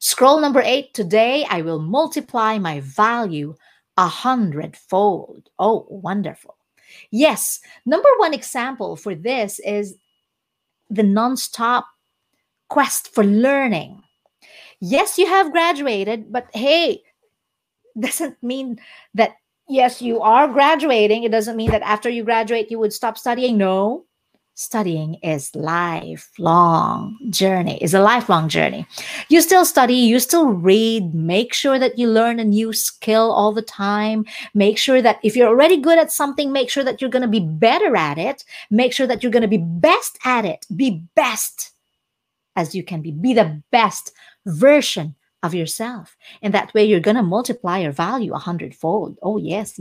scroll 0.00 0.40
number 0.40 0.60
eight. 0.60 0.92
Today 0.92 1.46
I 1.48 1.62
will 1.62 1.78
multiply 1.78 2.58
my 2.58 2.80
value 2.80 3.54
a 3.96 4.08
hundredfold. 4.08 5.48
Oh, 5.60 5.86
wonderful. 5.88 6.56
Yes, 7.12 7.60
number 7.86 8.08
one 8.16 8.34
example 8.34 8.96
for 8.96 9.14
this 9.14 9.60
is 9.60 9.94
the 10.90 11.02
nonstop 11.02 11.84
quest 12.68 13.14
for 13.14 13.22
learning. 13.22 14.02
Yes, 14.80 15.16
you 15.16 15.26
have 15.26 15.52
graduated, 15.52 16.32
but 16.32 16.48
hey, 16.52 17.04
doesn't 18.00 18.42
mean 18.42 18.78
that 19.14 19.36
yes, 19.68 20.02
you 20.02 20.20
are 20.20 20.48
graduating. 20.48 21.24
It 21.24 21.32
doesn't 21.32 21.56
mean 21.56 21.70
that 21.70 21.82
after 21.82 22.08
you 22.08 22.24
graduate 22.24 22.70
you 22.70 22.78
would 22.78 22.92
stop 22.92 23.18
studying. 23.18 23.56
No. 23.56 24.04
Studying 24.54 25.14
is 25.22 25.54
lifelong 25.56 27.18
journey. 27.30 27.82
Is 27.82 27.94
a 27.94 28.02
lifelong 28.02 28.50
journey. 28.50 28.86
You 29.30 29.40
still 29.40 29.64
study. 29.64 29.94
You 29.94 30.20
still 30.20 30.48
read. 30.48 31.14
Make 31.14 31.54
sure 31.54 31.78
that 31.78 31.98
you 31.98 32.06
learn 32.06 32.38
a 32.38 32.44
new 32.44 32.74
skill 32.74 33.32
all 33.32 33.52
the 33.52 33.62
time. 33.62 34.26
Make 34.52 34.76
sure 34.76 35.00
that 35.00 35.20
if 35.22 35.34
you're 35.36 35.48
already 35.48 35.78
good 35.78 35.98
at 35.98 36.12
something 36.12 36.52
make 36.52 36.68
sure 36.68 36.84
that 36.84 37.00
you're 37.00 37.10
going 37.10 37.22
to 37.22 37.28
be 37.28 37.40
better 37.40 37.96
at 37.96 38.18
it. 38.18 38.44
Make 38.70 38.92
sure 38.92 39.06
that 39.06 39.22
you're 39.22 39.32
going 39.32 39.40
to 39.40 39.48
be 39.48 39.64
best 39.64 40.18
at 40.24 40.44
it. 40.44 40.66
Be 40.76 41.02
best 41.16 41.72
as 42.54 42.74
you 42.74 42.84
can 42.84 43.00
be. 43.00 43.10
Be 43.10 43.32
the 43.32 43.62
best 43.70 44.12
version 44.44 45.14
of 45.42 45.54
yourself 45.54 46.16
and 46.42 46.54
that 46.54 46.72
way 46.74 46.84
you're 46.84 47.00
going 47.00 47.16
to 47.16 47.22
multiply 47.22 47.78
your 47.78 47.92
value 47.92 48.32
a 48.32 48.38
hundredfold 48.38 49.18
oh 49.22 49.38
yes 49.38 49.80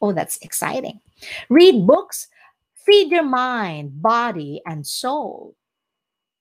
oh 0.00 0.12
that's 0.12 0.38
exciting 0.38 1.00
read 1.48 1.86
books 1.86 2.28
feed 2.86 3.10
your 3.10 3.24
mind, 3.24 4.00
body, 4.00 4.62
and 4.64 4.86
soul. 4.86 5.54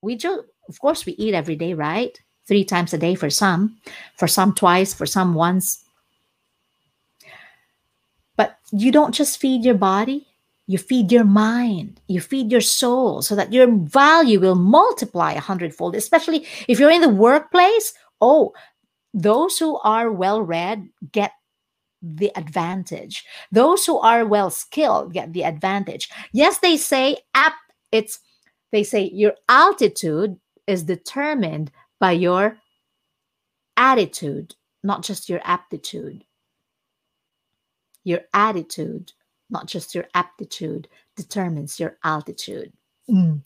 We 0.01 0.15
do, 0.15 0.43
of 0.69 0.79
course, 0.79 1.05
we 1.05 1.13
eat 1.13 1.33
every 1.33 1.55
day, 1.55 1.73
right? 1.73 2.17
Three 2.47 2.63
times 2.63 2.93
a 2.93 2.97
day 2.97 3.15
for 3.15 3.31
some, 3.31 3.77
for 4.15 4.27
some 4.27 4.53
twice, 4.53 4.93
for 4.93 5.07
some 5.07 5.33
once. 5.33 5.83
But 8.37 8.57
you 8.71 8.91
don't 8.91 9.15
just 9.15 9.39
feed 9.39 9.65
your 9.65 9.75
body, 9.75 10.27
you 10.67 10.77
feed 10.77 11.11
your 11.11 11.23
mind, 11.23 11.99
you 12.07 12.21
feed 12.21 12.51
your 12.51 12.61
soul 12.61 13.21
so 13.21 13.35
that 13.35 13.51
your 13.51 13.67
value 13.71 14.39
will 14.39 14.55
multiply 14.55 15.33
a 15.33 15.39
hundredfold, 15.39 15.95
especially 15.95 16.45
if 16.67 16.79
you're 16.79 16.91
in 16.91 17.01
the 17.01 17.09
workplace. 17.09 17.93
Oh, 18.22 18.53
those 19.13 19.57
who 19.57 19.78
are 19.80 20.11
well 20.11 20.41
read 20.41 20.89
get 21.11 21.32
the 22.01 22.32
advantage. 22.36 23.26
Those 23.51 23.86
who 23.86 23.97
are 23.99 24.26
well 24.26 24.49
skilled 24.49 25.13
get 25.13 25.34
the 25.34 25.43
advantage. 25.43 26.09
Yes, 26.34 26.59
they 26.59 26.78
say 26.78 27.18
app 27.34 27.53
it's 27.91 28.20
They 28.72 28.84
say 28.84 29.09
your 29.13 29.36
altitude 29.47 30.38
is 30.68 30.84
determined 30.84 31.72
by 31.99 32.11
your 32.11 32.57
attitude, 33.78 34.55
not 34.84 35.03
just 35.03 35.30
your 35.30 35.39
aptitude. 35.43 36.26
Your 38.03 38.22
attitude, 38.34 39.13
not 39.49 39.68
just 39.68 39.95
your 39.95 40.07
aptitude, 40.13 40.88
determines 41.16 41.80
your 41.80 41.97
altitude. 42.03 42.74
Mm. 43.09 43.43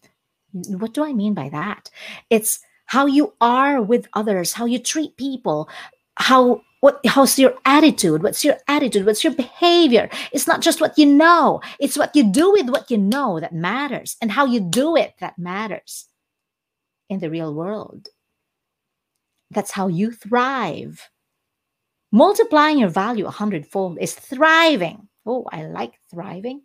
What 0.51 0.93
do 0.93 1.05
I 1.05 1.13
mean 1.13 1.35
by 1.35 1.49
that? 1.49 1.91
It's 2.29 2.59
how 2.89 3.05
you 3.05 3.31
are 3.39 3.83
with 3.83 4.07
others, 4.13 4.51
how 4.51 4.65
you 4.65 4.79
treat 4.79 5.15
people, 5.15 5.69
how 6.15 6.59
what 6.81 6.99
how's 7.05 7.37
your 7.37 7.53
attitude 7.65 8.23
what's 8.23 8.43
your 8.43 8.57
attitude 8.67 9.05
what's 9.05 9.23
your 9.23 9.33
behavior. 9.33 10.09
It's 10.31 10.47
not 10.47 10.61
just 10.61 10.81
what 10.81 10.97
you 10.97 11.05
know 11.05 11.61
it's 11.79 11.97
what 11.97 12.15
you 12.15 12.31
do 12.31 12.51
with 12.51 12.69
what 12.69 12.89
you 12.89 12.97
know 12.97 13.39
that 13.39 13.53
matters 13.53 14.17
and 14.21 14.31
how 14.31 14.45
you 14.45 14.59
do 14.59 14.95
it 14.95 15.13
that 15.19 15.37
matters 15.37 16.07
in 17.09 17.19
the 17.19 17.29
real 17.29 17.53
world. 17.53 18.07
That's 19.51 19.71
how 19.71 19.87
you 19.87 20.11
thrive. 20.11 21.09
Multiplying 22.11 22.79
your 22.79 22.89
value 22.89 23.27
a 23.27 23.31
hundredfold 23.31 23.99
is 24.01 24.15
thriving. 24.15 25.07
Oh 25.27 25.45
i 25.51 25.63
like 25.63 25.93
thriving 26.09 26.63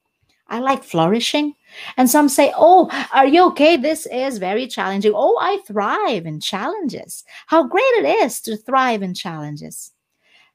I 0.48 0.60
like 0.60 0.84
flourishing. 0.84 1.54
And 1.96 2.08
some 2.08 2.28
say, 2.28 2.52
Oh, 2.56 2.88
are 3.12 3.26
you 3.26 3.46
okay? 3.48 3.76
This 3.76 4.06
is 4.06 4.38
very 4.38 4.66
challenging. 4.66 5.12
Oh, 5.14 5.38
I 5.40 5.58
thrive 5.66 6.26
in 6.26 6.40
challenges. 6.40 7.24
How 7.46 7.66
great 7.66 7.82
it 7.98 8.06
is 8.24 8.40
to 8.42 8.56
thrive 8.56 9.02
in 9.02 9.14
challenges. 9.14 9.92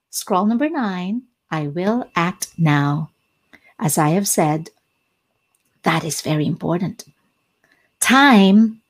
Scroll 0.09 0.45
number 0.45 0.69
nine 0.69 1.23
I 1.51 1.67
will 1.67 2.05
act 2.15 2.49
now. 2.57 3.11
As 3.79 3.97
I 3.97 4.09
have 4.09 4.27
said, 4.27 4.69
that 5.83 6.03
is 6.03 6.21
very 6.21 6.45
important. 6.45 7.05
Time 7.99 8.81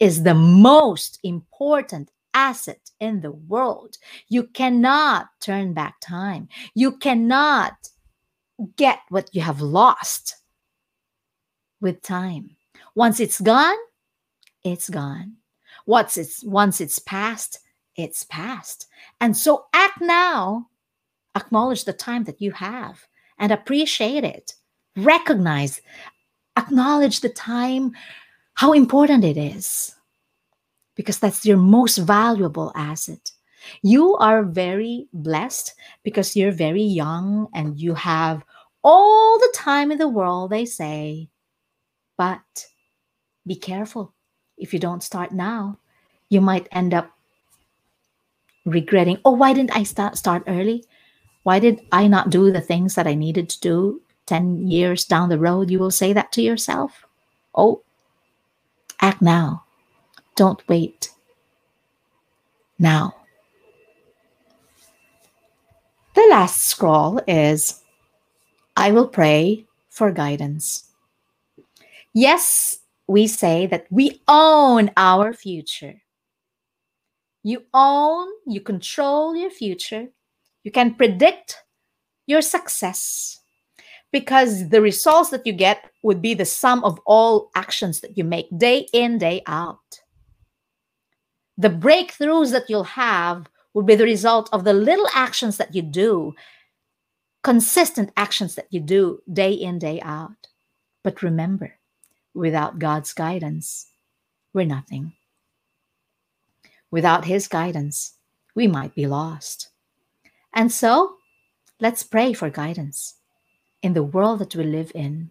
is 0.00 0.24
the 0.24 0.34
most 0.34 1.18
important 1.22 2.10
asset 2.34 2.90
in 3.00 3.20
the 3.20 3.32
world. 3.32 3.98
You 4.28 4.44
cannot 4.44 5.28
turn 5.40 5.74
back 5.74 6.00
time. 6.00 6.48
You 6.74 6.92
cannot 6.92 7.90
get 8.76 9.00
what 9.08 9.34
you 9.34 9.42
have 9.42 9.60
lost 9.60 10.36
with 11.80 12.02
time. 12.02 12.56
Once 12.94 13.20
it's 13.20 13.40
gone, 13.40 13.76
it's 14.64 14.88
gone. 14.88 15.36
Once 15.86 16.16
it's 16.16 16.44
once 16.44 16.80
it's 16.80 16.98
past, 16.98 17.58
it's 17.96 18.24
past. 18.24 18.86
And 19.20 19.36
so 19.36 19.66
act 19.72 20.00
now. 20.00 20.68
Acknowledge 21.34 21.84
the 21.84 21.94
time 21.94 22.24
that 22.24 22.42
you 22.42 22.52
have 22.52 23.06
and 23.38 23.52
appreciate 23.52 24.22
it. 24.22 24.52
Recognize, 24.96 25.80
acknowledge 26.58 27.20
the 27.20 27.30
time, 27.30 27.92
how 28.54 28.72
important 28.72 29.24
it 29.24 29.38
is. 29.38 29.94
Because 30.94 31.18
that's 31.18 31.46
your 31.46 31.56
most 31.56 31.96
valuable 31.96 32.70
asset. 32.74 33.30
You 33.82 34.16
are 34.16 34.42
very 34.42 35.06
blessed 35.12 35.74
because 36.02 36.36
you're 36.36 36.52
very 36.52 36.82
young 36.82 37.48
and 37.54 37.78
you 37.78 37.94
have 37.94 38.44
all 38.82 39.38
the 39.38 39.52
time 39.54 39.92
in 39.92 39.98
the 39.98 40.08
world, 40.08 40.50
they 40.50 40.64
say. 40.64 41.28
But 42.16 42.66
be 43.46 43.56
careful. 43.56 44.12
If 44.58 44.72
you 44.72 44.78
don't 44.78 45.02
start 45.02 45.32
now, 45.32 45.78
you 46.28 46.40
might 46.40 46.68
end 46.72 46.94
up 46.94 47.10
regretting, 48.64 49.18
oh, 49.24 49.32
why 49.32 49.52
didn't 49.52 49.76
I 49.76 49.82
start, 49.82 50.16
start 50.16 50.44
early? 50.46 50.84
Why 51.42 51.58
did 51.58 51.80
I 51.90 52.06
not 52.06 52.30
do 52.30 52.52
the 52.52 52.60
things 52.60 52.94
that 52.94 53.06
I 53.06 53.14
needed 53.14 53.48
to 53.50 53.60
do 53.60 54.02
10 54.26 54.68
years 54.68 55.04
down 55.04 55.28
the 55.28 55.38
road? 55.38 55.70
You 55.70 55.78
will 55.78 55.90
say 55.90 56.12
that 56.12 56.30
to 56.32 56.42
yourself. 56.42 57.04
Oh, 57.54 57.82
act 59.00 59.20
now. 59.20 59.64
Don't 60.36 60.66
wait. 60.68 61.10
Now. 62.78 63.14
The 66.14 66.26
last 66.30 66.62
scroll 66.62 67.20
is 67.26 67.82
I 68.76 68.92
will 68.92 69.08
pray 69.08 69.66
for 69.88 70.12
guidance. 70.12 70.90
Yes, 72.12 72.78
we 73.06 73.26
say 73.26 73.66
that 73.66 73.86
we 73.90 74.20
own 74.28 74.90
our 74.96 75.32
future. 75.32 76.02
You 77.42 77.64
own, 77.72 78.28
you 78.46 78.60
control 78.60 79.34
your 79.34 79.50
future. 79.50 80.08
You 80.64 80.70
can 80.70 80.94
predict 80.94 81.64
your 82.26 82.42
success 82.42 83.40
because 84.12 84.68
the 84.68 84.82
results 84.82 85.30
that 85.30 85.46
you 85.46 85.52
get 85.52 85.90
would 86.02 86.20
be 86.20 86.34
the 86.34 86.44
sum 86.44 86.84
of 86.84 87.00
all 87.06 87.50
actions 87.54 88.00
that 88.00 88.16
you 88.16 88.24
make 88.24 88.46
day 88.56 88.86
in, 88.92 89.18
day 89.18 89.42
out. 89.46 90.02
The 91.56 91.70
breakthroughs 91.70 92.52
that 92.52 92.68
you'll 92.68 92.84
have 92.84 93.48
will 93.74 93.82
be 93.82 93.94
the 93.94 94.04
result 94.04 94.48
of 94.52 94.64
the 94.64 94.72
little 94.72 95.08
actions 95.14 95.56
that 95.56 95.74
you 95.74 95.82
do, 95.82 96.34
consistent 97.42 98.12
actions 98.16 98.54
that 98.54 98.66
you 98.70 98.80
do 98.80 99.20
day 99.32 99.52
in, 99.52 99.78
day 99.78 100.00
out. 100.02 100.48
But 101.02 101.22
remember, 101.22 101.78
without 102.34 102.78
God's 102.78 103.12
guidance, 103.12 103.86
we're 104.52 104.66
nothing. 104.66 105.12
Without 106.90 107.24
His 107.24 107.48
guidance, 107.48 108.14
we 108.54 108.68
might 108.68 108.94
be 108.94 109.06
lost. 109.06 109.68
And 110.52 110.70
so, 110.70 111.16
let's 111.80 112.02
pray 112.02 112.32
for 112.34 112.50
guidance 112.50 113.14
in 113.82 113.94
the 113.94 114.02
world 114.02 114.38
that 114.40 114.54
we 114.54 114.64
live 114.64 114.92
in, 114.94 115.30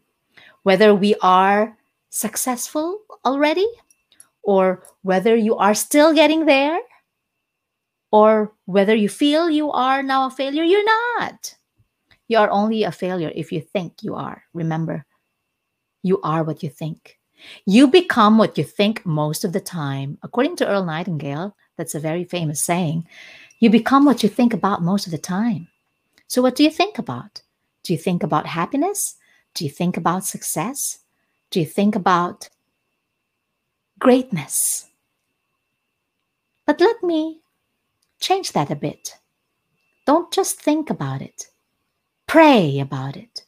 whether 0.64 0.94
we 0.94 1.16
are 1.22 1.78
successful 2.10 3.00
already 3.24 3.68
or 4.44 4.84
whether 5.04 5.36
you 5.36 5.56
are 5.56 5.76
still 5.76 6.14
getting 6.14 6.46
there 6.46 6.80
or 8.12 8.54
whether 8.66 8.94
you 8.94 9.10
feel 9.10 9.50
you 9.50 9.72
are 9.72 10.04
now 10.04 10.28
a 10.28 10.30
failure, 10.30 10.64
you're 10.64 10.86
not. 10.86 11.56
You 12.28 12.38
are 12.38 12.50
only 12.50 12.84
a 12.84 12.92
failure 12.92 13.32
if 13.36 13.52
you 13.52 13.62
think 13.62 14.04
you 14.04 14.16
are. 14.16 14.44
Remember, 14.54 15.06
you 16.04 16.22
are 16.22 16.44
what 16.44 16.64
you 16.64 16.70
think. 16.70 17.18
You 17.66 17.88
become 17.88 18.38
what 18.38 18.58
you 18.58 18.64
think 18.64 19.06
most 19.06 19.44
of 19.44 19.54
the 19.54 19.60
time. 19.60 20.18
According 20.24 20.58
to 20.58 20.68
Earl 20.68 20.86
Nightingale, 20.86 21.56
that's 21.78 21.96
a 21.96 22.00
very 22.00 22.24
famous 22.24 22.62
saying, 22.62 23.08
you 23.60 23.70
become 23.70 24.06
what 24.06 24.24
you 24.24 24.30
think 24.30 24.54
about 24.54 24.84
most 24.84 25.06
of 25.06 25.12
the 25.12 25.18
time. 25.18 25.68
So, 26.28 26.42
what 26.42 26.56
do 26.56 26.64
you 26.64 26.70
think 26.70 26.98
about? 26.98 27.42
Do 27.84 27.94
you 27.94 28.00
think 28.00 28.24
about 28.24 28.46
happiness? 28.46 29.16
Do 29.54 29.66
you 29.66 29.72
think 29.72 29.98
about 29.98 30.26
success? 30.26 31.00
Do 31.50 31.60
you 31.60 31.66
think 31.66 31.96
about 31.96 32.50
greatness? 34.00 34.88
But 36.66 36.80
let 36.80 37.04
me 37.04 37.41
change 38.22 38.54
that 38.54 38.72
a 38.72 38.76
bit. 38.76 39.18
Don't 40.06 40.32
just 40.32 40.60
think 40.62 40.90
about 40.90 41.22
it, 41.22 41.48
pray 42.28 42.80
about 42.80 43.18
it. 43.18 43.46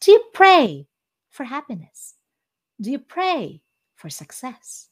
Do 0.00 0.12
you 0.12 0.22
pray 0.32 0.86
for 1.30 1.44
happiness? 1.44 2.14
Do 2.80 2.90
you 2.90 2.98
pray 2.98 3.62
for 3.94 4.10
success? 4.10 4.88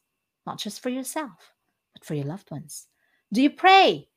Not 0.47 0.59
just 0.59 0.83
for 0.83 0.89
yourself, 0.89 1.53
but 1.93 2.05
for 2.05 2.15
your 2.15 2.25
loved 2.25 2.51
ones. 2.51 2.87
Do 3.33 3.43
you 3.43 3.51
pray? 3.51 4.09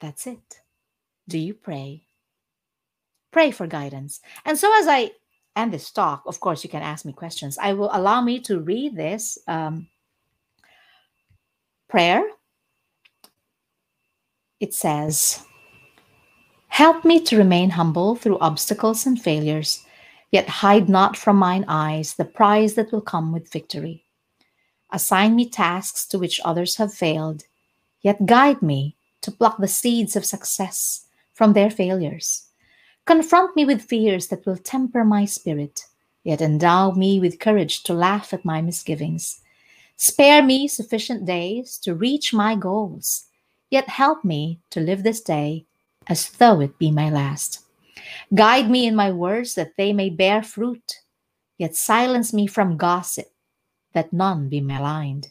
That's 0.00 0.26
it. 0.26 0.60
Do 1.28 1.38
you 1.38 1.54
pray? 1.54 2.04
Pray 3.32 3.50
for 3.50 3.66
guidance. 3.66 4.20
And 4.44 4.58
so, 4.58 4.70
as 4.78 4.86
I 4.86 5.10
end 5.56 5.72
this 5.72 5.90
talk, 5.90 6.22
of 6.26 6.40
course, 6.40 6.62
you 6.62 6.70
can 6.70 6.82
ask 6.82 7.04
me 7.04 7.12
questions. 7.12 7.58
I 7.58 7.72
will 7.72 7.90
allow 7.92 8.20
me 8.20 8.40
to 8.40 8.60
read 8.60 8.94
this 8.94 9.38
um, 9.48 9.88
prayer. 11.88 12.24
It 14.60 14.74
says, 14.74 15.44
Help 16.68 17.04
me 17.04 17.20
to 17.20 17.38
remain 17.38 17.70
humble 17.70 18.16
through 18.16 18.38
obstacles 18.38 19.06
and 19.06 19.20
failures, 19.20 19.84
yet 20.30 20.48
hide 20.48 20.88
not 20.88 21.16
from 21.16 21.36
mine 21.36 21.64
eyes 21.68 22.14
the 22.14 22.24
prize 22.24 22.74
that 22.74 22.92
will 22.92 23.00
come 23.00 23.32
with 23.32 23.52
victory. 23.52 24.04
Assign 24.92 25.34
me 25.34 25.48
tasks 25.48 26.06
to 26.08 26.18
which 26.18 26.40
others 26.44 26.76
have 26.76 26.92
failed, 26.92 27.44
yet 28.02 28.26
guide 28.26 28.62
me 28.62 28.96
to 29.22 29.32
pluck 29.32 29.58
the 29.58 29.68
seeds 29.68 30.16
of 30.16 30.24
success 30.24 31.06
from 31.32 31.52
their 31.52 31.70
failures. 31.70 32.48
Confront 33.04 33.56
me 33.56 33.64
with 33.64 33.82
fears 33.82 34.28
that 34.28 34.44
will 34.46 34.56
temper 34.56 35.04
my 35.04 35.24
spirit, 35.24 35.86
yet 36.24 36.40
endow 36.40 36.92
me 36.92 37.20
with 37.20 37.38
courage 37.38 37.82
to 37.84 37.94
laugh 37.94 38.32
at 38.32 38.44
my 38.44 38.60
misgivings. 38.60 39.40
Spare 39.96 40.42
me 40.42 40.68
sufficient 40.68 41.24
days 41.24 41.78
to 41.78 41.94
reach 41.94 42.34
my 42.34 42.54
goals, 42.54 43.26
yet 43.70 43.88
help 43.88 44.24
me 44.24 44.60
to 44.70 44.80
live 44.80 45.02
this 45.02 45.20
day 45.20 45.64
as 46.06 46.28
though 46.30 46.60
it 46.60 46.78
be 46.78 46.90
my 46.90 47.10
last. 47.10 47.60
Guide 48.34 48.70
me 48.70 48.86
in 48.86 48.94
my 48.94 49.10
words 49.10 49.54
that 49.54 49.72
they 49.76 49.92
may 49.92 50.10
bear 50.10 50.42
fruit, 50.42 51.00
yet 51.58 51.74
silence 51.74 52.32
me 52.32 52.46
from 52.46 52.76
gossip, 52.76 53.26
that 53.94 54.12
none 54.12 54.48
be 54.48 54.60
maligned. 54.60 55.28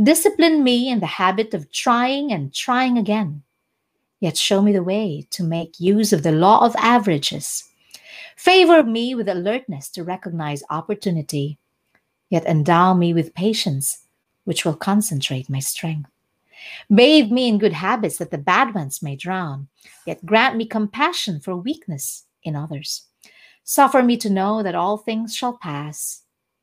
Discipline 0.00 0.62
me 0.62 0.88
in 0.88 1.00
the 1.00 1.06
habit 1.06 1.52
of 1.52 1.70
trying 1.72 2.32
and 2.32 2.54
trying 2.54 2.96
again, 2.96 3.42
yet 4.20 4.38
show 4.38 4.62
me 4.62 4.72
the 4.72 4.82
way 4.82 5.26
to 5.30 5.42
make 5.42 5.80
use 5.80 6.12
of 6.12 6.22
the 6.22 6.32
law 6.32 6.64
of 6.64 6.76
averages. 6.76 7.64
Favor 8.36 8.82
me 8.82 9.14
with 9.14 9.28
alertness 9.28 9.88
to 9.90 10.04
recognize 10.04 10.62
opportunity, 10.70 11.58
yet 12.32 12.46
endow 12.46 12.94
me 12.94 13.12
with 13.12 13.34
patience, 13.34 13.98
which 14.44 14.64
will 14.64 14.74
concentrate 14.74 15.50
my 15.50 15.58
strength. 15.58 16.08
Bathe 16.92 17.30
me 17.30 17.46
in 17.46 17.58
good 17.58 17.74
habits 17.74 18.16
that 18.16 18.30
the 18.30 18.38
bad 18.38 18.74
ones 18.74 19.02
may 19.02 19.16
drown, 19.16 19.68
yet 20.06 20.24
grant 20.24 20.56
me 20.56 20.64
compassion 20.64 21.40
for 21.40 21.54
weakness 21.54 22.24
in 22.42 22.56
others. 22.56 23.02
Suffer 23.64 24.02
me 24.02 24.16
to 24.16 24.30
know 24.30 24.62
that 24.62 24.74
all 24.74 24.96
things 24.96 25.36
shall 25.36 25.58
pass, 25.58 26.22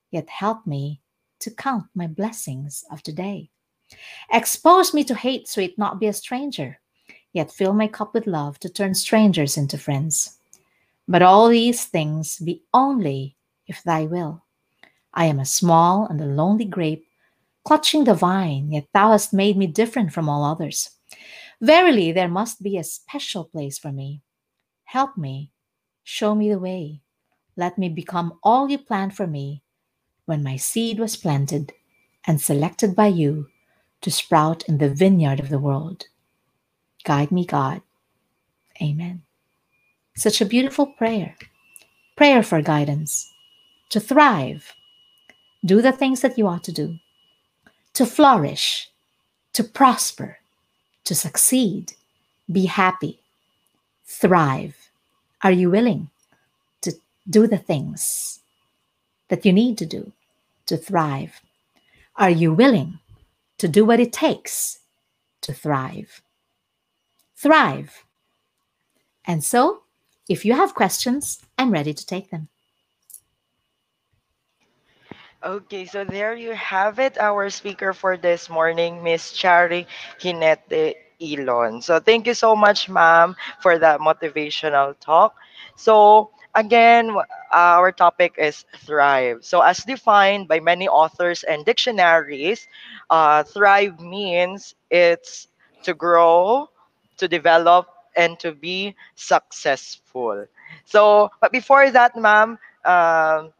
yet 0.09 0.28
help 0.28 0.65
me 0.65 1.01
to 1.38 1.51
count 1.51 1.86
my 1.93 2.07
blessings 2.07 2.84
of 2.91 3.03
today. 3.03 3.51
Expose 4.34 4.91
me 4.91 5.03
to 5.03 5.13
hate 5.13 5.47
so 5.47 5.61
it 5.61 5.78
not 5.78 5.99
be 5.99 6.07
a 6.07 6.13
stranger, 6.13 6.80
yet 7.32 7.51
fill 7.51 7.74
my 7.74 7.88
cup 7.88 8.15
with 8.15 8.26
love 8.26 8.57
to 8.61 8.70
turn 8.70 8.95
strangers 8.95 9.55
into 9.55 9.78
friends. 9.78 10.39
But 11.07 11.22
all 11.22 11.47
these 11.47 11.86
things 11.86 12.39
be 12.39 12.63
only 12.74 13.36
if 13.67 13.84
thy 13.84 14.07
will. 14.07 14.43
I 15.14 15.26
am 15.26 15.39
a 15.39 15.45
small 15.45 16.05
and 16.05 16.22
a 16.22 16.26
lonely 16.26 16.66
grape, 16.66 17.05
clutching 17.66 18.03
the 18.03 18.14
vine, 18.14 18.72
yet 18.72 18.88
thou 18.93 19.12
hast 19.12 19.34
made 19.34 19.57
me 19.57 19.68
different 19.68 20.14
from 20.14 20.30
all 20.30 20.43
others. 20.43 20.91
Verily, 21.62 22.12
there 22.12 22.30
must 22.30 22.64
be 22.64 22.78
a 22.78 22.84
special 22.84 23.45
place 23.45 23.78
for 23.78 23.91
me. 23.91 24.22
Help 24.86 25.18
me, 25.18 25.51
show 26.03 26.34
me 26.36 26.49
the 26.49 26.60
way. 26.60 27.01
Let 27.57 27.78
me 27.78 27.89
become 27.89 28.39
all 28.43 28.70
you 28.70 28.78
planned 28.78 29.16
for 29.16 29.28
me 29.28 29.64
when 30.26 30.43
my 30.43 30.55
seed 30.55 30.99
was 30.99 31.18
planted 31.18 31.74
and 32.26 32.39
selected 32.39 32.95
by 32.95 33.07
you 33.07 33.47
to 34.01 34.12
sprout 34.12 34.64
in 34.70 34.78
the 34.78 34.89
vineyard 34.89 35.39
of 35.39 35.49
the 35.49 35.60
world. 35.60 36.05
Guide 37.03 37.32
me, 37.32 37.45
God. 37.45 37.82
Amen. 38.82 39.24
Such 40.16 40.41
a 40.41 40.45
beautiful 40.45 40.86
prayer. 40.86 41.36
Prayer 42.16 42.43
for 42.43 42.62
guidance, 42.62 43.32
to 43.89 43.99
thrive, 43.99 44.74
do 45.64 45.82
the 45.82 45.91
things 45.91 46.22
that 46.22 46.38
you 46.38 46.47
ought 46.47 46.64
to 46.64 46.72
do, 46.72 46.99
to 47.93 48.05
flourish, 48.05 48.89
to 49.53 49.64
prosper, 49.64 50.38
to 51.03 51.16
succeed, 51.16 51.93
be 52.51 52.66
happy, 52.66 53.20
thrive. 54.05 54.89
Are 55.43 55.51
you 55.51 55.70
willing 55.70 56.10
to 56.82 56.93
do 57.30 57.47
the 57.47 57.57
things 57.57 58.39
that 59.30 59.45
you 59.45 59.53
need 59.53 59.78
to 59.78 59.86
do 59.86 60.12
to 60.66 60.78
thrive? 60.78 61.41
Are 62.16 62.30
you 62.30 62.53
willing 62.53 62.99
to 63.57 63.68
do 63.68 63.86
what 63.86 63.99
it 63.99 64.14
takes 64.14 64.80
to 65.41 65.53
thrive? 65.53 66.22
Thrive. 67.36 68.03
And 69.26 69.43
so, 69.43 69.84
if 70.28 70.45
you 70.45 70.53
have 70.53 70.76
questions, 70.76 71.41
I'm 71.57 71.72
ready 71.72 71.93
to 71.93 72.05
take 72.05 72.30
them. 72.30 72.49
Okay, 75.43 75.85
so 75.85 76.03
there 76.03 76.35
you 76.35 76.51
have 76.53 76.99
it, 76.99 77.17
our 77.17 77.49
speaker 77.49 77.93
for 77.93 78.17
this 78.17 78.49
morning, 78.49 79.03
Miss 79.03 79.31
Chari 79.31 79.85
Hinete 80.19 80.95
Elon. 81.21 81.81
So 81.81 81.99
thank 81.99 82.27
you 82.27 82.33
so 82.33 82.55
much, 82.55 82.89
ma'am, 82.89 83.35
for 83.61 83.77
that 83.79 83.99
motivational 84.01 84.99
talk. 84.99 85.35
So 85.75 86.31
again, 86.55 87.15
our 87.53 87.91
topic 87.91 88.35
is 88.37 88.65
thrive. 88.83 89.45
So 89.45 89.61
as 89.61 89.79
defined 89.85 90.47
by 90.47 90.59
many 90.59 90.87
authors 90.89 91.43
and 91.43 91.63
dictionaries, 91.65 92.67
uh, 93.09 93.43
thrive 93.43 93.99
means 94.01 94.75
it's 94.91 95.47
to 95.83 95.93
grow, 95.93 96.67
to 97.17 97.27
develop, 97.27 97.87
and 98.15 98.37
to 98.39 98.51
be 98.51 98.95
successful. 99.15 100.47
So, 100.85 101.31
but 101.39 101.51
before 101.51 101.89
that, 101.91 102.15
ma'am, 102.17 102.59
um, 102.83 103.53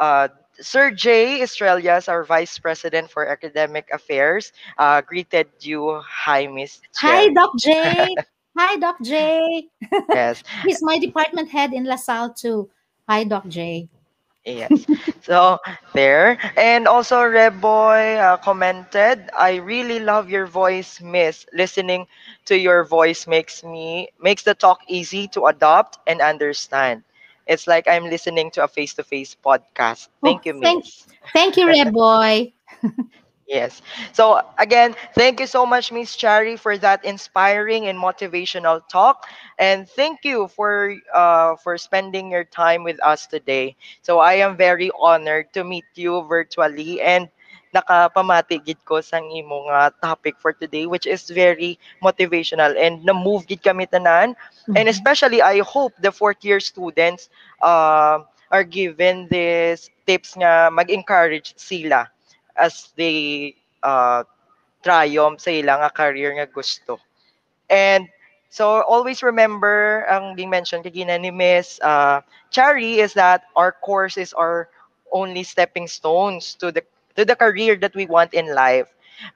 uh, 0.00 0.28
Sir 0.60 0.90
Jay 0.90 1.40
Estrellas, 1.42 2.08
our 2.08 2.24
Vice 2.24 2.58
President 2.58 3.10
for 3.10 3.26
Academic 3.26 3.88
Affairs, 3.92 4.52
uh, 4.78 5.00
greeted 5.00 5.48
you. 5.60 6.00
Hi, 6.04 6.46
Miss 6.46 6.80
Hi. 6.96 7.28
Doc 7.34 7.52
J. 7.58 8.16
Hi, 8.58 8.76
Doc 8.76 8.96
J. 9.02 9.68
Yes, 10.12 10.42
He's 10.64 10.82
my 10.82 10.98
department 10.98 11.48
head 11.48 11.72
in 11.72 11.84
LaSalle 11.84 12.34
too. 12.34 12.70
Hi, 13.08 13.24
Doc 13.24 13.48
J. 13.48 13.88
yes. 14.44 14.86
So 15.22 15.58
there, 15.94 16.38
and 16.56 16.86
also 16.88 17.20
Reboy 17.20 18.18
uh, 18.18 18.36
commented, 18.38 19.30
"I 19.36 19.56
really 19.56 20.00
love 20.00 20.30
your 20.30 20.46
voice, 20.46 21.00
Miss. 21.00 21.46
Listening 21.52 22.06
to 22.46 22.56
your 22.56 22.84
voice 22.84 23.26
makes 23.26 23.62
me 23.62 24.08
makes 24.20 24.42
the 24.42 24.54
talk 24.54 24.80
easy 24.88 25.28
to 25.36 25.46
adopt 25.46 25.98
and 26.06 26.20
understand. 26.20 27.02
It's 27.50 27.66
like 27.66 27.88
I'm 27.88 28.04
listening 28.06 28.50
to 28.52 28.64
a 28.64 28.68
face-to-face 28.68 29.36
podcast. 29.44 30.08
Oh, 30.22 30.40
Thank 30.40 30.46
you, 30.46 30.54
thank, 30.62 30.84
Miss." 30.84 31.06
thank 31.34 31.56
you, 31.56 31.66
Red 31.68 31.92
Boy. 31.92 32.52
Yes. 33.48 33.82
So 34.12 34.40
again, 34.58 34.94
thank 35.14 35.40
you 35.40 35.46
so 35.46 35.66
much, 35.66 35.92
Miss 35.92 36.16
Chari, 36.16 36.58
for 36.58 36.76
that 36.78 37.04
inspiring 37.04 37.86
and 37.86 37.98
motivational 37.98 38.80
talk, 38.88 39.26
and 39.58 39.88
thank 39.88 40.24
you 40.24 40.48
for 40.48 40.94
uh, 41.14 41.56
for 41.62 41.76
spending 41.78 42.30
your 42.30 42.44
time 42.44 42.84
with 42.84 43.02
us 43.02 43.26
today. 43.26 43.76
So 44.02 44.20
I 44.20 44.42
am 44.44 44.56
very 44.56 44.90
honored 44.98 45.52
to 45.54 45.64
meet 45.64 45.86
you 45.94 46.22
virtually 46.28 47.00
and 47.02 47.28
nakapamati 47.74 48.58
gid 48.62 48.80
ko 48.84 49.00
sang 49.00 49.28
imo 49.30 49.66
nga 49.70 49.90
topic 50.02 50.36
for 50.38 50.52
today 50.52 50.86
which 50.86 51.06
is 51.06 51.28
very 51.30 51.78
motivational 52.02 52.72
and 52.76 53.04
na-move 53.06 53.46
gid 53.46 53.62
kami 53.62 53.86
tanan 53.86 54.34
and 54.74 54.86
Mhm. 54.86 54.90
especially 54.90 55.40
I 55.42 55.60
hope 55.64 55.92
the 55.98 56.12
fourth 56.12 56.42
year 56.44 56.60
students 56.60 57.28
uh, 57.62 58.22
are 58.50 58.64
given 58.66 59.28
this 59.30 59.90
tips 60.06 60.36
nga 60.36 60.68
mag-encourage 60.72 61.54
sila 61.56 62.08
as 62.56 62.90
they 62.96 63.54
uh, 63.82 64.22
triumph 64.82 65.40
sa 65.40 65.50
ilang 65.52 65.80
nga 65.82 65.90
career 65.92 66.32
nga 66.36 66.46
gusto. 66.48 66.98
And 67.70 68.08
so 68.50 68.82
always 68.82 69.22
remember 69.22 70.04
ang 70.08 70.34
being 70.34 70.50
mentioned 70.50 70.84
kagina 70.84 71.18
ni 71.20 71.30
Miss 71.30 71.78
uh, 71.82 72.20
Chari 72.52 72.98
is 72.98 73.14
that 73.14 73.44
our 73.56 73.72
courses 73.72 74.32
are 74.34 74.68
only 75.12 75.42
stepping 75.42 75.86
stones 75.88 76.54
to 76.60 76.70
the 76.72 76.82
to 77.20 77.24
the 77.26 77.36
career 77.36 77.76
that 77.76 77.94
we 77.94 78.06
want 78.06 78.34
in 78.34 78.54
life. 78.54 78.88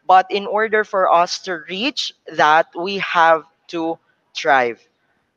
But 0.07 0.27
in 0.31 0.47
order 0.47 0.85
for 0.85 1.13
us 1.13 1.41
to 1.45 1.61
reach 1.69 2.15
that, 2.33 2.69
we 2.77 2.99
have 3.05 3.45
to 3.77 3.99
thrive. 4.35 4.81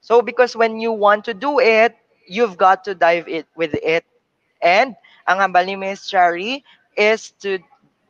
So 0.01 0.21
because 0.21 0.55
when 0.55 0.79
you 0.79 0.91
want 0.93 1.25
to 1.25 1.33
do 1.33 1.59
it, 1.59 1.95
you've 2.27 2.57
got 2.57 2.85
to 2.85 2.95
dive 2.95 3.27
it 3.27 3.47
with 3.55 3.75
it. 3.83 4.05
And 4.61 4.95
ang 5.27 5.37
hambal 5.39 5.65
ni 5.67 5.75
Chari 5.95 6.63
is 6.97 7.31
to 7.43 7.59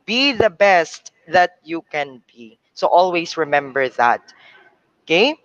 be 0.06 0.32
the 0.32 0.50
best 0.50 1.12
that 1.28 1.58
you 1.64 1.82
can 1.90 2.22
be. 2.28 2.58
So 2.74 2.88
always 2.88 3.36
remember 3.36 3.88
that. 4.00 4.22
Okay? 5.04 5.38